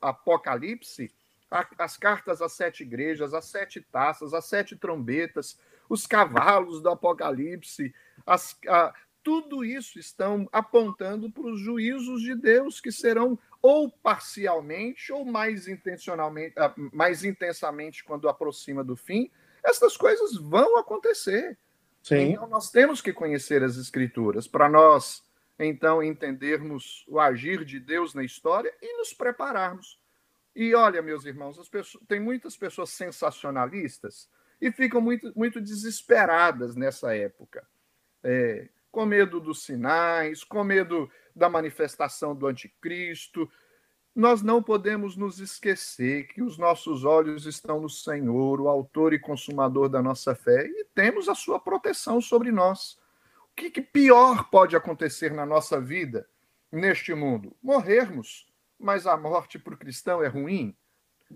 Apocalipse, 0.00 1.10
as 1.78 1.96
cartas 1.96 2.40
às 2.40 2.52
sete 2.52 2.82
igrejas, 2.82 3.34
as 3.34 3.46
sete 3.46 3.80
taças, 3.80 4.34
as 4.34 4.44
sete 4.44 4.76
trombetas, 4.76 5.58
os 5.88 6.06
cavalos 6.06 6.80
do 6.80 6.90
Apocalipse, 6.90 7.92
as, 8.26 8.52
uh, 8.52 8.92
tudo 9.22 9.64
isso 9.64 9.98
estão 9.98 10.48
apontando 10.52 11.30
para 11.30 11.46
os 11.46 11.60
juízos 11.60 12.22
de 12.22 12.34
Deus 12.34 12.80
que 12.80 12.90
serão 12.90 13.38
ou 13.62 13.90
parcialmente 13.90 15.12
ou 15.12 15.24
mais 15.24 15.68
intencionalmente, 15.68 16.54
ah, 16.58 16.72
mais 16.92 17.24
intensamente 17.24 18.02
quando 18.02 18.28
aproxima 18.28 18.82
do 18.82 18.96
fim, 18.96 19.30
essas 19.62 19.96
coisas 19.96 20.36
vão 20.36 20.78
acontecer. 20.78 21.58
Sim. 22.02 22.32
Então, 22.32 22.46
nós 22.46 22.70
temos 22.70 23.00
que 23.00 23.12
conhecer 23.12 23.62
as 23.62 23.76
Escrituras 23.76 24.48
para 24.48 24.68
nós, 24.68 25.22
então, 25.58 26.02
entendermos 26.02 27.04
o 27.06 27.20
agir 27.20 27.64
de 27.64 27.78
Deus 27.78 28.14
na 28.14 28.24
história 28.24 28.72
e 28.80 28.96
nos 28.96 29.12
prepararmos. 29.12 30.00
E 30.56 30.74
olha, 30.74 31.02
meus 31.02 31.26
irmãos, 31.26 31.58
as 31.58 31.68
pessoas, 31.68 32.02
tem 32.08 32.18
muitas 32.18 32.56
pessoas 32.56 32.90
sensacionalistas 32.90 34.28
e 34.60 34.72
ficam 34.72 35.00
muito, 35.00 35.30
muito 35.36 35.60
desesperadas 35.60 36.74
nessa 36.74 37.14
época. 37.14 37.66
É, 38.24 38.68
com 38.90 39.06
medo 39.06 39.40
dos 39.40 39.62
sinais, 39.62 40.44
com 40.44 40.62
medo 40.64 41.10
da 41.34 41.48
manifestação 41.48 42.34
do 42.34 42.46
anticristo, 42.46 43.50
nós 44.14 44.42
não 44.42 44.62
podemos 44.62 45.16
nos 45.16 45.38
esquecer 45.38 46.26
que 46.26 46.42
os 46.42 46.58
nossos 46.58 47.04
olhos 47.04 47.46
estão 47.46 47.80
no 47.80 47.88
Senhor, 47.88 48.60
o 48.60 48.68
autor 48.68 49.12
e 49.12 49.18
consumador 49.18 49.88
da 49.88 50.02
nossa 50.02 50.34
fé, 50.34 50.66
e 50.66 50.84
temos 50.94 51.28
a 51.28 51.34
sua 51.34 51.60
proteção 51.60 52.20
sobre 52.20 52.50
nós. 52.50 52.98
O 53.52 53.54
que, 53.56 53.70
que 53.70 53.80
pior 53.80 54.50
pode 54.50 54.76
acontecer 54.76 55.32
na 55.32 55.46
nossa 55.46 55.80
vida, 55.80 56.28
neste 56.72 57.14
mundo? 57.14 57.56
Morrermos, 57.62 58.46
mas 58.78 59.06
a 59.06 59.16
morte 59.16 59.58
para 59.58 59.74
o 59.74 59.78
cristão 59.78 60.22
é 60.22 60.28
ruim? 60.28 60.76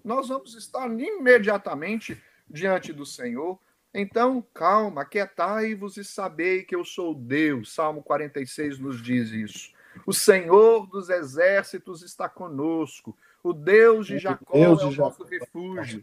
Nós 0.05 0.29
vamos 0.29 0.55
estar 0.55 0.89
imediatamente 0.99 2.21
diante 2.49 2.93
do 2.93 3.07
Senhor. 3.07 3.61
Então, 3.95 4.45
calma, 4.53 5.03
aquietai-vos 5.03 5.97
e 5.97 6.05
sabei 6.05 6.65
que 6.65 6.75
eu 6.75 6.85
sou 6.85 7.15
Deus. 7.15 7.73
Salmo 7.73 8.03
46 8.03 8.81
nos 8.81 9.01
diz 9.01 9.31
isso. 9.31 9.73
O 10.05 10.13
Senhor 10.13 10.89
dos 10.89 11.09
exércitos 11.09 12.03
está 12.03 12.29
conosco. 12.29 13.17
O 13.41 13.53
Deus 13.53 14.09
de 14.09 14.19
Jacó 14.19 14.53
Deus 14.53 14.83
é 14.83 14.87
o 14.87 14.93
nosso 14.93 15.23
refúgio. 15.23 16.03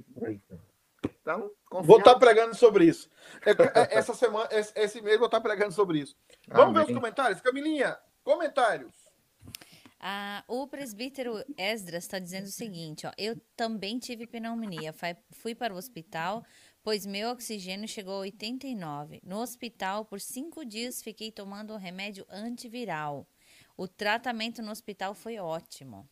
Então, 1.03 1.51
vou 1.69 1.97
estar 1.97 2.15
pregando 2.15 2.55
sobre 2.55 2.85
isso. 2.85 3.09
É, 3.45 3.51
é, 3.51 3.97
essa 3.97 4.13
semana, 4.13 4.47
esse 4.75 5.01
mês, 5.01 5.17
vou 5.17 5.25
estar 5.25 5.41
pregando 5.41 5.73
sobre 5.73 5.99
isso. 5.99 6.15
Vamos 6.47 6.75
Amém. 6.75 6.85
ver 6.85 6.91
os 6.91 6.97
comentários. 6.97 7.41
Camilinha, 7.41 7.97
comentários. 8.23 8.93
Ah, 10.03 10.43
o 10.47 10.65
presbítero 10.67 11.43
Esdras 11.55 12.05
está 12.05 12.17
dizendo 12.17 12.45
o 12.45 12.51
seguinte: 12.51 13.05
ó, 13.05 13.11
eu 13.17 13.39
também 13.55 13.99
tive 13.99 14.25
pneumonia. 14.25 14.95
Fui 15.31 15.53
para 15.53 15.73
o 15.73 15.77
hospital, 15.77 16.43
pois 16.83 17.05
meu 17.05 17.29
oxigênio 17.29 17.87
chegou 17.87 18.15
a 18.15 18.19
89. 18.19 19.21
No 19.23 19.39
hospital, 19.39 20.05
por 20.05 20.19
cinco 20.19 20.65
dias, 20.65 21.01
fiquei 21.01 21.31
tomando 21.31 21.73
um 21.73 21.77
remédio 21.77 22.25
antiviral. 22.29 23.27
O 23.77 23.87
tratamento 23.87 24.61
no 24.61 24.71
hospital 24.71 25.13
foi 25.13 25.37
ótimo. 25.37 26.07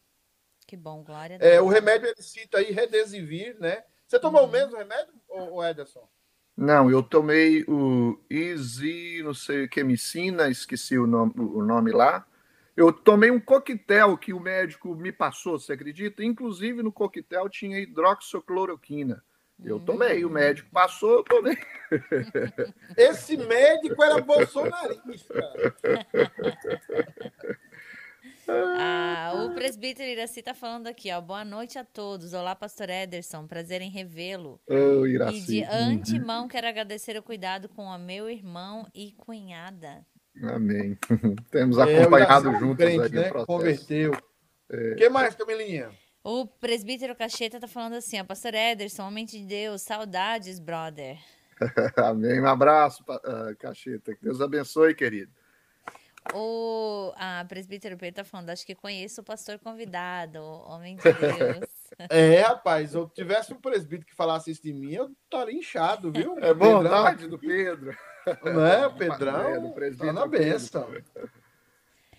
Que 0.65 0.77
bom, 0.77 1.03
glória. 1.03 1.37
É, 1.39 1.59
o 1.59 1.67
remédio 1.67 2.07
ele 2.07 2.21
cita 2.21 2.59
aí 2.59 2.71
Redesivir, 2.71 3.57
né? 3.59 3.83
Você 4.07 4.19
tomou 4.19 4.41
uhum. 4.43 4.47
o 4.47 4.51
mesmo 4.51 4.77
remédio, 4.77 5.13
ou 5.27 5.63
Ederson? 5.63 6.07
Não, 6.55 6.89
eu 6.91 7.01
tomei 7.01 7.63
o 7.67 8.19
Easy, 8.29 9.21
não 9.23 9.33
sei 9.33 9.63
o 9.63 9.69
que, 9.69 9.83
Micina, 9.83 10.49
esqueci 10.49 10.97
o 10.97 11.07
nome, 11.07 11.33
o 11.37 11.63
nome 11.63 11.91
lá. 11.91 12.27
Eu 12.75 12.91
tomei 12.91 13.31
um 13.31 13.39
coquetel 13.39 14.17
que 14.17 14.33
o 14.33 14.39
médico 14.39 14.93
me 14.95 15.11
passou, 15.11 15.57
você 15.57 15.73
acredita? 15.73 16.23
Inclusive 16.23 16.83
no 16.83 16.91
coquetel 16.91 17.47
tinha 17.49 17.79
hidroxicloroquina. 17.79 19.23
Eu 19.63 19.79
tomei, 19.79 20.23
o 20.23 20.29
médico 20.29 20.69
passou, 20.71 21.17
eu 21.17 21.23
tomei. 21.23 21.57
Esse 22.95 23.35
médico 23.37 24.03
era 24.03 24.21
bolsonarista. 24.21 25.33
Ah, 28.51 29.31
o 29.35 29.53
presbítero 29.53 30.09
Iraci 30.09 30.39
está 30.39 30.55
falando 30.55 30.87
aqui, 30.87 31.11
ó. 31.11 31.21
Boa 31.21 31.45
noite 31.45 31.77
a 31.77 31.83
todos. 31.83 32.33
Olá, 32.33 32.55
pastor 32.55 32.89
Ederson. 32.89 33.45
Prazer 33.45 33.79
em 33.79 33.91
revê-lo. 33.91 34.59
Oh, 34.67 35.05
Iraci. 35.05 35.37
E 35.37 35.41
de 35.41 35.63
antemão 35.65 36.47
quero 36.47 36.65
agedecer 36.65 37.15
o 37.15 37.21
cuidado 37.21 37.69
com 37.69 37.83
o 37.83 37.97
meu 37.99 38.27
irmão 38.27 38.87
e 38.91 39.11
cunhada. 39.11 40.03
Amém. 40.41 40.97
Temos 41.51 41.77
é, 41.77 41.83
acompanhado 41.83 42.49
é, 42.49 42.59
juntos 42.59 42.77
crente, 42.77 43.13
né? 43.13 43.29
Converteu. 43.45 44.13
O 44.13 44.75
é. 44.75 44.95
que 44.95 45.09
mais, 45.09 45.35
Camilinha? 45.35 45.91
O 46.23 46.45
presbítero 46.45 47.15
Cacheta 47.15 47.59
tá 47.59 47.67
falando 47.67 47.93
assim, 47.93 48.19
ó, 48.19 48.23
pastor 48.23 48.53
Ederson, 48.53 49.07
homem 49.07 49.25
de 49.25 49.45
Deus, 49.45 49.81
saudades, 49.81 50.59
brother. 50.59 51.17
Amém. 51.95 52.41
Um 52.41 52.47
abraço, 52.47 53.03
uh, 53.03 53.55
Cacheta. 53.57 54.13
Que 54.13 54.23
Deus 54.23 54.41
abençoe, 54.41 54.93
querido. 54.93 55.31
O 56.33 57.13
a 57.15 57.45
presbítero 57.47 57.97
Pedro 57.97 58.17
tá 58.17 58.23
falando, 58.23 58.49
acho 58.49 58.65
que 58.65 58.75
conheço 58.75 59.21
o 59.21 59.23
pastor 59.23 59.57
convidado, 59.57 60.39
homem 60.43 60.97
de 60.97 61.03
Deus. 61.03 61.69
é, 62.09 62.41
rapaz, 62.41 62.91
se 62.91 62.97
eu 62.97 63.09
tivesse 63.09 63.53
um 63.53 63.59
presbítero 63.59 64.05
que 64.05 64.15
falasse 64.15 64.51
isso 64.51 64.61
de 64.61 64.73
mim, 64.73 64.93
eu 64.93 65.11
estaria 65.23 65.57
inchado, 65.57 66.11
viu? 66.11 66.37
É 66.39 66.53
bondade 66.53 67.27
do 67.27 67.39
Pedro. 67.39 67.97
Não 68.43 68.65
é, 68.65 68.85
o 68.85 68.95
Pedrão? 68.95 69.55
É, 69.55 69.59
do 69.59 69.71
presbítero 69.71 70.13
tá 70.13 70.19
na 70.19 70.27
bênção. 70.27 70.87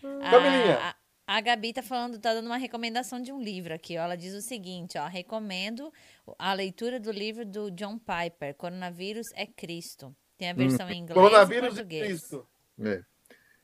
Camilinha. 0.02 0.94
A, 1.30 1.40
Gabi 1.40 1.72
tá 1.72 1.80
falando, 1.80 2.18
tá 2.18 2.34
dando 2.34 2.46
uma 2.46 2.56
recomendação 2.56 3.22
de 3.22 3.30
um 3.30 3.40
livro 3.40 3.72
aqui, 3.72 3.96
ó. 3.96 4.02
Ela 4.02 4.16
diz 4.16 4.34
o 4.34 4.40
seguinte, 4.40 4.98
ó, 4.98 5.06
recomendo 5.06 5.92
a 6.36 6.52
leitura 6.52 6.98
do 6.98 7.12
livro 7.12 7.46
do 7.46 7.70
John 7.70 8.00
Piper, 8.00 8.52
Coronavírus 8.56 9.28
é 9.36 9.46
Cristo. 9.46 10.12
Tem 10.36 10.50
a 10.50 10.52
versão 10.52 10.88
hum. 10.88 10.90
em 10.90 10.98
inglês 10.98 11.14
Coronavírus 11.14 11.66
e 11.66 11.76
português. 11.76 12.02
É 12.02 12.06
Cristo. 12.06 12.48
É. 12.80 13.04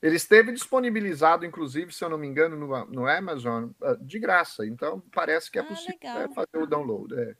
Ele 0.01 0.14
esteve 0.14 0.53
disponibilizado, 0.53 1.45
inclusive, 1.45 1.93
se 1.93 2.05
eu 2.05 2.09
não 2.09 2.19
me 2.19 2.29
engano, 2.29 2.57
no, 2.57 2.87
no 2.87 3.09
Amazon, 3.09 3.71
ah, 3.83 3.97
de 4.01 4.21
graça. 4.21 4.64
Então, 4.64 5.03
parece 5.12 5.51
que 5.51 5.59
é 5.59 5.62
ah, 5.62 5.64
possível 5.64 5.99
é, 6.03 6.29
fazer 6.29 6.59
o 6.59 6.67
download. 6.67 7.19
É. 7.19 7.35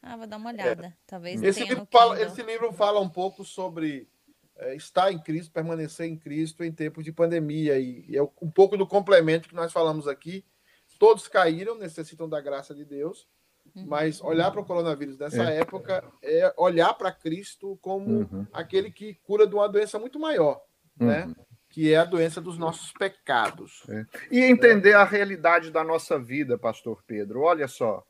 Ah, 0.00 0.16
vou 0.16 0.28
dar 0.28 0.36
uma 0.36 0.50
olhada. 0.50 0.86
É. 0.86 0.92
Talvez 1.04 1.42
esse 1.42 1.64
livro, 1.64 1.88
fala, 1.90 2.22
esse 2.22 2.40
livro 2.44 2.72
fala 2.72 3.00
um 3.00 3.08
pouco 3.08 3.44
sobre 3.44 4.08
é, 4.62 4.74
estar 4.74 5.12
em 5.12 5.18
Cristo, 5.18 5.52
permanecer 5.52 6.06
em 6.06 6.16
Cristo 6.16 6.64
em 6.64 6.72
tempos 6.72 7.04
de 7.04 7.12
pandemia. 7.12 7.78
E, 7.78 8.04
e 8.08 8.16
é 8.16 8.22
um 8.22 8.50
pouco 8.50 8.76
do 8.76 8.86
complemento 8.86 9.48
que 9.48 9.54
nós 9.54 9.72
falamos 9.72 10.08
aqui. 10.08 10.44
Todos 10.98 11.28
caíram, 11.28 11.76
necessitam 11.76 12.28
da 12.28 12.40
graça 12.40 12.74
de 12.74 12.84
Deus. 12.84 13.26
Uhum. 13.74 13.86
Mas 13.86 14.20
olhar 14.20 14.50
para 14.50 14.60
o 14.60 14.64
coronavírus 14.64 15.18
nessa 15.18 15.50
é. 15.50 15.60
época 15.60 16.04
é 16.22 16.52
olhar 16.56 16.94
para 16.94 17.12
Cristo 17.12 17.78
como 17.80 18.20
uhum. 18.20 18.46
aquele 18.52 18.90
que 18.90 19.14
cura 19.22 19.46
de 19.46 19.54
uma 19.54 19.68
doença 19.68 19.98
muito 19.98 20.18
maior, 20.18 20.60
né? 20.96 21.22
uhum. 21.22 21.28
né? 21.28 21.34
que 21.72 21.92
é 21.92 21.96
a 21.96 22.04
doença 22.04 22.38
dos 22.40 22.58
nossos 22.58 22.92
pecados. 22.92 23.82
É. 23.88 24.04
E 24.30 24.40
entender 24.40 24.92
a 24.94 25.04
realidade 25.04 25.70
da 25.70 25.82
nossa 25.82 26.18
vida, 26.18 26.58
Pastor 26.58 27.02
Pedro. 27.06 27.40
Olha 27.40 27.66
só, 27.66 28.04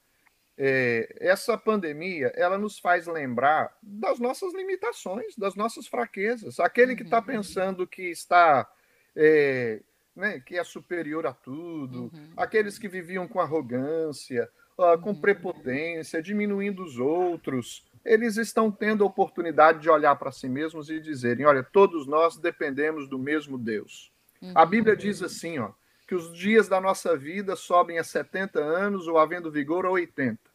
é, 0.65 1.17
essa 1.19 1.59
pandemia 1.59 2.33
ela 2.37 2.57
nos 2.57 2.79
faz 2.79 3.09
lembrar 3.09 3.77
das 3.83 4.21
nossas 4.21 4.55
limitações, 4.55 5.35
das 5.37 5.57
nossas 5.57 5.89
fraquezas. 5.89 6.61
Aquele 6.61 6.95
que 6.95 7.03
está 7.03 7.19
uhum. 7.19 7.25
pensando 7.25 7.87
que 7.87 8.05
está 8.05 8.71
é, 9.17 9.81
né, 10.15 10.39
que 10.39 10.57
é 10.57 10.63
superior 10.63 11.27
a 11.27 11.33
tudo, 11.33 12.03
uhum. 12.03 12.33
aqueles 12.37 12.79
que 12.79 12.87
viviam 12.87 13.27
com 13.27 13.41
arrogância, 13.41 14.49
uh, 14.79 14.97
com 15.01 15.11
uhum. 15.11 15.21
prepotência, 15.21 16.23
diminuindo 16.23 16.85
os 16.85 16.97
outros 16.97 17.85
eles 18.05 18.37
estão 18.37 18.71
tendo 18.71 19.05
a 19.05 19.07
oportunidade 19.07 19.81
de 19.81 19.91
olhar 19.91 20.17
para 20.17 20.33
si 20.33 20.49
mesmos 20.49 20.91
e 20.91 21.01
dizerem: 21.01 21.47
olha, 21.47 21.63
todos 21.63 22.07
nós 22.07 22.37
dependemos 22.37 23.09
do 23.09 23.19
mesmo 23.19 23.57
Deus. 23.57 24.13
Uhum. 24.41 24.53
A 24.55 24.67
Bíblia 24.67 24.97
diz 24.97 25.23
assim, 25.23 25.59
ó, 25.59 25.71
que 26.07 26.15
os 26.15 26.37
dias 26.37 26.69
da 26.69 26.81
nossa 26.81 27.17
vida 27.17 27.55
sobem 27.55 27.99
a 27.99 28.05
70 28.05 28.59
anos 28.59 29.07
ou 29.07 29.19
havendo 29.19 29.51
vigor 29.51 29.87
a 29.87 29.91
80. 29.91 30.52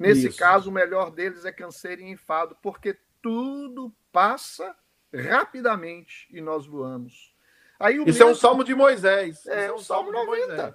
Nesse 0.00 0.28
Isso. 0.28 0.38
caso, 0.38 0.70
o 0.70 0.72
melhor 0.72 1.10
deles 1.10 1.44
é 1.44 1.52
canseiro 1.52 2.00
e 2.00 2.10
enfado, 2.10 2.56
porque 2.62 2.96
tudo 3.20 3.94
passa 4.10 4.74
rapidamente 5.14 6.26
e 6.30 6.40
nós 6.40 6.66
voamos. 6.66 7.34
Aí, 7.78 7.96
Isso 7.96 8.06
mesmo... 8.06 8.22
é 8.22 8.32
um 8.32 8.34
salmo 8.34 8.64
de 8.64 8.74
Moisés. 8.74 9.44
É, 9.46 9.66
é 9.66 9.72
um 9.72 9.78
salmo, 9.78 10.10
salmo 10.10 10.20
de 10.22 10.26
Moisés. 10.26 10.74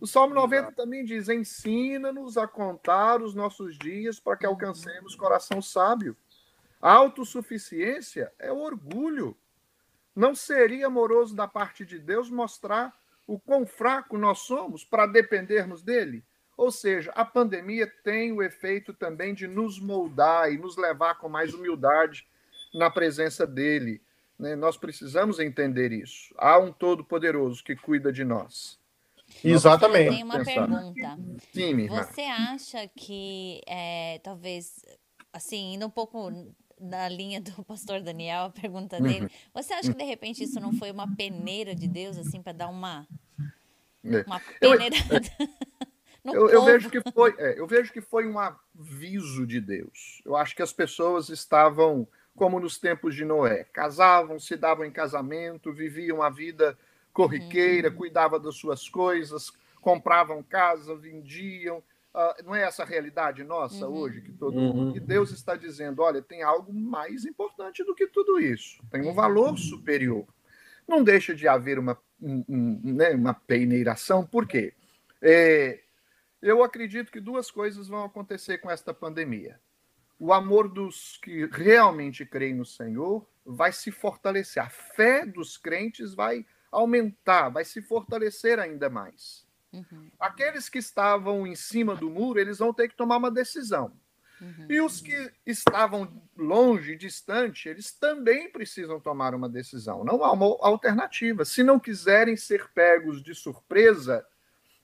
O 0.00 0.06
Salmo 0.06 0.34
90 0.34 0.72
também 0.72 1.04
diz: 1.04 1.28
ensina-nos 1.28 2.38
a 2.38 2.48
contar 2.48 3.22
os 3.22 3.34
nossos 3.34 3.78
dias 3.78 4.18
para 4.18 4.36
que 4.36 4.46
alcancemos 4.46 5.14
coração 5.14 5.60
sábio. 5.60 6.16
A 6.80 6.90
autossuficiência 6.90 8.32
é 8.38 8.50
orgulho. 8.50 9.36
Não 10.16 10.34
seria 10.34 10.86
amoroso 10.86 11.36
da 11.36 11.46
parte 11.46 11.84
de 11.84 11.98
Deus 11.98 12.30
mostrar 12.30 12.94
o 13.26 13.38
quão 13.38 13.66
fraco 13.66 14.16
nós 14.16 14.40
somos 14.40 14.84
para 14.84 15.06
dependermos 15.06 15.82
dele? 15.82 16.24
Ou 16.56 16.70
seja, 16.70 17.10
a 17.14 17.24
pandemia 17.24 17.90
tem 18.02 18.32
o 18.32 18.42
efeito 18.42 18.92
também 18.92 19.34
de 19.34 19.46
nos 19.46 19.78
moldar 19.78 20.52
e 20.52 20.58
nos 20.58 20.76
levar 20.76 21.16
com 21.16 21.28
mais 21.28 21.52
humildade 21.52 22.26
na 22.72 22.90
presença 22.90 23.46
dele. 23.46 24.00
Né? 24.38 24.54
Nós 24.54 24.76
precisamos 24.76 25.38
entender 25.38 25.92
isso. 25.92 26.34
Há 26.38 26.58
um 26.58 26.72
Todo-Poderoso 26.72 27.62
que 27.62 27.74
cuida 27.74 28.12
de 28.12 28.24
nós. 28.24 28.78
Exatamente. 29.42 30.10
Tem 30.10 30.22
uma 30.22 30.44
pergunta. 30.44 31.18
Sim, 31.52 31.86
Você 31.88 32.22
acha 32.22 32.88
que 32.88 33.60
é, 33.66 34.20
talvez, 34.22 34.84
assim, 35.32 35.74
indo 35.74 35.86
um 35.86 35.90
pouco 35.90 36.30
na 36.78 37.08
linha 37.08 37.40
do 37.40 37.64
pastor 37.64 38.00
Daniel, 38.00 38.44
a 38.44 38.50
pergunta 38.50 39.00
dele, 39.00 39.22
uhum. 39.22 39.28
você 39.52 39.72
acha 39.72 39.92
que 39.92 39.98
de 39.98 40.04
repente 40.04 40.44
isso 40.44 40.60
não 40.60 40.72
foi 40.72 40.90
uma 40.90 41.14
peneira 41.16 41.74
de 41.74 41.88
Deus, 41.88 42.18
assim, 42.18 42.42
para 42.42 42.52
dar 42.52 42.68
uma, 42.68 43.06
é. 44.04 44.22
uma 44.26 44.40
peneirada? 44.60 45.20
Eu, 45.38 45.48
eu, 46.24 46.48
eu 46.48 46.64
vejo 46.64 46.90
que 46.90 47.00
foi, 47.12 47.34
é, 47.38 47.58
eu 47.58 47.66
vejo 47.66 47.92
que 47.92 48.00
foi 48.00 48.26
um 48.26 48.38
aviso 48.38 49.46
de 49.46 49.60
Deus. 49.60 50.22
Eu 50.24 50.36
acho 50.36 50.56
que 50.56 50.62
as 50.62 50.72
pessoas 50.72 51.28
estavam 51.28 52.06
como 52.36 52.58
nos 52.58 52.78
tempos 52.78 53.14
de 53.14 53.24
Noé, 53.24 53.64
casavam, 53.72 54.38
se 54.40 54.56
davam 54.56 54.84
em 54.84 54.90
casamento, 54.90 55.72
viviam 55.72 56.22
a 56.22 56.30
vida 56.30 56.76
corriqueira, 57.12 57.88
uhum. 57.88 57.94
cuidava 57.94 58.40
das 58.40 58.56
suas 58.56 58.88
coisas, 58.88 59.52
compravam 59.80 60.42
casa, 60.42 60.96
vendiam. 60.96 61.78
Uh, 62.12 62.44
não 62.44 62.54
é 62.54 62.62
essa 62.62 62.84
a 62.84 62.86
realidade 62.86 63.42
nossa 63.42 63.86
uhum. 63.86 63.96
hoje 63.96 64.20
que 64.20 64.32
todo 64.32 64.56
uhum. 64.56 64.92
que 64.92 65.00
Deus 65.00 65.30
está 65.30 65.56
dizendo, 65.56 66.00
olha, 66.00 66.22
tem 66.22 66.42
algo 66.42 66.72
mais 66.72 67.24
importante 67.24 67.82
do 67.84 67.94
que 67.94 68.06
tudo 68.06 68.38
isso, 68.40 68.80
tem 68.90 69.02
um 69.02 69.12
valor 69.12 69.58
superior. 69.58 70.24
Não 70.86 71.02
deixa 71.02 71.34
de 71.34 71.48
haver 71.48 71.78
uma, 71.78 71.98
um, 72.20 72.44
um, 72.48 72.80
né, 72.84 73.10
uma 73.10 73.34
peneiração, 73.34 74.24
por 74.24 74.46
quê? 74.46 74.74
É, 75.20 75.80
eu 76.44 76.62
acredito 76.62 77.10
que 77.10 77.20
duas 77.20 77.50
coisas 77.50 77.88
vão 77.88 78.04
acontecer 78.04 78.58
com 78.58 78.70
esta 78.70 78.92
pandemia. 78.92 79.58
O 80.18 80.30
amor 80.30 80.68
dos 80.68 81.18
que 81.22 81.46
realmente 81.46 82.26
creem 82.26 82.54
no 82.54 82.66
Senhor 82.66 83.26
vai 83.46 83.72
se 83.72 83.90
fortalecer, 83.90 84.62
a 84.62 84.68
fé 84.68 85.24
dos 85.24 85.56
crentes 85.56 86.14
vai 86.14 86.46
aumentar, 86.70 87.48
vai 87.48 87.64
se 87.64 87.80
fortalecer 87.80 88.58
ainda 88.58 88.90
mais. 88.90 89.46
Uhum. 89.72 90.10
Aqueles 90.20 90.68
que 90.68 90.78
estavam 90.78 91.46
em 91.46 91.56
cima 91.56 91.96
do 91.96 92.10
muro, 92.10 92.38
eles 92.38 92.58
vão 92.58 92.74
ter 92.74 92.88
que 92.88 92.96
tomar 92.96 93.16
uma 93.16 93.30
decisão. 93.30 93.92
Uhum. 94.40 94.66
E 94.68 94.80
os 94.82 95.00
que 95.00 95.32
estavam 95.46 96.22
longe, 96.36 96.94
distante, 96.94 97.70
eles 97.70 97.90
também 97.90 98.52
precisam 98.52 99.00
tomar 99.00 99.34
uma 99.34 99.48
decisão. 99.48 100.04
Não 100.04 100.22
há 100.22 100.30
uma 100.32 100.46
alternativa. 100.60 101.44
Se 101.44 101.62
não 101.62 101.80
quiserem 101.80 102.36
ser 102.36 102.68
pegos 102.74 103.22
de 103.22 103.34
surpresa, 103.34 104.26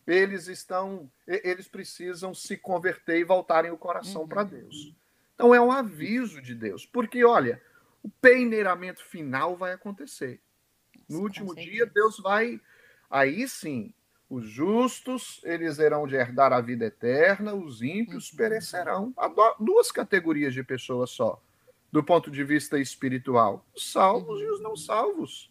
eles 0.06 0.46
estão, 0.48 1.10
eles 1.26 1.68
precisam 1.68 2.34
se 2.34 2.56
converter 2.56 3.18
e 3.18 3.24
voltarem 3.24 3.70
o 3.70 3.78
coração 3.78 4.22
uhum. 4.22 4.28
para 4.28 4.44
Deus. 4.44 4.94
Então 5.34 5.54
é 5.54 5.60
um 5.60 5.72
aviso 5.72 6.42
de 6.42 6.54
Deus, 6.54 6.84
porque 6.84 7.24
olha, 7.24 7.62
o 8.02 8.08
peneiramento 8.08 9.04
final 9.04 9.56
vai 9.56 9.72
acontecer. 9.72 10.40
No 11.08 11.20
último 11.20 11.54
dia, 11.54 11.86
Deus 11.86 12.18
vai. 12.18 12.60
Aí 13.10 13.48
sim, 13.48 13.92
os 14.28 14.48
justos, 14.48 15.40
eles 15.42 15.78
irão 15.78 16.06
de 16.06 16.14
herdar 16.14 16.52
a 16.52 16.60
vida 16.60 16.84
eterna, 16.84 17.54
os 17.54 17.82
ímpios 17.82 18.30
uhum. 18.30 18.36
perecerão. 18.36 19.14
Há 19.16 19.28
duas 19.58 19.90
categorias 19.90 20.54
de 20.54 20.62
pessoas 20.62 21.10
só, 21.10 21.42
do 21.90 22.02
ponto 22.02 22.30
de 22.30 22.44
vista 22.44 22.78
espiritual: 22.78 23.64
os 23.74 23.90
salvos 23.90 24.40
e 24.40 24.46
os 24.46 24.60
não 24.60 24.76
salvos. 24.76 25.50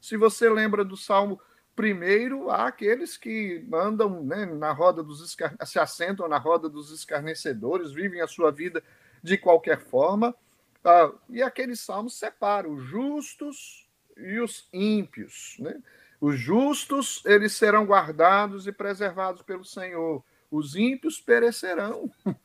Se 0.00 0.16
você 0.16 0.48
lembra 0.48 0.84
do 0.84 0.96
Salmo 0.96 1.40
primeiro, 1.80 2.50
há 2.50 2.66
aqueles 2.66 3.16
que 3.16 3.66
andam 3.72 4.22
né, 4.22 4.44
na 4.44 4.70
roda 4.70 5.02
dos 5.02 5.34
se 5.64 5.78
assentam 5.78 6.28
na 6.28 6.36
roda 6.36 6.68
dos 6.68 6.90
escarnecedores, 6.90 7.90
vivem 7.90 8.20
a 8.20 8.26
sua 8.26 8.52
vida 8.52 8.84
de 9.22 9.38
qualquer 9.38 9.80
forma. 9.80 10.36
Ah, 10.84 11.10
e 11.30 11.42
aqueles 11.42 11.80
salmos 11.80 12.18
separam 12.18 12.74
os 12.74 12.84
justos 12.84 13.88
e 14.14 14.38
os 14.40 14.68
ímpios. 14.70 15.56
Né? 15.58 15.80
Os 16.20 16.38
justos, 16.38 17.24
eles 17.24 17.54
serão 17.54 17.86
guardados 17.86 18.66
e 18.66 18.72
preservados 18.72 19.40
pelo 19.40 19.64
Senhor. 19.64 20.22
Os 20.50 20.76
ímpios 20.76 21.18
perecerão. 21.18 22.10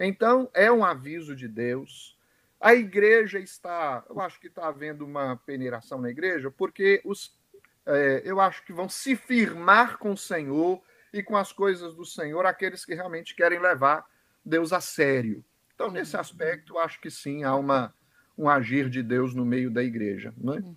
Então, 0.00 0.48
é 0.54 0.70
um 0.70 0.84
aviso 0.84 1.34
de 1.34 1.48
Deus. 1.48 2.16
A 2.60 2.72
igreja 2.72 3.40
está, 3.40 4.04
eu 4.08 4.20
acho 4.20 4.38
que 4.38 4.46
está 4.46 4.68
havendo 4.68 5.04
uma 5.04 5.34
peneiração 5.44 6.00
na 6.00 6.08
igreja, 6.08 6.52
porque 6.52 7.02
os, 7.04 7.36
é, 7.88 8.22
eu 8.24 8.40
acho 8.40 8.64
que 8.64 8.72
vão 8.72 8.88
se 8.88 9.16
firmar 9.16 9.98
com 9.98 10.12
o 10.12 10.16
Senhor 10.16 10.80
e 11.12 11.22
com 11.22 11.36
as 11.36 11.52
coisas 11.52 11.94
do 11.94 12.04
Senhor 12.04 12.44
aqueles 12.44 12.84
que 12.84 12.94
realmente 12.94 13.34
querem 13.34 13.58
levar 13.58 14.04
Deus 14.44 14.72
a 14.72 14.80
sério. 14.80 15.44
Então, 15.74 15.90
nesse 15.90 16.16
aspecto, 16.16 16.74
eu 16.74 16.78
acho 16.78 17.00
que 17.00 17.10
sim, 17.10 17.44
há 17.44 17.54
uma, 17.54 17.94
um 18.36 18.48
agir 18.48 18.90
de 18.90 19.02
Deus 19.02 19.34
no 19.34 19.44
meio 19.44 19.70
da 19.70 19.82
igreja. 19.82 20.34
Não 20.36 20.54
é? 20.54 20.58
Uhum. 20.58 20.76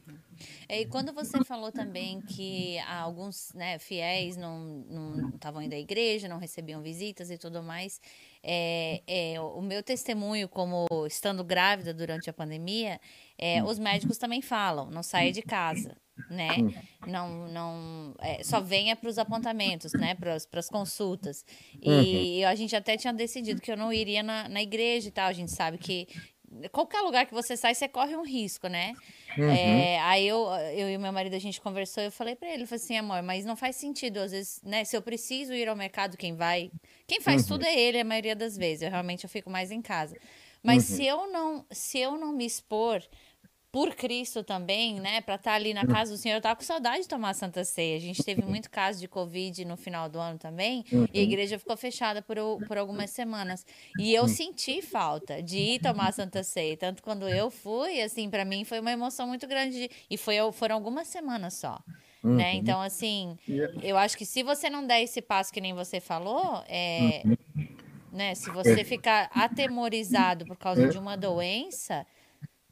E 0.70 0.86
quando 0.86 1.14
você 1.14 1.44
falou 1.44 1.72
também 1.72 2.22
que 2.22 2.80
alguns 2.80 3.52
né, 3.54 3.78
fiéis 3.78 4.38
não 4.38 4.86
estavam 5.34 5.62
indo 5.62 5.74
à 5.74 5.78
igreja, 5.78 6.28
não 6.28 6.38
recebiam 6.38 6.82
visitas 6.82 7.30
e 7.30 7.38
tudo 7.38 7.62
mais, 7.62 8.02
é, 8.42 9.02
é, 9.06 9.40
o 9.40 9.62
meu 9.62 9.84
testemunho 9.84 10.48
como 10.48 10.88
estando 11.06 11.44
grávida 11.44 11.94
durante 11.94 12.30
a 12.30 12.34
pandemia, 12.34 13.00
é, 13.38 13.64
os 13.64 13.78
médicos 13.78 14.18
também 14.18 14.42
falam, 14.42 14.90
não 14.90 15.04
saia 15.04 15.32
de 15.32 15.42
casa, 15.42 15.96
né? 16.30 16.58
Não, 17.08 17.48
não, 17.48 18.16
é, 18.20 18.44
só 18.44 18.60
venha 18.60 18.96
para 18.96 19.10
os 19.10 19.18
apontamentos, 19.18 19.94
né? 19.94 20.16
Para 20.16 20.36
as 20.36 20.70
consultas. 20.70 21.46
E 21.82 22.42
uhum. 22.42 22.48
a 22.48 22.56
gente 22.56 22.76
até 22.76 22.98
tinha 22.98 23.14
decidido 23.14 23.62
que 23.62 23.72
eu 23.72 23.78
não 23.78 23.92
iria 23.92 24.22
na, 24.22 24.48
na 24.48 24.62
igreja 24.62 25.08
e 25.08 25.12
tal. 25.12 25.28
A 25.28 25.34
gente 25.34 25.52
sabe 25.52 25.78
que 25.78 26.08
qualquer 26.72 27.02
lugar 27.02 27.26
que 27.26 27.34
você 27.34 27.56
sai, 27.56 27.74
você 27.74 27.88
corre 27.88 28.16
um 28.16 28.26
risco, 28.26 28.68
né? 28.68 28.94
Uhum. 29.38 29.50
É, 29.50 30.00
aí 30.02 30.28
eu, 30.28 30.48
eu 30.76 30.90
e 30.90 30.98
meu 30.98 31.12
marido, 31.14 31.36
a 31.36 31.40
gente 31.40 31.62
conversou, 31.62 32.04
eu 32.04 32.12
falei 32.12 32.36
para 32.36 32.50
ele, 32.50 32.66
falei 32.66 32.84
assim, 32.84 32.98
amor, 32.98 33.22
mas 33.22 33.46
não 33.46 33.56
faz 33.56 33.78
sentido, 33.78 34.18
às 34.18 34.32
vezes, 34.32 34.62
né? 34.64 34.84
Se 34.84 34.96
eu 34.96 35.02
preciso 35.02 35.54
ir 35.54 35.68
ao 35.70 35.76
mercado, 35.76 36.18
quem 36.18 36.36
vai... 36.36 36.72
Quem 37.08 37.22
faz 37.22 37.44
uhum. 37.44 37.48
tudo 37.50 37.66
é 37.66 37.80
ele, 37.80 38.00
a 38.00 38.06
maioria 38.06 38.36
das 38.36 38.58
vezes. 38.58 38.84
Eu 38.84 38.90
realmente 38.90 39.24
eu 39.24 39.30
fico 39.30 39.50
mais 39.50 39.72
em 39.72 39.82
casa. 39.82 40.16
Mas 40.64 40.90
uhum. 40.90 40.96
se 40.96 41.06
eu 41.06 41.32
não 41.32 41.66
se 41.72 42.00
eu 42.00 42.18
não 42.18 42.32
me 42.34 42.46
expor 42.46 43.02
por 43.72 43.96
Cristo 43.96 44.44
também, 44.44 45.00
né, 45.00 45.22
para 45.22 45.36
estar 45.36 45.52
tá 45.52 45.56
ali 45.56 45.74
na 45.74 45.88
casa 45.88 46.12
do 46.12 46.18
Senhor. 46.18 46.36
Eu 46.36 46.42
tava 46.42 46.58
com 46.58 46.64
saudade 46.64 47.04
de 47.04 47.08
tomar 47.08 47.34
Santa 47.34 47.64
Ceia. 47.64 47.96
A 47.96 48.00
gente 48.00 48.22
teve 48.22 48.42
muito 48.42 48.70
caso 48.70 49.00
de 49.00 49.08
Covid 49.08 49.64
no 49.64 49.78
final 49.78 50.10
do 50.10 50.20
ano 50.20 50.38
também, 50.38 50.84
uhum. 50.92 51.08
e 51.14 51.20
a 51.20 51.24
igreja 51.24 51.58
ficou 51.58 51.78
fechada 51.78 52.22
por, 52.22 52.36
por 52.68 52.78
algumas 52.78 53.12
semanas. 53.12 53.66
E 53.98 54.14
eu 54.14 54.24
uhum. 54.24 54.28
senti 54.28 54.82
falta 54.82 55.42
de 55.42 55.58
ir 55.58 55.80
tomar 55.80 56.12
Santa 56.12 56.44
Ceia. 56.44 56.76
Tanto 56.76 57.02
quando 57.02 57.30
eu 57.30 57.50
fui, 57.50 58.02
assim, 58.02 58.30
para 58.30 58.44
mim 58.44 58.66
foi 58.66 58.80
uma 58.80 58.92
emoção 58.92 59.26
muito 59.26 59.48
grande. 59.48 59.90
E 60.10 60.18
foi, 60.18 60.36
foram 60.52 60.76
algumas 60.76 61.08
semanas 61.08 61.54
só. 61.54 61.82
Uhum. 62.22 62.36
Né? 62.36 62.56
Então, 62.56 62.82
assim, 62.82 63.38
eu 63.82 63.98
acho 63.98 64.18
que 64.18 64.26
se 64.26 64.44
você 64.44 64.70
não 64.70 64.86
der 64.86 65.02
esse 65.02 65.22
passo 65.22 65.52
que 65.52 65.62
nem 65.62 65.74
você 65.74 66.02
falou, 66.02 66.62
é, 66.68 67.22
uhum. 67.24 67.68
né, 68.12 68.36
se 68.36 68.52
você 68.52 68.84
ficar 68.84 69.30
atemorizado 69.34 70.46
por 70.46 70.58
causa 70.58 70.84
é. 70.84 70.88
de 70.90 70.98
uma 70.98 71.16
doença, 71.16 72.06
é, 72.06 72.06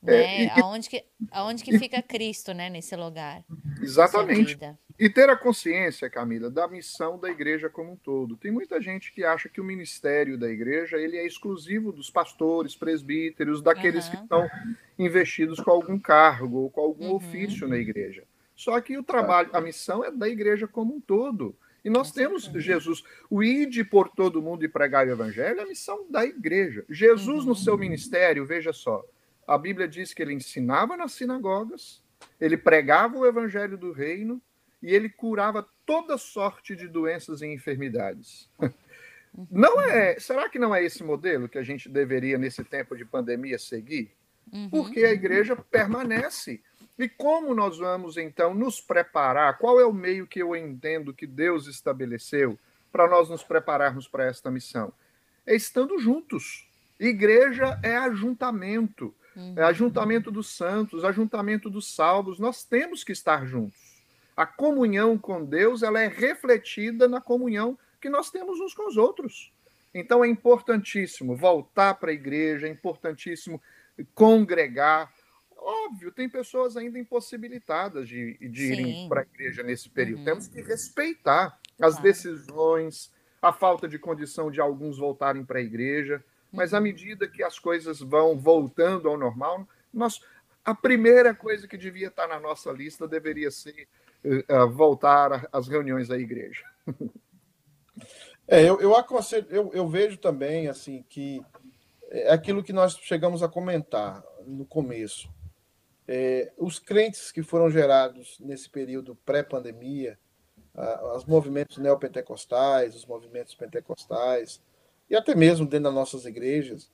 né? 0.02 0.45
É, 0.45 0.62
aonde, 0.62 0.89
que, 0.89 1.04
aonde 1.32 1.64
que 1.64 1.78
fica 1.78 2.02
Cristo 2.02 2.54
né, 2.54 2.70
nesse 2.70 2.95
lugar? 2.95 3.43
Exatamente. 3.82 4.58
E 4.97 5.10
ter 5.10 5.30
a 5.30 5.36
consciência, 5.36 6.10
Camila, 6.10 6.50
da 6.50 6.68
missão 6.68 7.18
da 7.18 7.30
igreja 7.30 7.70
como 7.70 7.93
um 7.93 7.95
todo. 7.95 8.36
Tem 8.36 8.52
muita 8.52 8.82
gente 8.82 9.14
que 9.14 9.24
acha 9.24 9.47
que 9.47 9.62
o 9.62 9.64
ministério 9.64 10.38
da 10.38 10.50
igreja 10.50 10.97
ele 10.97 11.18
é 11.18 11.26
exclusivo 11.26 11.91
dos 11.91 12.10
pastores, 12.10 12.76
presbíteros, 12.76 13.62
daqueles 13.62 14.06
uhum. 14.06 14.12
que 14.12 14.24
estão 14.24 14.50
investidos 14.97 15.60
com 15.62 15.72
algum 15.72 15.97
cargo 15.97 16.58
ou 16.60 16.70
com 16.70 16.82
algum 16.82 17.10
uhum. 17.10 17.16
ofício 17.16 17.68
na 17.68 17.78
igreja. 17.78 18.24
Só 18.56 18.80
que 18.82 18.97
o 18.97 19.04
trabalho, 19.04 19.50
a 19.54 19.62
missão 19.62 20.04
é 20.04 20.12
da 20.12 20.28
igreja 20.28 20.68
como 20.68 20.95
um 20.95 21.00
todo. 21.00 21.56
E 21.84 21.89
nós 21.89 22.12
temos 22.12 22.43
Jesus, 22.43 23.02
o 23.30 23.41
ide 23.41 23.86
por 23.86 24.10
todo 24.10 24.41
mundo 24.41 24.66
e 24.66 24.68
pregar 24.68 25.08
o 25.08 25.12
evangelho, 25.12 25.62
é 25.62 25.64
a 25.64 25.66
missão 25.66 26.06
da 26.10 26.26
igreja. 26.26 26.84
Jesus, 26.89 27.43
uhum. 27.43 27.50
no 27.50 27.56
seu 27.56 27.78
ministério, 27.78 28.45
veja 28.45 28.74
só, 28.74 29.02
a 29.50 29.58
Bíblia 29.58 29.88
diz 29.88 30.14
que 30.14 30.22
ele 30.22 30.34
ensinava 30.34 30.95
nas 30.95 31.14
sinagogas, 31.14 32.04
ele 32.39 32.56
pregava 32.56 33.18
o 33.18 33.26
evangelho 33.26 33.78
do 33.78 33.91
reino 33.91 34.39
e 34.82 34.93
ele 34.93 35.10
curava 35.10 35.68
toda 35.88 36.20
sorte 36.20 36.76
de 36.76 36.88
doenças 36.88 37.41
e 37.41 37.47
enfermidades. 37.47 38.47
Não 39.50 39.82
é, 39.82 40.20
será 40.20 40.47
que 40.50 40.60
não 40.60 40.74
é 40.74 40.84
esse 40.84 41.04
modelo 41.04 41.50
que 41.50 41.58
a 41.58 41.64
gente 41.64 41.89
deveria 41.89 42.38
nesse 42.38 42.64
tempo 42.64 42.95
de 42.95 43.06
pandemia 43.06 43.58
seguir? 43.58 44.12
Uhum. 44.52 44.70
Porque 44.70 45.04
a 45.04 45.12
igreja 45.12 45.56
permanece. 45.56 46.62
E 46.97 47.08
como 47.10 47.56
nós 47.56 47.78
vamos 47.78 48.18
então 48.18 48.54
nos 48.54 48.80
preparar? 48.80 49.58
Qual 49.58 49.80
é 49.80 49.86
o 49.86 49.93
meio 49.93 50.28
que 50.28 50.41
eu 50.41 50.56
entendo 50.56 51.14
que 51.14 51.26
Deus 51.26 51.66
estabeleceu 51.68 52.58
para 52.91 53.08
nós 53.08 53.30
nos 53.30 53.43
prepararmos 53.43 54.08
para 54.08 54.26
esta 54.26 54.52
missão? 54.52 54.91
É 55.45 55.56
estando 55.56 55.97
juntos. 55.97 56.68
Igreja 57.00 57.80
é 57.82 57.95
ajuntamento. 57.95 59.16
Uhum. 59.40 59.54
É 59.56 59.64
ajuntamento 59.64 60.30
dos 60.30 60.56
santos, 60.56 61.06
ajuntamento 61.06 61.70
dos 61.70 61.96
salvos, 61.96 62.40
nós 62.40 62.64
temos 62.64 63.04
que 63.04 63.14
estar 63.14 63.46
juntos. 63.46 64.04
A 64.36 64.46
comunhão 64.46 65.18
com 65.18 65.44
Deus 65.44 65.82
ela 65.82 66.02
é 66.02 66.08
refletida 66.08 67.08
na 67.08 67.22
comunhão 67.22 67.78
que 68.02 68.10
nós 68.10 68.30
temos 68.30 68.60
uns 68.60 68.74
com 68.74 68.88
os 68.88 68.98
outros. 68.98 69.52
Então 69.94 70.24
é 70.24 70.28
importantíssimo 70.28 71.36
voltar 71.36 71.96
para 71.96 72.12
a 72.12 72.14
igreja, 72.14 72.68
é 72.68 72.70
importantíssimo 72.70 73.62
congregar. 74.14 75.12
Óbvio, 75.58 76.12
tem 76.12 76.30
pessoas 76.30 76.78
ainda 76.78 77.00
impossibilitadas 77.00 78.08
de, 78.08 78.38
de 78.38 78.74
irem 78.74 79.10
para 79.10 79.22
a 79.22 79.24
igreja 79.24 79.64
nesse 79.64 79.90
período. 79.90 80.20
Uhum. 80.20 80.26
Temos 80.26 80.48
que 80.48 80.62
respeitar 80.62 81.60
as 81.82 81.96
claro. 81.96 82.04
decisões, 82.04 83.12
a 83.42 83.52
falta 83.54 83.88
de 83.88 83.98
condição 83.98 84.52
de 84.52 84.60
alguns 84.60 84.98
voltarem 84.98 85.44
para 85.46 85.60
a 85.60 85.62
igreja. 85.62 86.24
Mas 86.52 86.74
à 86.74 86.78
uhum. 86.78 86.84
medida 86.84 87.28
que 87.28 87.43
as 87.43 87.60
coisas 87.60 88.00
vão 88.00 88.38
voltando 88.38 89.08
ao 89.08 89.18
normal, 89.18 89.68
nós, 89.93 90.22
a 90.64 90.74
primeira 90.74 91.34
coisa 91.34 91.68
que 91.68 91.78
devia 91.78 92.08
estar 92.08 92.28
na 92.28 92.39
nossa 92.39 92.72
lista 92.72 93.08
deveria 93.08 93.52
ser 93.52 93.88
uh, 94.24 94.70
voltar 94.70 95.47
às 95.52 95.68
reuniões 95.68 96.08
da 96.08 96.18
igreja. 96.18 96.64
É, 98.47 98.64
eu, 98.68 98.82
eu 98.82 98.95
aconselho, 98.95 99.45
eu, 99.52 99.70
eu 99.74 99.88
vejo 99.88 100.18
também 100.18 100.68
assim 100.68 101.06
que 101.08 101.39
é 102.10 102.32
aquilo 102.32 102.64
que 102.64 102.74
nós 102.74 102.97
chegamos 102.97 103.43
a 103.43 103.47
comentar 103.47 104.24
no 104.43 104.66
começo. 104.66 105.30
É, 106.08 106.52
os 106.58 106.80
crentes 106.80 107.32
que 107.32 107.43
foram 107.43 107.70
gerados 107.70 108.39
nesse 108.39 108.68
período 108.68 109.16
pré-pandemia, 109.24 110.18
os 111.16 111.26
movimentos 111.26 111.78
neopentecostais, 111.78 112.95
os 112.95 113.06
movimentos 113.06 113.54
pentecostais, 113.54 114.62
e 115.10 115.16
até 115.16 115.36
mesmo 115.36 115.66
dentro 115.66 115.86
das 115.86 115.93
nossas 115.93 116.26
igrejas, 116.26 116.89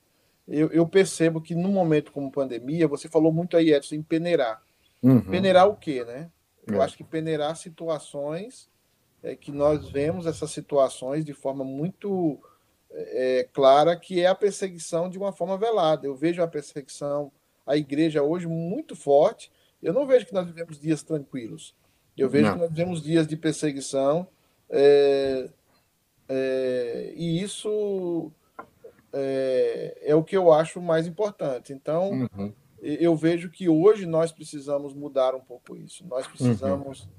eu, 0.47 0.69
eu 0.69 0.87
percebo 0.87 1.41
que 1.41 1.55
num 1.55 1.71
momento 1.71 2.11
como 2.11 2.31
pandemia, 2.31 2.87
você 2.87 3.09
falou 3.09 3.31
muito 3.31 3.57
aí, 3.57 3.73
Edson, 3.73 3.95
em 3.95 4.03
peneirar. 4.03 4.61
Uhum. 5.01 5.21
Peneirar 5.21 5.67
o 5.67 5.75
quê, 5.75 6.03
né? 6.03 6.29
Eu 6.67 6.81
é. 6.81 6.85
acho 6.85 6.97
que 6.97 7.03
peneirar 7.03 7.55
situações 7.55 8.69
é, 9.21 9.35
que 9.35 9.51
nós 9.51 9.89
vemos 9.89 10.25
essas 10.25 10.51
situações 10.51 11.25
de 11.25 11.33
forma 11.33 11.63
muito 11.63 12.39
é, 12.91 13.47
clara, 13.51 13.95
que 13.95 14.21
é 14.21 14.27
a 14.27 14.35
perseguição 14.35 15.09
de 15.09 15.17
uma 15.17 15.31
forma 15.31 15.57
velada. 15.57 16.05
Eu 16.05 16.15
vejo 16.15 16.41
a 16.41 16.47
perseguição, 16.47 17.31
a 17.65 17.75
igreja 17.75 18.21
hoje 18.21 18.47
muito 18.47 18.95
forte. 18.95 19.51
Eu 19.81 19.93
não 19.93 20.05
vejo 20.05 20.25
que 20.25 20.33
nós 20.33 20.45
vivemos 20.45 20.79
dias 20.79 21.03
tranquilos. 21.03 21.75
Eu 22.17 22.29
vejo 22.29 22.45
não. 22.45 22.53
que 22.53 22.59
nós 22.59 22.69
vivemos 22.69 23.01
dias 23.01 23.27
de 23.27 23.35
perseguição, 23.35 24.27
é, 24.69 25.49
é, 26.27 27.13
e 27.15 27.41
isso 27.41 28.31
é, 29.13 29.97
é, 30.03 30.15
o 30.15 30.23
que 30.23 30.35
eu 30.35 30.51
acho 30.51 30.81
mais 30.81 31.07
importante. 31.07 31.71
Então, 31.71 32.27
uhum. 32.35 32.53
eu 32.81 33.15
vejo 33.15 33.49
que 33.49 33.69
hoje 33.69 34.05
nós 34.05 34.31
precisamos 34.31 34.93
mudar 34.93 35.35
um 35.35 35.41
pouco 35.41 35.75
isso. 35.75 36.05
Nós 36.05 36.27
precisamos 36.27 37.01
uhum. 37.01 37.09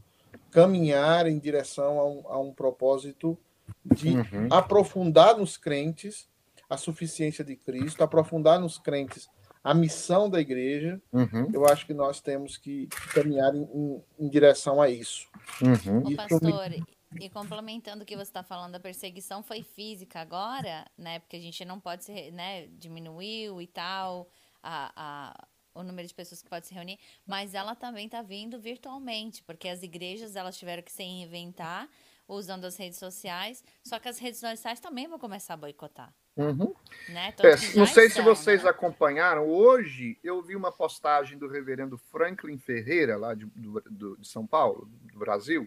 caminhar 0.51 1.27
em 1.27 1.39
direção 1.39 1.99
a 1.99 2.09
um, 2.09 2.23
a 2.29 2.39
um 2.39 2.53
propósito 2.53 3.39
de 3.85 4.17
uhum. 4.17 4.49
aprofundar 4.51 5.37
nos 5.37 5.57
crentes 5.57 6.29
a 6.69 6.77
suficiência 6.77 7.45
de 7.45 7.57
Cristo, 7.57 8.03
aprofundar 8.03 8.61
nos 8.61 8.77
crentes 8.77 9.29
a 9.63 9.75
missão 9.75 10.29
da 10.29 10.41
igreja. 10.41 11.01
Uhum. 11.13 11.51
Eu 11.53 11.67
acho 11.67 11.87
que 11.87 11.95
nós 11.95 12.21
temos 12.21 12.57
que 12.57 12.89
caminhar 13.13 13.55
em, 13.55 13.63
em, 13.63 14.03
em 14.19 14.29
direção 14.29 14.81
a 14.81 14.89
isso. 14.89 15.29
Uhum. 15.63 15.99
Ô, 16.07 16.17
pastor, 16.17 16.71
me... 16.71 16.85
E 17.21 17.31
complementando 17.31 18.03
o 18.03 18.07
que 18.07 18.17
você 18.17 18.23
está 18.23 18.43
falando, 18.43 18.75
a 18.75 18.81
perseguição 18.81 19.43
foi 19.43 19.63
física 19.63 20.21
agora, 20.21 20.85
né? 20.99 21.19
Porque 21.21 21.37
a 21.37 21.41
gente 21.41 21.65
não 21.65 21.79
pode 21.79 22.05
se, 22.05 22.31
né? 22.33 22.67
Diminuiu 22.79 23.63
e 23.63 23.67
tal 23.67 24.29
a, 24.63 24.93
a, 24.97 25.49
o 25.75 25.83
número 25.83 26.07
de 26.09 26.15
pessoas 26.15 26.43
que 26.43 26.49
pode 26.49 26.67
se 26.67 26.75
reunir, 26.75 26.99
mas 27.25 27.55
ela 27.55 27.75
também 27.75 28.07
está 28.07 28.23
vindo 28.23 28.59
virtualmente, 28.59 29.43
porque 29.45 29.69
as 29.69 29.83
igrejas 29.83 30.35
elas 30.35 30.59
tiveram 30.59 30.83
que 30.83 30.91
se 30.91 31.03
reinventar 31.03 31.89
usando 32.29 32.65
as 32.65 32.77
redes 32.77 32.99
sociais, 32.99 33.63
só 33.85 33.99
que 34.01 34.09
as 34.09 34.19
redes 34.19 34.41
sociais 34.41 34.81
também 34.81 35.07
vão 35.07 35.19
começar 35.19 35.55
a 35.55 35.57
boicotar. 35.57 36.13
Uhum. 36.37 36.75
Né? 37.09 37.33
É, 37.39 37.51
não 37.77 37.87
sei 37.87 38.07
estão, 38.07 38.11
se 38.11 38.21
vocês 38.21 38.65
né? 38.65 38.69
acompanharam. 38.69 39.49
Hoje 39.49 40.19
eu 40.23 40.43
vi 40.43 40.55
uma 40.55 40.71
postagem 40.71 41.39
do 41.39 41.49
reverendo 41.49 41.97
Franklin 41.97 42.59
Ferreira, 42.59 43.17
lá 43.17 43.35
de, 43.35 43.47
do, 43.47 43.81
do, 43.89 44.17
de 44.19 44.29
São 44.29 44.47
Paulo, 44.47 44.91
do 45.13 45.19
Brasil, 45.19 45.67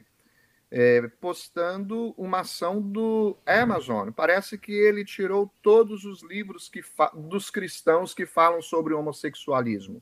é, 0.71 1.07
postando 1.19 2.13
uma 2.17 2.41
ação 2.41 2.81
do 2.81 3.37
Amazon. 3.45 4.11
Parece 4.11 4.57
que 4.57 4.71
ele 4.71 5.03
tirou 5.03 5.51
todos 5.61 6.05
os 6.05 6.21
livros 6.23 6.69
que 6.69 6.81
dos 7.15 7.49
cristãos 7.49 8.13
que 8.13 8.25
falam 8.25 8.61
sobre 8.61 8.93
homossexualismo. 8.93 10.01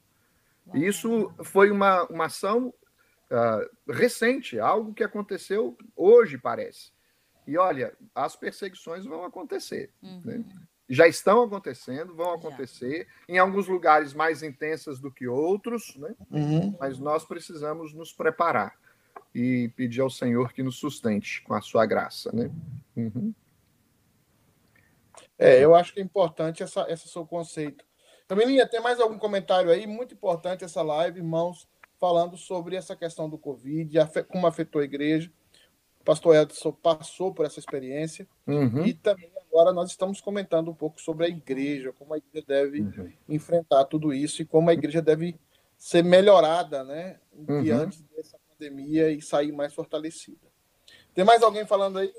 Uau. 0.67 0.77
Isso 0.77 1.33
foi 1.43 1.71
uma, 1.71 2.03
uma 2.07 2.25
ação 2.25 2.73
uh, 3.31 3.91
recente, 3.91 4.59
algo 4.59 4.93
que 4.93 5.03
aconteceu 5.03 5.77
hoje, 5.95 6.37
parece. 6.37 6.91
E 7.45 7.57
olha, 7.57 7.93
as 8.13 8.35
perseguições 8.35 9.05
vão 9.05 9.23
acontecer. 9.23 9.91
Uhum. 10.01 10.21
Né? 10.23 10.45
já 10.89 11.05
estão 11.05 11.43
acontecendo, 11.43 12.15
vão 12.15 12.33
acontecer, 12.33 13.05
já. 13.05 13.25
em 13.27 13.37
alguns 13.37 13.67
lugares 13.67 14.13
mais 14.13 14.41
intensas 14.41 15.01
do 15.01 15.11
que 15.11 15.27
outros, 15.27 15.93
né? 15.97 16.15
Uhum. 16.31 16.77
mas 16.79 16.97
nós 16.97 17.25
precisamos 17.25 17.93
nos 17.93 18.13
preparar 18.13 18.73
e 19.37 19.69
pedir 19.69 20.01
ao 20.01 20.09
Senhor 20.09 20.51
que 20.51 20.63
nos 20.63 20.77
sustente 20.77 21.43
com 21.43 21.53
a 21.53 21.61
sua 21.61 21.85
graça. 21.85 22.31
Né? 22.33 22.49
Uhum. 22.95 23.31
É, 25.37 25.63
eu 25.63 25.75
acho 25.75 25.93
que 25.93 25.99
é 25.99 26.03
importante 26.03 26.63
essa, 26.63 26.87
esse 26.89 27.07
seu 27.07 27.23
conceito. 27.23 27.85
Também 28.27 28.67
ter 28.67 28.79
mais 28.79 28.99
algum 28.99 29.19
comentário 29.19 29.69
aí, 29.69 29.85
muito 29.85 30.15
importante 30.15 30.63
essa 30.63 30.81
live, 30.81 31.19
irmãos, 31.19 31.67
falando 31.99 32.35
sobre 32.35 32.75
essa 32.75 32.95
questão 32.95 33.29
do 33.29 33.37
Covid, 33.37 33.95
como 34.27 34.47
afetou 34.47 34.81
a 34.81 34.85
igreja. 34.85 35.31
O 36.01 36.03
pastor 36.03 36.35
Edson 36.35 36.71
passou 36.71 37.31
por 37.31 37.45
essa 37.45 37.59
experiência 37.59 38.27
uhum. 38.47 38.85
e 38.85 38.93
também 38.93 39.31
agora 39.51 39.71
nós 39.71 39.91
estamos 39.91 40.19
comentando 40.19 40.71
um 40.71 40.73
pouco 40.73 40.99
sobre 40.99 41.27
a 41.27 41.29
igreja, 41.29 41.93
como 41.93 42.15
a 42.15 42.17
igreja 42.17 42.45
deve 42.47 42.81
uhum. 42.81 43.11
enfrentar 43.29 43.85
tudo 43.85 44.11
isso 44.11 44.41
e 44.41 44.45
como 44.45 44.71
a 44.71 44.73
igreja 44.73 45.01
deve 45.01 45.39
ser 45.77 46.03
melhorada, 46.03 46.83
né, 46.83 47.19
uhum. 47.31 47.61
diante 47.61 48.01
dessa 48.15 48.37
pandemia 48.57 49.11
e 49.11 49.21
sair 49.21 49.51
mais 49.51 49.73
fortalecida. 49.73 50.47
Tem 51.13 51.25
mais 51.25 51.41
alguém 51.41 51.65
falando 51.65 51.99
aí? 51.99 52.13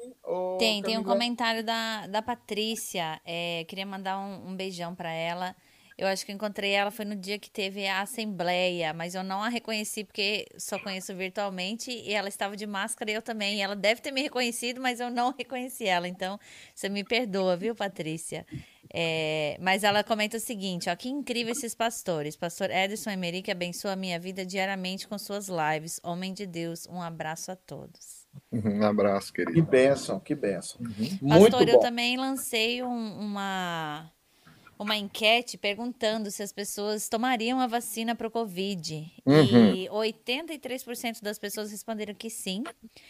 tem, 0.59 0.83
tem 0.83 0.99
um 0.99 1.05
comentário 1.05 1.65
da, 1.65 2.07
da 2.07 2.23
Patrícia. 2.23 3.21
É, 3.25 3.65
queria 3.65 3.87
mandar 3.87 4.19
um, 4.19 4.51
um 4.51 4.57
beijão 4.57 4.95
para 4.95 5.13
ela. 5.13 5.55
Eu 5.99 6.07
acho 6.07 6.25
que 6.25 6.31
encontrei 6.31 6.71
ela 6.71 6.93
foi 6.93 7.05
no 7.05 7.17
dia 7.17 7.41
que 7.41 7.51
teve 7.51 7.85
a 7.85 8.03
assembleia, 8.03 8.95
mas 8.95 9.17
eu 9.17 9.25
não 9.25 9.43
a 9.43 9.49
reconheci 9.49 10.05
porque 10.05 10.47
só 10.57 10.79
conheço 10.79 11.13
virtualmente 11.13 11.91
e 11.91 12.15
ela 12.15 12.29
estava 12.29 12.57
de 12.57 12.69
máscara 12.69 13.11
e 13.11 13.15
eu 13.15 13.21
também. 13.21 13.61
ela 13.61 13.75
deve 13.75 14.01
ter 14.01 14.13
me 14.13 14.23
reconhecido, 14.23 14.81
mas 14.81 15.01
eu 15.01 15.11
não 15.11 15.35
reconheci 15.37 15.89
ela. 15.89 16.07
Então, 16.07 16.39
você 16.73 16.89
me 16.89 17.03
perdoa, 17.03 17.57
viu, 17.57 17.75
Patrícia? 17.75 18.47
É, 18.95 19.59
mas 19.61 19.83
ela 19.83 20.05
comenta 20.05 20.37
o 20.37 20.41
seguinte: 20.41 20.89
ó, 20.89 20.95
que 20.95 21.09
incrível 21.09 21.51
esses 21.51 21.75
pastores. 21.75 22.37
Pastor 22.37 22.71
Edson 22.71 23.11
Emery, 23.11 23.43
que 23.43 23.51
abençoa 23.51 23.93
a 23.93 23.97
minha 23.97 24.21
vida 24.21 24.47
diariamente 24.47 25.09
com 25.09 25.19
suas 25.19 25.49
lives. 25.49 25.99
Homem 26.05 26.33
de 26.33 26.47
Deus, 26.47 26.87
um 26.87 27.03
abraço 27.03 27.51
a 27.51 27.57
todos. 27.57 28.29
Um 28.53 28.85
abraço, 28.85 29.33
querido. 29.33 29.53
Que 29.53 29.63
bênção, 29.63 30.21
que 30.21 30.35
bênção. 30.37 30.81
Uhum. 30.81 31.29
Pastor, 31.29 31.59
Muito 31.59 31.71
eu 31.71 31.81
também 31.81 32.17
lancei 32.17 32.85
um, 32.85 33.21
uma 33.21 34.13
uma 34.79 34.97
enquete 34.97 35.59
perguntando 35.59 36.31
se 36.31 36.43
as 36.43 36.53
pessoas 36.53 37.09
tomariam 37.09 37.59
a 37.59 37.67
vacina 37.67 38.15
para 38.15 38.29
o 38.29 38.31
Covid. 38.31 39.13
Uhum. 39.27 39.75
E 39.75 39.89
83% 39.89 41.21
das 41.21 41.39
pessoas 41.39 41.71
responderam 41.71 42.15
que 42.15 42.31
sim. 42.31 42.63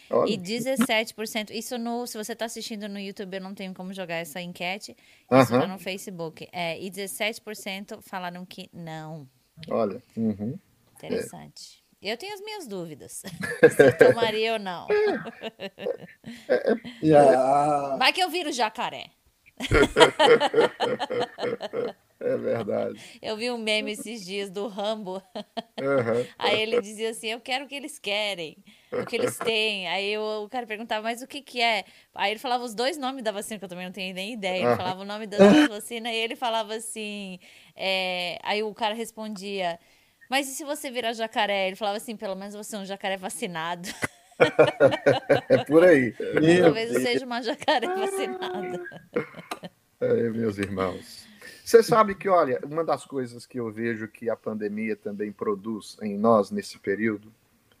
Olha. 0.09 0.31
E 0.31 0.37
17%. 0.37 1.51
Isso 1.51 1.77
no. 1.77 2.07
Se 2.07 2.17
você 2.17 2.33
está 2.33 2.45
assistindo 2.45 2.89
no 2.89 2.99
YouTube, 2.99 3.35
eu 3.35 3.41
não 3.41 3.53
tenho 3.53 3.73
como 3.73 3.93
jogar 3.93 4.15
essa 4.15 4.41
enquete. 4.41 4.97
Isso 5.31 5.55
uhum. 5.55 5.67
no 5.67 5.77
Facebook. 5.79 6.47
É, 6.51 6.81
e 6.81 6.89
17% 6.89 8.01
falaram 8.01 8.45
que 8.45 8.69
não. 8.73 9.29
Olha. 9.69 10.01
Uhum. 10.17 10.57
Interessante. 10.97 11.83
É. 11.85 11.89
Eu 12.01 12.17
tenho 12.17 12.33
as 12.33 12.41
minhas 12.41 12.65
dúvidas. 12.65 13.21
se 13.75 13.91
tomaria 13.93 14.53
ou 14.53 14.59
não. 14.59 14.87
yeah. 17.03 17.97
Vai 17.97 18.13
que 18.13 18.23
eu 18.23 18.29
viro 18.29 18.51
jacaré. 18.53 19.11
É 22.21 22.35
verdade. 22.35 22.99
Eu 23.21 23.37
vi 23.37 23.49
um 23.49 23.57
meme 23.57 23.93
esses 23.93 24.25
dias 24.25 24.49
do 24.49 24.67
Rambo. 24.67 25.23
Uhum. 25.33 26.25
Aí 26.37 26.61
ele 26.61 26.81
dizia 26.81 27.11
assim: 27.11 27.27
Eu 27.27 27.39
quero 27.39 27.63
o 27.63 27.67
que 27.67 27.75
eles 27.75 27.97
querem, 27.97 28.57
o 28.91 29.05
que 29.05 29.15
eles 29.15 29.37
têm. 29.37 29.87
Aí 29.87 30.11
eu, 30.11 30.21
o 30.43 30.49
cara 30.49 30.67
perguntava: 30.67 31.01
Mas 31.01 31.21
o 31.21 31.27
que, 31.27 31.41
que 31.41 31.61
é? 31.61 31.85
Aí 32.13 32.33
ele 32.33 32.39
falava 32.39 32.65
os 32.65 32.75
dois 32.75 32.97
nomes 32.97 33.23
da 33.23 33.31
vacina, 33.31 33.57
que 33.57 33.63
eu 33.63 33.69
também 33.69 33.85
não 33.85 33.93
tenho 33.93 34.13
nem 34.13 34.33
ideia. 34.33 34.65
Ele 34.65 34.75
falava 34.75 35.01
o 35.01 35.05
nome 35.05 35.27
da 35.27 35.37
vacina 35.69 36.11
e 36.11 36.17
ele 36.17 36.35
falava 36.35 36.75
assim. 36.75 37.39
É... 37.73 38.37
Aí 38.43 38.61
o 38.63 38.73
cara 38.73 38.93
respondia: 38.93 39.79
Mas 40.29 40.49
e 40.49 40.51
se 40.51 40.65
você 40.65 40.91
virar 40.91 41.13
jacaré? 41.13 41.67
Ele 41.67 41.77
falava 41.77 41.95
assim: 41.95 42.17
Pelo 42.17 42.35
menos 42.35 42.53
você 42.53 42.75
é 42.75 42.79
um 42.79 42.85
jacaré 42.85 43.15
vacinado. 43.15 43.87
é 45.47 45.63
por 45.63 45.85
aí. 45.85 46.13
Talvez 46.61 46.93
eu 46.93 46.99
seja 46.99 47.25
uma 47.25 47.41
jacaré 47.41 47.87
vacinada. 47.87 48.83
É, 50.01 50.29
meus 50.29 50.57
irmãos. 50.57 51.27
Você 51.63 51.83
sabe 51.83 52.15
que, 52.15 52.29
olha, 52.29 52.59
uma 52.63 52.83
das 52.83 53.05
coisas 53.05 53.45
que 53.45 53.59
eu 53.59 53.71
vejo 53.71 54.07
que 54.07 54.29
a 54.29 54.35
pandemia 54.35 54.95
também 54.95 55.31
produz 55.31 55.97
em 56.01 56.17
nós 56.17 56.49
nesse 56.49 56.79
período 56.79 57.31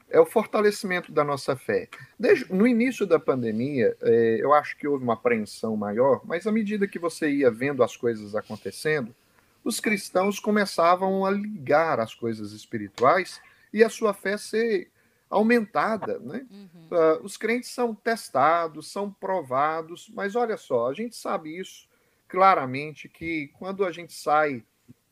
é 0.09 0.19
o 0.19 0.25
fortalecimento 0.25 1.11
da 1.11 1.23
nossa 1.23 1.55
fé. 1.55 1.87
Desde, 2.19 2.51
no 2.53 2.67
início 2.67 3.05
da 3.05 3.19
pandemia, 3.19 3.95
é, 4.01 4.37
eu 4.39 4.53
acho 4.53 4.77
que 4.77 4.87
houve 4.87 5.03
uma 5.03 5.13
apreensão 5.13 5.77
maior, 5.77 6.21
mas 6.25 6.45
à 6.45 6.51
medida 6.51 6.87
que 6.87 6.99
você 6.99 7.29
ia 7.29 7.49
vendo 7.49 7.83
as 7.83 7.95
coisas 7.95 8.35
acontecendo, 8.35 9.15
os 9.63 9.79
cristãos 9.79 10.39
começavam 10.39 11.25
a 11.25 11.31
ligar 11.31 11.99
as 11.99 12.13
coisas 12.13 12.51
espirituais 12.51 13.41
e 13.73 13.83
a 13.83 13.89
sua 13.89 14.13
fé 14.13 14.37
ser 14.37 14.91
aumentada. 15.29 16.19
Né? 16.19 16.45
Uhum. 16.51 16.87
Uh, 16.91 17.23
os 17.23 17.37
crentes 17.37 17.69
são 17.69 17.93
testados, 17.93 18.91
são 18.91 19.11
provados, 19.11 20.11
mas 20.13 20.35
olha 20.35 20.57
só, 20.57 20.89
a 20.89 20.93
gente 20.93 21.15
sabe 21.15 21.57
isso 21.57 21.88
claramente 22.29 23.09
que 23.09 23.47
quando 23.57 23.83
a 23.83 23.91
gente 23.91 24.13
sai 24.13 24.63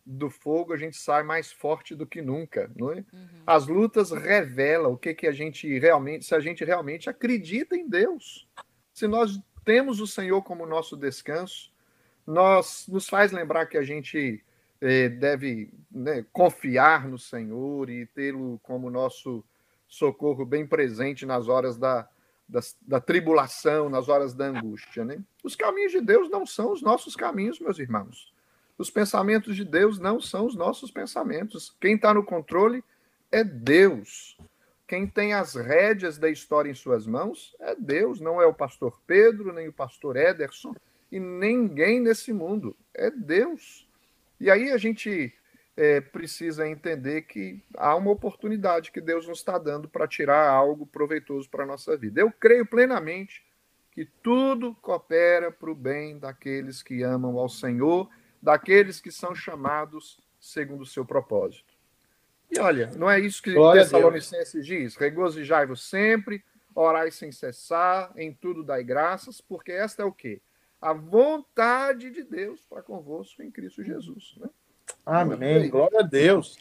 do 0.05 0.30
fogo, 0.30 0.72
a 0.72 0.78
gente 0.78 0.95
sai 0.95 1.24
mais 1.24 1.51
forte 1.51 1.93
do 1.93 2.05
que 2.05 2.22
nunca, 2.22 2.72
não 2.78 2.93
é? 2.93 3.03
Uhum. 3.11 3.43
As 3.45 3.68
lutas 3.68 4.11
revelam 4.11 4.93
o 4.93 4.97
que, 4.97 5.13
que 5.13 5.28
a 5.28 5.34
gente 5.34 5.78
realmente, 5.80 6.24
se 6.24 6.34
a 6.34 6.39
gente 6.39 6.63
realmente 6.63 7.09
acredita 7.09 7.76
em 7.76 7.89
Deus. 7.89 8.47
Se 8.93 9.05
nós 9.05 9.38
temos 9.65 9.99
o 9.99 10.07
Senhor 10.07 10.41
como 10.43 10.65
nosso 10.65 10.95
descanso, 10.95 11.74
nós 12.26 12.86
nos 12.88 13.09
faz 13.09 13.34
lembrar 13.34 13.65
que 13.65 13.78
a 13.78 13.84
gente 13.84 14.41
eh, 14.80 15.09
deve 15.09 15.74
né, 15.91 16.26
confiar 16.32 17.05
no 17.07 17.18
Senhor 17.18 17.89
e 17.89 18.05
tê-lo 18.05 18.59
como 18.63 18.89
nosso 18.89 19.43
socorro 19.88 20.45
bem 20.45 20.65
presente 20.65 21.26
nas 21.26 21.49
horas 21.49 21.78
da, 21.78 22.07
da, 22.48 22.60
da, 22.82 23.00
tribulação, 23.00 23.89
nas 23.89 24.08
horas 24.08 24.34
da 24.34 24.45
angústia. 24.45 25.04
Né? 25.04 25.20
Os 25.43 25.56
caminhos 25.56 25.91
de 25.91 26.02
Deus 26.02 26.30
não 26.30 26.45
são 26.45 26.72
os 26.72 26.82
nossos 26.82 27.16
caminhos, 27.16 27.60
meus 27.60 27.80
irmãos. 27.80 28.34
Os 28.78 28.89
pensamentos 28.89 29.56
de 29.56 29.66
Deus 29.66 30.00
não 30.00 30.20
são 30.20 30.45
os 30.45 30.56
nossos 30.56 30.91
pensamentos. 30.91 31.76
Quem 31.82 31.95
está 31.95 32.14
no 32.14 32.24
controle 32.24 32.84
é 33.32 33.43
Deus. 33.43 34.38
Quem 34.88 35.06
tem 35.06 35.34
as 35.34 35.56
rédeas 35.56 36.18
da 36.18 36.30
história 36.30 36.72
em 36.72 36.76
suas 36.76 37.06
mãos 37.06 37.56
é 37.60 37.76
Deus, 37.76 38.22
não 38.22 38.41
é 38.41 38.45
o 38.45 38.54
pastor 38.54 39.02
Pedro, 39.06 39.52
nem 39.52 39.68
o 39.68 39.74
pastor 39.74 40.16
Ederson, 40.16 40.74
e 41.12 41.20
ninguém 41.20 42.00
nesse 42.00 42.32
mundo. 42.32 42.76
É 42.93 43.12
Deus. 43.12 43.86
E 44.39 44.50
aí 44.50 44.72
a 44.72 44.78
gente 44.78 45.34
é, 45.78 46.02
precisa 46.02 46.68
entender 46.68 47.22
que 47.22 47.64
há 47.76 47.96
uma 47.96 48.10
oportunidade 48.10 48.92
que 48.92 49.00
Deus 49.00 49.28
nos 49.28 49.38
está 49.38 49.60
dando 49.60 49.88
para 49.88 50.08
tirar 50.08 50.50
algo 50.50 50.88
proveitoso 50.88 51.48
para 51.48 51.64
a 51.64 51.68
nossa 51.68 51.96
vida. 51.96 52.20
Eu 52.20 52.32
creio 52.32 52.66
plenamente 52.66 53.46
que 53.92 54.04
tudo 54.04 54.74
coopera 54.76 55.52
para 55.52 55.70
o 55.70 55.76
bem 55.76 56.18
daqueles 56.18 56.82
que 56.82 57.04
amam 57.04 57.38
ao 57.38 57.48
Senhor, 57.48 58.10
daqueles 58.42 59.00
que 59.00 59.12
são 59.12 59.36
chamados 59.36 60.20
segundo 60.40 60.82
o 60.82 60.86
seu 60.86 61.06
propósito. 61.06 61.78
E 62.50 62.60
olha, 62.60 62.92
não 62.96 63.10
é 63.10 63.20
isso 63.20 63.42
que 63.44 63.54
Tessalonicenses 63.74 64.66
diz? 64.66 64.96
Regozijai-vos 64.96 65.88
sempre, 65.88 66.44
orai 66.74 67.12
sem 67.12 67.32
cessar, 67.32 68.12
em 68.16 68.34
tudo 68.34 68.64
dai 68.64 68.84
graças, 68.84 69.42
porque 69.42 69.72
esta 69.72 70.02
é 70.02 70.06
o 70.06 70.12
quê? 70.12 70.42
A 70.82 70.94
vontade 70.94 72.10
de 72.10 72.24
Deus 72.24 72.66
para 72.68 72.82
convosco 72.82 73.44
em 73.44 73.52
Cristo 73.52 73.84
Jesus. 73.84 74.36
Né? 74.38 74.50
Amém. 75.08 75.70
Glória 75.70 76.01
a 76.01 76.03
Deus. 76.03 76.58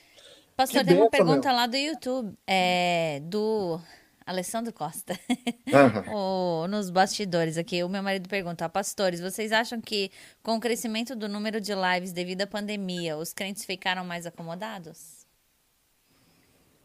Pastor, 0.56 0.82
que 0.82 0.86
tem 0.86 0.96
uma 0.96 1.10
pergunta 1.10 1.48
meu. 1.48 1.56
lá 1.56 1.66
do 1.66 1.76
YouTube, 1.76 2.32
é, 2.46 3.20
do 3.24 3.80
Alessandro 4.24 4.72
Costa, 4.72 5.18
uhum. 5.66 6.62
o, 6.62 6.68
nos 6.68 6.88
bastidores 6.88 7.58
aqui. 7.58 7.82
O 7.82 7.88
meu 7.88 8.04
marido 8.04 8.28
pergunta: 8.28 8.68
Pastores, 8.68 9.20
vocês 9.20 9.50
acham 9.50 9.80
que 9.80 10.12
com 10.44 10.56
o 10.56 10.60
crescimento 10.60 11.16
do 11.16 11.28
número 11.28 11.60
de 11.60 11.72
lives 11.74 12.12
devido 12.12 12.42
à 12.42 12.46
pandemia, 12.46 13.16
os 13.16 13.32
crentes 13.32 13.64
ficaram 13.64 14.04
mais 14.04 14.26
acomodados? 14.26 15.26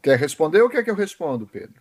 Quer 0.02 0.18
responder 0.18 0.62
ou 0.62 0.68
quer 0.68 0.82
que 0.82 0.90
eu 0.90 0.96
respondo, 0.96 1.46
Pedro? 1.46 1.80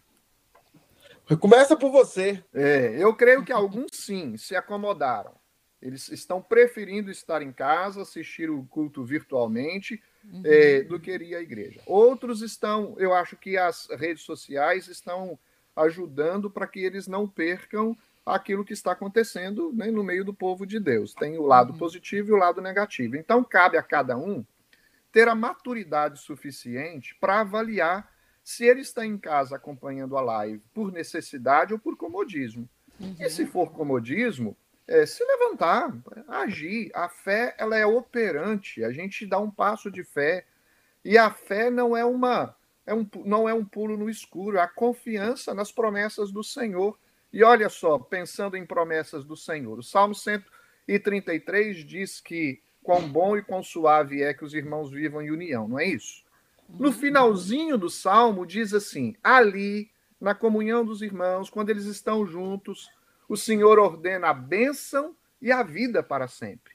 Começa 1.39 1.75
por 1.75 1.91
você. 1.91 2.43
É, 2.53 2.95
eu 2.99 3.15
creio 3.15 3.43
que 3.43 3.51
alguns 3.51 3.89
sim 3.93 4.37
se 4.37 4.55
acomodaram. 4.55 5.40
Eles 5.81 6.09
estão 6.09 6.41
preferindo 6.41 7.09
estar 7.09 7.41
em 7.41 7.51
casa, 7.51 8.03
assistir 8.03 8.49
o 8.49 8.63
culto 8.65 9.03
virtualmente, 9.03 10.01
uhum. 10.23 10.43
é, 10.45 10.83
do 10.83 10.99
que 10.99 11.11
ir 11.11 11.35
à 11.35 11.41
igreja. 11.41 11.81
Outros 11.85 12.41
estão, 12.41 12.95
eu 12.99 13.13
acho 13.13 13.35
que 13.35 13.57
as 13.57 13.87
redes 13.89 14.23
sociais 14.23 14.87
estão 14.87 15.39
ajudando 15.75 16.49
para 16.49 16.67
que 16.67 16.79
eles 16.79 17.07
não 17.07 17.27
percam 17.27 17.97
aquilo 18.25 18.63
que 18.63 18.73
está 18.73 18.91
acontecendo 18.91 19.73
né, 19.73 19.89
no 19.89 20.03
meio 20.03 20.23
do 20.23 20.33
povo 20.33 20.65
de 20.65 20.79
Deus. 20.79 21.13
Tem 21.13 21.37
o 21.37 21.45
lado 21.45 21.73
uhum. 21.73 21.79
positivo 21.79 22.29
e 22.29 22.33
o 22.33 22.37
lado 22.37 22.61
negativo. 22.61 23.15
Então, 23.15 23.43
cabe 23.43 23.77
a 23.77 23.83
cada 23.83 24.15
um 24.15 24.45
ter 25.11 25.27
a 25.27 25.35
maturidade 25.35 26.19
suficiente 26.19 27.15
para 27.19 27.41
avaliar 27.41 28.09
se 28.43 28.65
ele 28.65 28.81
está 28.81 29.05
em 29.05 29.17
casa 29.17 29.55
acompanhando 29.55 30.17
a 30.17 30.21
live 30.21 30.61
por 30.73 30.91
necessidade 30.91 31.73
ou 31.73 31.79
por 31.79 31.97
comodismo. 31.97 32.69
Uhum. 32.99 33.15
E 33.19 33.29
se 33.29 33.45
for 33.45 33.71
comodismo, 33.71 34.55
é, 34.91 35.05
se 35.05 35.23
levantar, 35.23 35.95
agir. 36.27 36.91
A 36.93 37.07
fé 37.07 37.55
ela 37.57 37.77
é 37.77 37.85
operante. 37.85 38.83
A 38.83 38.91
gente 38.91 39.25
dá 39.25 39.39
um 39.39 39.49
passo 39.49 39.89
de 39.89 40.03
fé 40.03 40.45
e 41.03 41.17
a 41.17 41.31
fé 41.31 41.69
não 41.69 41.95
é 41.95 42.03
uma 42.03 42.55
é 42.85 42.93
um, 42.93 43.07
não 43.23 43.47
é 43.47 43.53
um 43.53 43.63
pulo 43.63 43.95
no 43.95 44.09
escuro, 44.09 44.57
é 44.57 44.61
a 44.61 44.67
confiança 44.67 45.53
nas 45.53 45.71
promessas 45.71 46.31
do 46.31 46.43
Senhor. 46.43 46.97
E 47.31 47.43
olha 47.43 47.69
só, 47.69 47.97
pensando 47.97 48.57
em 48.57 48.65
promessas 48.65 49.23
do 49.23 49.37
Senhor, 49.37 49.79
o 49.79 49.83
Salmo 49.83 50.13
133 50.13 51.85
diz 51.85 52.19
que 52.19 52.61
quão 52.83 53.07
bom 53.07 53.37
e 53.37 53.41
quão 53.41 53.63
suave 53.63 54.21
é 54.21 54.33
que 54.33 54.43
os 54.43 54.53
irmãos 54.53 54.91
vivam 54.91 55.21
em 55.21 55.31
união, 55.31 55.67
não 55.67 55.79
é 55.79 55.85
isso? 55.85 56.23
No 56.67 56.87
uhum. 56.87 56.93
finalzinho 56.93 57.77
do 57.77 57.89
salmo 57.89 58.45
diz 58.45 58.73
assim: 58.73 59.15
ali, 59.23 59.89
na 60.19 60.33
comunhão 60.33 60.83
dos 60.83 61.01
irmãos, 61.01 61.49
quando 61.49 61.69
eles 61.69 61.85
estão 61.85 62.25
juntos, 62.25 62.89
o 63.31 63.37
Senhor 63.37 63.79
ordena 63.79 64.27
a 64.27 64.33
bênção 64.33 65.15
e 65.41 65.53
a 65.53 65.63
vida 65.63 66.03
para 66.03 66.27
sempre. 66.27 66.73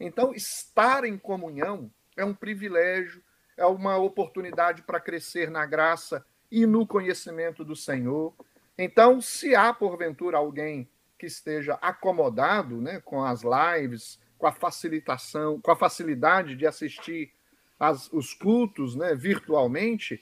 Então, 0.00 0.34
estar 0.34 1.04
em 1.04 1.16
comunhão 1.16 1.88
é 2.16 2.24
um 2.24 2.34
privilégio, 2.34 3.22
é 3.56 3.64
uma 3.66 3.96
oportunidade 3.98 4.82
para 4.82 4.98
crescer 4.98 5.48
na 5.48 5.64
graça 5.64 6.26
e 6.50 6.66
no 6.66 6.84
conhecimento 6.84 7.64
do 7.64 7.76
Senhor. 7.76 8.34
Então, 8.76 9.20
se 9.20 9.54
há 9.54 9.72
porventura 9.72 10.38
alguém 10.38 10.90
que 11.16 11.26
esteja 11.26 11.74
acomodado 11.74 12.80
né, 12.80 13.00
com 13.04 13.22
as 13.22 13.42
lives, 13.44 14.18
com 14.36 14.48
a 14.48 14.52
facilitação, 14.52 15.60
com 15.60 15.70
a 15.70 15.76
facilidade 15.76 16.56
de 16.56 16.66
assistir 16.66 17.32
as, 17.78 18.12
os 18.12 18.34
cultos 18.34 18.96
né, 18.96 19.14
virtualmente, 19.14 20.20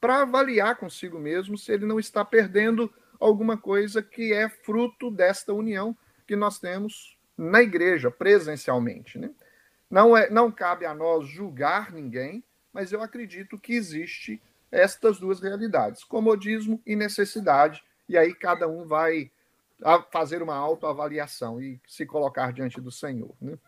para 0.00 0.22
avaliar 0.22 0.74
consigo 0.74 1.20
mesmo 1.20 1.56
se 1.56 1.70
ele 1.70 1.86
não 1.86 2.00
está 2.00 2.24
perdendo 2.24 2.92
alguma 3.20 3.56
coisa 3.56 4.02
que 4.02 4.32
é 4.32 4.48
fruto 4.48 5.10
desta 5.10 5.52
união 5.52 5.96
que 6.26 6.34
nós 6.34 6.58
temos 6.58 7.16
na 7.36 7.62
igreja, 7.62 8.10
presencialmente. 8.10 9.18
Né? 9.18 9.30
Não, 9.90 10.16
é, 10.16 10.30
não 10.30 10.50
cabe 10.50 10.86
a 10.86 10.94
nós 10.94 11.28
julgar 11.28 11.92
ninguém, 11.92 12.42
mas 12.72 12.92
eu 12.92 13.02
acredito 13.02 13.58
que 13.58 13.74
existe 13.74 14.40
estas 14.72 15.18
duas 15.18 15.40
realidades, 15.40 16.04
comodismo 16.04 16.80
e 16.86 16.96
necessidade, 16.96 17.82
e 18.08 18.16
aí 18.16 18.34
cada 18.34 18.68
um 18.68 18.86
vai 18.86 19.30
fazer 20.12 20.42
uma 20.42 20.54
autoavaliação 20.54 21.60
e 21.60 21.80
se 21.86 22.04
colocar 22.06 22.52
diante 22.52 22.80
do 22.80 22.90
Senhor. 22.90 23.34
Né? 23.40 23.58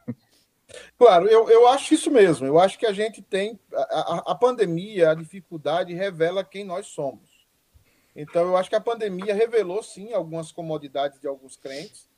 Claro, 0.98 1.26
eu, 1.26 1.50
eu 1.50 1.66
acho 1.68 1.94
isso 1.94 2.10
mesmo. 2.10 2.46
Eu 2.46 2.58
acho 2.58 2.78
que 2.78 2.86
a 2.86 2.92
gente 2.92 3.20
tem. 3.22 3.58
A, 3.74 4.32
a 4.32 4.34
pandemia, 4.34 5.10
a 5.10 5.14
dificuldade 5.14 5.94
revela 5.94 6.44
quem 6.44 6.64
nós 6.64 6.86
somos. 6.86 7.31
Então, 8.14 8.42
eu 8.42 8.56
acho 8.56 8.68
que 8.68 8.76
a 8.76 8.80
pandemia 8.80 9.34
revelou, 9.34 9.82
sim, 9.82 10.12
algumas 10.12 10.52
comodidades 10.52 11.20
de 11.20 11.26
alguns 11.26 11.56
crentes. 11.56 12.08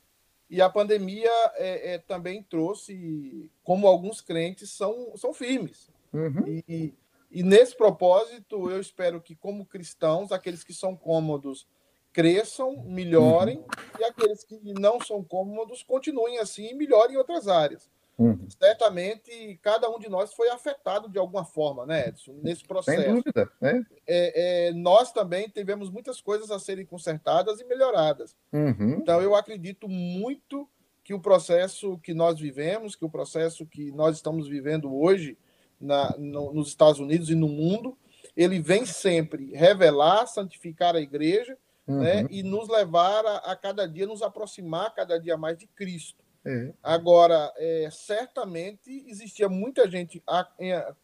E 0.49 0.61
a 0.61 0.69
pandemia 0.69 1.31
é, 1.55 1.93
é, 1.93 1.97
também 1.97 2.43
trouxe 2.43 3.49
como 3.63 3.87
alguns 3.87 4.21
crentes 4.21 4.69
são, 4.69 5.15
são 5.15 5.33
firmes. 5.33 5.89
Uhum. 6.13 6.61
E, 6.67 6.93
e 7.31 7.43
nesse 7.43 7.75
propósito, 7.75 8.69
eu 8.69 8.79
espero 8.79 9.19
que, 9.21 9.35
como 9.35 9.65
cristãos, 9.65 10.31
aqueles 10.31 10.63
que 10.63 10.73
são 10.73 10.95
cômodos 10.95 11.67
cresçam, 12.13 12.77
melhorem, 12.83 13.57
uhum. 13.57 13.65
e 13.99 14.03
aqueles 14.05 14.43
que 14.43 14.59
não 14.79 15.01
são 15.01 15.23
cômodos 15.23 15.83
continuem 15.83 16.37
assim 16.39 16.69
e 16.69 16.73
melhorem 16.73 17.15
em 17.15 17.17
outras 17.17 17.47
áreas. 17.47 17.89
Uhum. 18.17 18.47
Certamente, 18.49 19.59
cada 19.61 19.89
um 19.89 19.99
de 19.99 20.07
nós 20.07 20.33
foi 20.33 20.49
afetado 20.49 21.09
de 21.09 21.19
alguma 21.19 21.43
forma, 21.43 21.85
né, 21.85 22.07
Edson, 22.07 22.39
nesse 22.41 22.63
processo. 22.63 23.01
Sem 23.01 23.13
dúvida. 23.13 23.51
Né? 23.59 23.85
É, 24.07 24.67
é, 24.67 24.73
nós 24.73 25.11
também 25.11 25.49
tivemos 25.49 25.89
muitas 25.89 26.21
coisas 26.21 26.49
a 26.49 26.57
serem 26.57 26.85
consertadas 26.85 27.59
e 27.59 27.65
melhoradas. 27.65 28.35
Uhum. 28.53 28.99
Então, 29.01 29.21
eu 29.21 29.35
acredito 29.35 29.89
muito 29.89 30.67
que 31.03 31.13
o 31.13 31.19
processo 31.19 31.99
que 31.99 32.13
nós 32.13 32.39
vivemos, 32.39 32.95
que 32.95 33.05
o 33.05 33.09
processo 33.09 33.65
que 33.65 33.91
nós 33.91 34.15
estamos 34.15 34.47
vivendo 34.47 34.93
hoje 34.95 35.37
na, 35.79 36.15
no, 36.17 36.53
nos 36.53 36.69
Estados 36.69 36.99
Unidos 36.99 37.29
e 37.29 37.35
no 37.35 37.47
mundo, 37.47 37.97
ele 38.35 38.59
vem 38.59 38.85
sempre 38.85 39.53
revelar, 39.53 40.25
santificar 40.25 40.95
a 40.95 41.01
igreja 41.01 41.57
né, 41.85 41.93
uhum. 41.93 42.01
né, 42.01 42.27
e 42.31 42.41
nos 42.41 42.67
levar 42.67 43.25
a, 43.25 43.37
a 43.37 43.55
cada 43.55 43.87
dia, 43.87 44.07
nos 44.07 44.21
aproximar 44.21 44.95
cada 44.95 45.19
dia 45.19 45.37
mais 45.37 45.57
de 45.57 45.67
Cristo. 45.67 46.24
É. 46.45 46.73
Agora, 46.83 47.51
é, 47.57 47.89
certamente 47.91 49.03
existia 49.07 49.49
muita 49.49 49.89
gente 49.89 50.21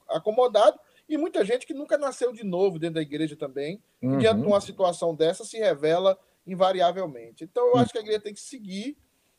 acomodada 0.07 0.79
e 1.09 1.17
muita 1.17 1.43
gente 1.43 1.65
que 1.65 1.73
nunca 1.73 1.97
nasceu 1.97 2.31
de 2.31 2.43
novo 2.43 2.77
dentro 2.77 2.95
da 2.95 3.01
igreja 3.01 3.35
também, 3.35 3.81
uhum. 4.01 4.17
diante 4.19 4.41
de 4.41 4.47
uma 4.47 4.61
situação 4.61 5.15
dessa 5.15 5.43
se 5.43 5.57
revela 5.57 6.17
invariavelmente. 6.45 7.43
Então, 7.43 7.67
eu 7.67 7.73
uhum. 7.73 7.79
acho 7.79 7.91
que 7.91 7.97
a 7.97 8.01
igreja 8.01 8.21
tem 8.21 8.33
que 8.33 8.39
seguir 8.39 8.95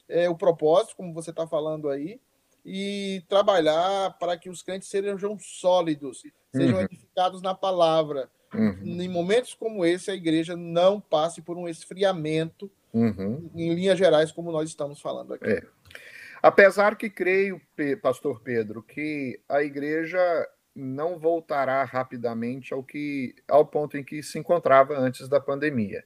é, 0.09 0.28
o 0.28 0.36
propósito, 0.36 0.96
como 0.96 1.14
você 1.14 1.30
está 1.30 1.46
falando 1.46 1.88
aí, 1.88 2.20
e 2.64 3.22
trabalhar 3.28 4.16
para 4.18 4.36
que 4.36 4.50
os 4.50 4.62
crentes 4.62 4.88
sejam 4.88 5.38
sólidos, 5.38 6.22
sejam 6.55 6.78
uhum. 6.78 6.84
edificados 6.84 7.42
na 7.42 7.55
palavra. 7.55 8.30
Uhum. 8.55 9.00
Em 9.00 9.09
momentos 9.09 9.55
como 9.55 9.84
esse, 9.84 10.11
a 10.11 10.14
igreja 10.14 10.55
não 10.57 11.00
passe 11.00 11.40
por 11.40 11.57
um 11.57 11.66
esfriamento, 11.66 12.70
uhum. 12.92 13.50
em 13.55 13.74
linhas 13.74 13.98
gerais, 13.98 14.30
como 14.30 14.53
nós 14.53 14.68
estamos 14.68 15.00
falando 15.00 15.34
aqui. 15.34 15.48
É. 15.48 15.62
Apesar 16.43 16.97
que 16.97 17.09
creio, 17.09 17.61
pastor 18.03 18.40
Pedro, 18.40 18.82
que 18.82 19.40
a 19.49 19.62
igreja 19.62 20.20
não 20.74 21.18
voltará 21.18 21.84
rapidamente 21.84 22.74
ao 22.74 22.82
que 22.82 23.34
ao 23.47 23.64
ponto 23.64 23.97
em 23.97 24.03
que 24.03 24.22
se 24.22 24.38
encontrava 24.38 24.99
antes 24.99 25.28
da 25.28 25.40
pandemia. 25.40 26.05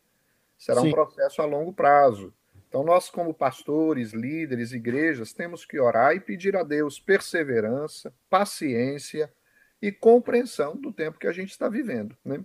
Será 0.59 0.81
Sim. 0.81 0.89
um 0.89 0.91
processo 0.91 1.41
a 1.41 1.45
longo 1.45 1.73
prazo. 1.73 2.35
Então 2.69 2.85
nós 2.85 3.09
como 3.09 3.33
pastores, 3.33 4.13
líderes, 4.13 4.73
igrejas, 4.73 5.33
temos 5.33 5.65
que 5.65 5.79
orar 5.79 6.15
e 6.15 6.21
pedir 6.21 6.57
a 6.57 6.63
Deus 6.63 6.99
perseverança, 6.99 8.13
paciência 8.29 9.33
e 9.81 9.93
compreensão 9.93 10.77
do 10.77 10.93
tempo 10.93 11.19
que 11.19 11.27
a 11.27 11.33
gente 11.33 11.51
está 11.51 11.69
vivendo, 11.69 12.17
né? 12.25 12.45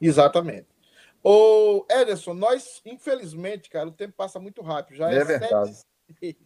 Exatamente. 0.00 0.68
Ô, 1.22 1.84
Ederson, 1.90 2.32
nós, 2.32 2.80
infelizmente, 2.86 3.68
cara, 3.68 3.88
o 3.88 3.92
tempo 3.92 4.14
passa 4.16 4.38
muito 4.38 4.62
rápido. 4.62 4.96
Já 4.96 5.12
é, 5.12 5.16
é 5.16 5.24
verdade. 5.24 5.74
Sete, 5.74 6.38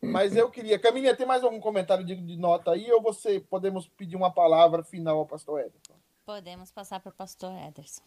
mas 0.00 0.36
eu 0.36 0.50
queria. 0.50 0.78
Caminha, 0.78 1.16
tem 1.16 1.26
mais 1.26 1.42
algum 1.42 1.60
comentário 1.60 2.04
de, 2.04 2.14
de, 2.14 2.36
nota 2.36 2.72
aí 2.72 2.90
ou 2.92 3.02
você 3.02 3.40
podemos 3.40 3.88
pedir 3.88 4.16
uma 4.16 4.32
palavra 4.32 4.82
final 4.82 5.18
ao 5.18 5.26
pastor 5.26 5.60
Ederson? 5.60 5.94
Podemos 6.24 6.70
passar 6.70 7.00
para 7.00 7.10
o 7.10 7.14
pastor 7.14 7.52
Ederson. 7.52 8.02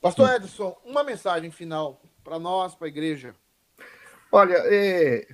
Pastor 0.00 0.34
Ederson, 0.34 0.76
uma 0.84 1.02
mensagem 1.02 1.50
final 1.50 2.00
para 2.22 2.38
nós, 2.38 2.74
para 2.74 2.86
a 2.86 2.88
igreja. 2.88 3.34
Olha, 4.30 4.56
é, 4.66 5.26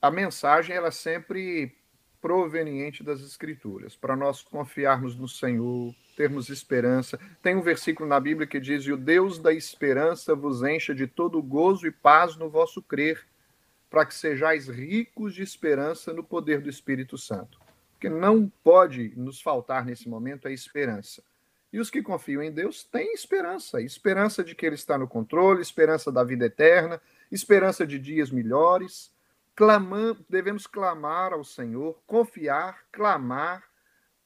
a 0.00 0.10
mensagem 0.10 0.74
ela 0.74 0.88
é 0.88 0.92
sempre 0.92 1.76
proveniente 2.20 3.02
das 3.02 3.20
Escrituras, 3.20 3.96
para 3.96 4.14
nós 4.14 4.42
confiarmos 4.42 5.16
no 5.16 5.26
Senhor, 5.26 5.94
termos 6.16 6.48
esperança. 6.48 7.18
Tem 7.42 7.56
um 7.56 7.62
versículo 7.62 8.08
na 8.08 8.20
Bíblia 8.20 8.46
que 8.46 8.60
diz: 8.60 8.84
E 8.84 8.92
o 8.92 8.96
Deus 8.96 9.38
da 9.38 9.52
esperança 9.52 10.34
vos 10.34 10.62
encha 10.62 10.94
de 10.94 11.06
todo 11.06 11.42
gozo 11.42 11.86
e 11.86 11.90
paz 11.90 12.36
no 12.36 12.48
vosso 12.48 12.82
crer 12.82 13.26
para 13.90 14.06
que 14.06 14.14
sejais 14.14 14.68
ricos 14.68 15.34
de 15.34 15.42
esperança 15.42 16.12
no 16.12 16.22
poder 16.22 16.60
do 16.60 16.70
Espírito 16.70 17.18
Santo. 17.18 17.58
Porque 17.92 18.08
não 18.08 18.48
pode 18.62 19.12
nos 19.16 19.42
faltar 19.42 19.84
nesse 19.84 20.08
momento 20.08 20.46
a 20.46 20.52
esperança. 20.52 21.22
E 21.72 21.78
os 21.78 21.90
que 21.90 22.02
confiam 22.02 22.42
em 22.42 22.52
Deus 22.52 22.84
têm 22.84 23.12
esperança, 23.12 23.80
esperança 23.82 24.42
de 24.42 24.54
que 24.54 24.64
Ele 24.64 24.76
está 24.76 24.96
no 24.96 25.06
controle, 25.06 25.60
esperança 25.60 26.10
da 26.10 26.24
vida 26.24 26.46
eterna, 26.46 27.00
esperança 27.30 27.86
de 27.86 27.98
dias 27.98 28.30
melhores. 28.30 29.12
Clamam, 29.54 30.16
devemos 30.28 30.66
clamar 30.66 31.32
ao 31.32 31.44
Senhor, 31.44 32.00
confiar, 32.06 32.84
clamar, 32.90 33.64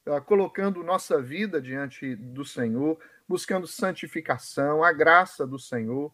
uh, 0.07 0.21
colocando 0.21 0.83
nossa 0.83 1.21
vida 1.21 1.61
diante 1.61 2.15
do 2.15 2.45
Senhor, 2.45 2.97
buscando 3.27 3.67
santificação, 3.67 4.83
a 4.83 4.93
graça 4.93 5.45
do 5.45 5.59
Senhor. 5.59 6.11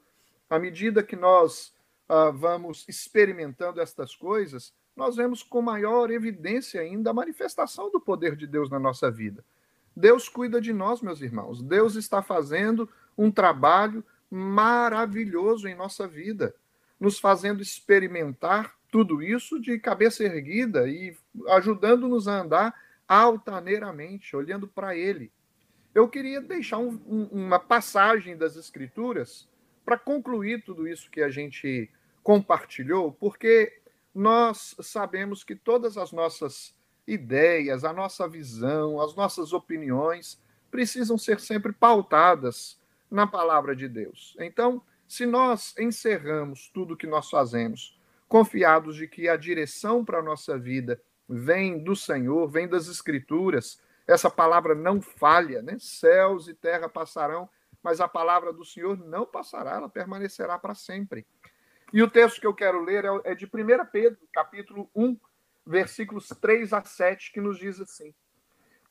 À 0.49 0.57
medida 0.57 1.03
que 1.03 1.15
nós 1.15 1.73
uh, 2.11 2.33
vamos 2.33 2.85
experimentando 2.89 3.79
estas 3.79 4.13
coisas, 4.13 4.73
nós 4.95 5.15
vemos 5.15 5.41
com 5.41 5.61
maior 5.61 6.11
evidência 6.11 6.81
ainda 6.81 7.11
a 7.11 7.13
manifestação 7.13 7.89
do 7.89 8.01
poder 8.01 8.35
de 8.35 8.45
Deus 8.45 8.69
na 8.69 8.77
nossa 8.77 9.09
vida. 9.09 9.43
Deus 9.95 10.27
cuida 10.27 10.59
de 10.59 10.73
nós, 10.73 11.01
meus 11.01 11.21
irmãos. 11.21 11.61
Deus 11.61 11.95
está 11.95 12.21
fazendo 12.21 12.89
um 13.17 13.31
trabalho 13.31 14.03
maravilhoso 14.29 15.67
em 15.67 15.75
nossa 15.75 16.07
vida, 16.07 16.53
nos 16.99 17.17
fazendo 17.17 17.61
experimentar 17.61 18.75
tudo 18.91 19.21
isso 19.21 19.59
de 19.59 19.79
cabeça 19.79 20.23
erguida 20.23 20.87
e 20.87 21.15
ajudando-nos 21.47 22.27
a 22.27 22.41
andar 22.41 22.75
altaneiramente, 23.07 24.35
olhando 24.35 24.67
para 24.67 24.95
Ele. 24.95 25.31
Eu 25.95 26.07
queria 26.07 26.41
deixar 26.41 26.77
um, 26.77 26.99
um, 27.07 27.23
uma 27.31 27.59
passagem 27.59 28.37
das 28.37 28.55
Escrituras 28.55 29.47
para 29.83 29.97
concluir 29.97 30.63
tudo 30.63 30.87
isso 30.87 31.09
que 31.09 31.21
a 31.21 31.29
gente 31.29 31.89
compartilhou, 32.23 33.11
porque 33.11 33.81
nós 34.13 34.75
sabemos 34.81 35.43
que 35.43 35.55
todas 35.55 35.97
as 35.97 36.11
nossas 36.11 36.75
ideias, 37.07 37.83
a 37.83 37.93
nossa 37.93 38.27
visão, 38.27 39.01
as 39.01 39.15
nossas 39.15 39.53
opiniões 39.53 40.39
precisam 40.69 41.17
ser 41.17 41.39
sempre 41.39 41.71
pautadas 41.73 42.79
na 43.09 43.27
palavra 43.27 43.75
de 43.75 43.87
Deus. 43.87 44.35
Então, 44.39 44.81
se 45.07 45.25
nós 45.25 45.75
encerramos 45.77 46.69
tudo 46.73 46.95
que 46.95 47.07
nós 47.07 47.29
fazemos 47.29 47.99
confiados 48.31 48.95
de 48.95 49.09
que 49.09 49.27
a 49.27 49.35
direção 49.35 50.05
para 50.05 50.19
a 50.19 50.23
nossa 50.23 50.57
vida 50.57 51.01
vem 51.27 51.83
do 51.83 51.95
Senhor, 51.97 52.47
vem 52.47 52.65
das 52.65 52.87
Escrituras. 52.87 53.81
Essa 54.07 54.29
palavra 54.29 54.73
não 54.73 55.01
falha, 55.01 55.61
né? 55.61 55.75
Céus 55.79 56.47
e 56.47 56.53
terra 56.53 56.87
passarão, 56.87 57.49
mas 57.83 57.99
a 57.99 58.07
palavra 58.07 58.53
do 58.53 58.63
Senhor 58.63 58.97
não 58.97 59.25
passará, 59.25 59.71
ela 59.71 59.89
permanecerá 59.89 60.57
para 60.57 60.73
sempre. 60.73 61.25
E 61.93 62.01
o 62.01 62.09
texto 62.09 62.39
que 62.39 62.47
eu 62.47 62.53
quero 62.53 62.81
ler 62.81 63.03
é, 63.03 63.31
é 63.31 63.35
de 63.35 63.45
1 63.45 63.49
Pedro, 63.91 64.19
capítulo 64.33 64.89
1, 64.95 65.17
versículos 65.65 66.29
3 66.29 66.71
a 66.71 66.83
7, 66.83 67.33
que 67.33 67.41
nos 67.41 67.57
diz 67.59 67.81
assim: 67.81 68.13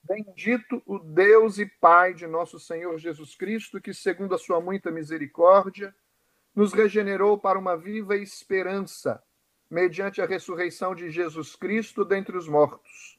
Bendito 0.03 0.83
o 0.85 0.99
Deus 0.99 1.59
e 1.59 1.65
Pai 1.65 2.13
de 2.13 2.27
nosso 2.27 2.59
Senhor 2.59 2.99
Jesus 2.99 3.35
Cristo, 3.35 3.81
que, 3.81 3.95
segundo 3.95 4.35
a 4.35 4.39
sua 4.39 4.61
muita 4.61 4.91
misericórdia, 4.91 5.95
nos 6.55 6.75
regenerou 6.75 7.39
para 7.39 7.59
uma 7.59 7.77
viva 7.77 8.17
esperança, 8.17 9.23
mediante 9.71 10.21
a 10.21 10.27
ressurreição 10.27 10.95
de 10.95 11.11
Jesus 11.11 11.57
Cristo 11.57 12.05
dentre 12.05 12.37
os 12.37 12.49
mortos, 12.49 13.19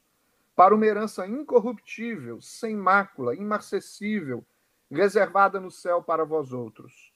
para 0.56 0.76
uma 0.76 0.86
herança 0.86 1.26
incorruptível, 1.26 2.40
sem 2.40 2.76
mácula, 2.76 3.36
imarcessível, 3.36 4.46
reservada 4.92 5.60
no 5.60 5.72
céu 5.72 6.04
para 6.04 6.26
vós 6.26 6.52
outros, 6.52 7.11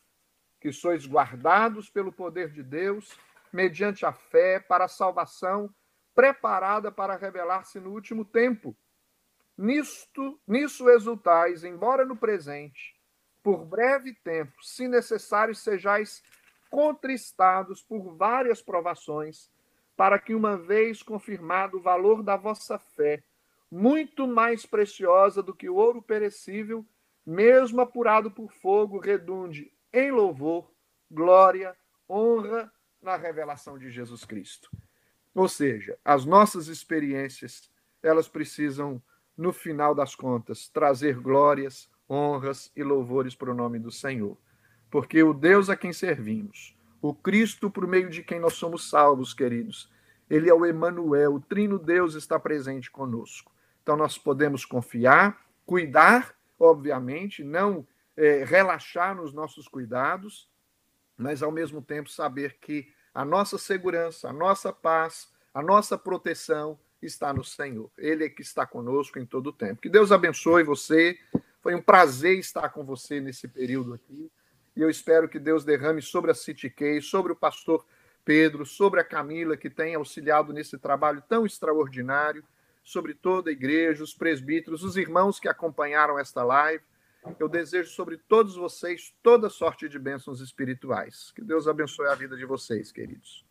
que 0.65 0.73
sois 0.73 1.05
guardados 1.05 1.91
pelo 1.91 2.11
poder 2.11 2.49
de 2.49 2.63
Deus, 2.63 3.15
mediante 3.53 4.03
a 4.03 4.11
fé, 4.11 4.59
para 4.59 4.85
a 4.85 4.87
salvação 4.87 5.69
preparada 6.15 6.91
para 6.91 7.15
revelar-se 7.15 7.79
no 7.79 7.91
último 7.91 8.25
tempo. 8.25 8.75
Nisto, 9.55 10.39
nisso 10.47 10.89
exultais, 10.89 11.63
embora 11.63 12.03
no 12.03 12.17
presente, 12.17 12.99
por 13.43 13.63
breve 13.63 14.15
tempo, 14.23 14.53
se 14.63 14.87
necessário, 14.87 15.53
sejais 15.53 16.23
contristados 16.67 17.83
por 17.83 18.15
várias 18.15 18.59
provações, 18.59 19.51
para 19.95 20.17
que, 20.17 20.33
uma 20.33 20.57
vez 20.57 21.03
confirmado 21.03 21.77
o 21.77 21.81
valor 21.81 22.23
da 22.23 22.35
vossa 22.35 22.79
fé, 22.79 23.23
muito 23.69 24.25
mais 24.25 24.65
preciosa 24.65 25.43
do 25.43 25.53
que 25.53 25.69
o 25.69 25.75
ouro 25.75 26.01
perecível, 26.01 26.83
mesmo 27.23 27.81
apurado 27.81 28.31
por 28.31 28.51
fogo, 28.51 28.97
redunde 28.97 29.74
em 29.95 30.11
louvor, 30.11 30.69
glória, 31.09 31.75
honra 32.09 32.71
na 33.01 33.15
revelação 33.15 33.77
de 33.77 33.89
Jesus 33.89 34.25
Cristo. 34.25 34.69
Ou 35.33 35.47
seja, 35.47 35.97
as 36.03 36.25
nossas 36.25 36.67
experiências, 36.67 37.69
elas 38.03 38.27
precisam, 38.27 39.01
no 39.37 39.51
final 39.51 39.95
das 39.95 40.15
contas, 40.15 40.67
trazer 40.67 41.19
glórias, 41.19 41.89
honras 42.09 42.71
e 42.75 42.83
louvores 42.83 43.35
para 43.35 43.51
o 43.51 43.55
nome 43.55 43.79
do 43.79 43.91
Senhor. 43.91 44.37
Porque 44.89 45.23
o 45.23 45.33
Deus 45.33 45.69
a 45.69 45.75
quem 45.75 45.91
servimos, 45.91 46.77
o 47.01 47.13
Cristo 47.13 47.69
por 47.69 47.87
meio 47.87 48.09
de 48.09 48.23
quem 48.23 48.39
nós 48.39 48.53
somos 48.53 48.89
salvos, 48.89 49.33
queridos, 49.33 49.91
ele 50.29 50.49
é 50.49 50.53
o 50.53 50.65
Emanuel, 50.65 51.35
o 51.35 51.39
Trino 51.39 51.77
Deus 51.77 52.15
está 52.15 52.39
presente 52.39 52.89
conosco. 52.89 53.51
Então 53.83 53.95
nós 53.95 54.17
podemos 54.17 54.65
confiar, 54.65 55.45
cuidar 55.65 56.35
obviamente, 56.59 57.43
não 57.43 57.85
é, 58.17 58.43
relaxar 58.43 59.15
nos 59.15 59.33
nossos 59.33 59.67
cuidados, 59.67 60.49
mas 61.17 61.41
ao 61.41 61.51
mesmo 61.51 61.81
tempo 61.81 62.09
saber 62.09 62.57
que 62.59 62.91
a 63.13 63.23
nossa 63.23 63.57
segurança, 63.57 64.29
a 64.29 64.33
nossa 64.33 64.73
paz, 64.73 65.29
a 65.53 65.61
nossa 65.61 65.97
proteção 65.97 66.77
está 67.01 67.33
no 67.33 67.43
Senhor. 67.43 67.89
Ele 67.97 68.25
é 68.25 68.29
que 68.29 68.41
está 68.41 68.65
conosco 68.65 69.19
em 69.19 69.25
todo 69.25 69.47
o 69.47 69.53
tempo. 69.53 69.81
Que 69.81 69.89
Deus 69.89 70.11
abençoe 70.11 70.63
você. 70.63 71.17
Foi 71.61 71.73
um 71.73 71.81
prazer 71.81 72.37
estar 72.37 72.69
com 72.69 72.83
você 72.83 73.19
nesse 73.19 73.47
período 73.47 73.93
aqui. 73.93 74.29
E 74.75 74.81
eu 74.81 74.89
espero 74.89 75.29
que 75.29 75.39
Deus 75.39 75.63
derrame 75.63 76.01
sobre 76.01 76.31
a 76.31 76.35
Case, 76.35 77.01
sobre 77.01 77.31
o 77.31 77.35
pastor 77.35 77.85
Pedro, 78.25 78.65
sobre 78.65 78.99
a 78.99 79.03
Camila, 79.03 79.55
que 79.55 79.69
tem 79.69 79.95
auxiliado 79.95 80.51
nesse 80.51 80.77
trabalho 80.77 81.23
tão 81.29 81.45
extraordinário 81.45 82.43
sobre 82.83 83.13
toda 83.13 83.49
a 83.49 83.53
igreja, 83.53 84.03
os 84.03 84.13
presbíteros, 84.13 84.83
os 84.83 84.97
irmãos 84.97 85.39
que 85.39 85.47
acompanharam 85.47 86.19
esta 86.19 86.43
live. 86.43 86.83
Eu 87.39 87.49
desejo 87.49 87.89
sobre 87.89 88.17
todos 88.17 88.55
vocês 88.55 89.13
toda 89.21 89.49
sorte 89.49 89.89
de 89.89 89.97
bênçãos 89.97 90.39
espirituais. 90.39 91.31
Que 91.31 91.41
Deus 91.41 91.67
abençoe 91.67 92.07
a 92.07 92.15
vida 92.15 92.37
de 92.37 92.45
vocês, 92.45 92.91
queridos. 92.91 93.45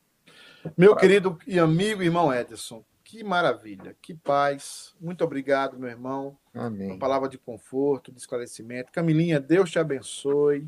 Meu 0.77 0.97
querido 0.97 1.39
e 1.47 1.59
amigo 1.59 2.03
irmão 2.03 2.33
Edson, 2.33 2.85
que 3.03 3.23
maravilha, 3.23 3.95
que 4.01 4.15
paz. 4.15 4.95
Muito 5.01 5.23
obrigado, 5.23 5.79
meu 5.79 5.91
irmão. 5.91 6.37
Amém. 6.55 6.91
Uma 6.91 6.99
palavra 6.99 7.29
de 7.29 7.37
conforto, 7.37 8.11
de 8.11 8.19
esclarecimento. 8.19 8.91
Camilinha, 8.91 9.39
Deus 9.39 9.71
te 9.71 9.79
abençoe. 9.79 10.67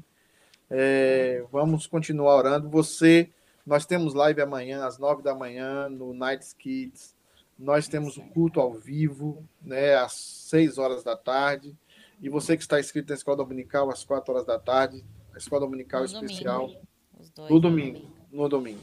É, 0.69 1.45
vamos 1.51 1.87
continuar 1.87 2.37
orando. 2.37 2.69
Você, 2.69 3.31
nós 3.65 3.87
temos 3.87 4.15
live 4.15 4.43
amanhã, 4.43 4.85
às 4.85 4.99
nove 4.99 5.23
da 5.23 5.35
manhã, 5.35 5.89
no 5.89 6.13
Night 6.13 6.55
Kids. 6.57 7.15
Nós 7.59 7.89
temos 7.89 8.19
um 8.19 8.29
culto 8.29 8.61
ao 8.61 8.75
vivo, 8.75 9.43
né, 9.63 9.95
às 9.95 10.13
6 10.13 10.77
horas 10.77 11.03
da 11.03 11.17
tarde. 11.17 11.75
E 12.21 12.29
você 12.29 12.57
que 12.57 12.63
está 12.63 12.81
inscrito 12.81 13.11
na 13.11 13.15
Escola 13.15 13.37
Dominical, 13.37 13.91
às 13.91 14.05
4 14.05 14.33
horas 14.33 14.47
da 14.47 14.59
tarde, 14.59 15.05
a 15.35 15.39
Escola 15.39 15.61
Dominical 15.61 16.01
no 16.01 16.07
especial. 16.07 16.67
Domingo. 16.67 17.51
no 17.51 17.61
domingo, 17.61 18.11
no 18.31 18.49
domingo. 18.49 18.81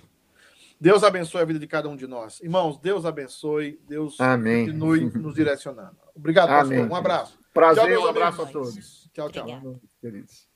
Deus 0.80 1.04
abençoe 1.04 1.42
a 1.42 1.46
vida 1.46 1.60
de 1.60 1.68
cada 1.68 1.88
um 1.88 1.96
de 1.96 2.06
nós. 2.06 2.42
Irmãos, 2.42 2.78
Deus 2.78 3.06
abençoe, 3.06 3.80
Deus 3.88 4.20
Amém. 4.20 4.66
continue 4.66 5.06
nos 5.06 5.36
direcionando. 5.36 5.98
Obrigado, 6.16 6.50
Amém. 6.50 6.80
pastor. 6.80 6.92
Um 6.92 6.96
abraço. 6.96 7.40
Prazer, 7.54 7.96
tchau, 7.96 8.06
um 8.06 8.08
abraço 8.08 8.42
a 8.42 8.46
todos. 8.48 9.10
Tchau, 9.14 9.30
tchau. 9.30 9.80
Queridos. 10.02 10.50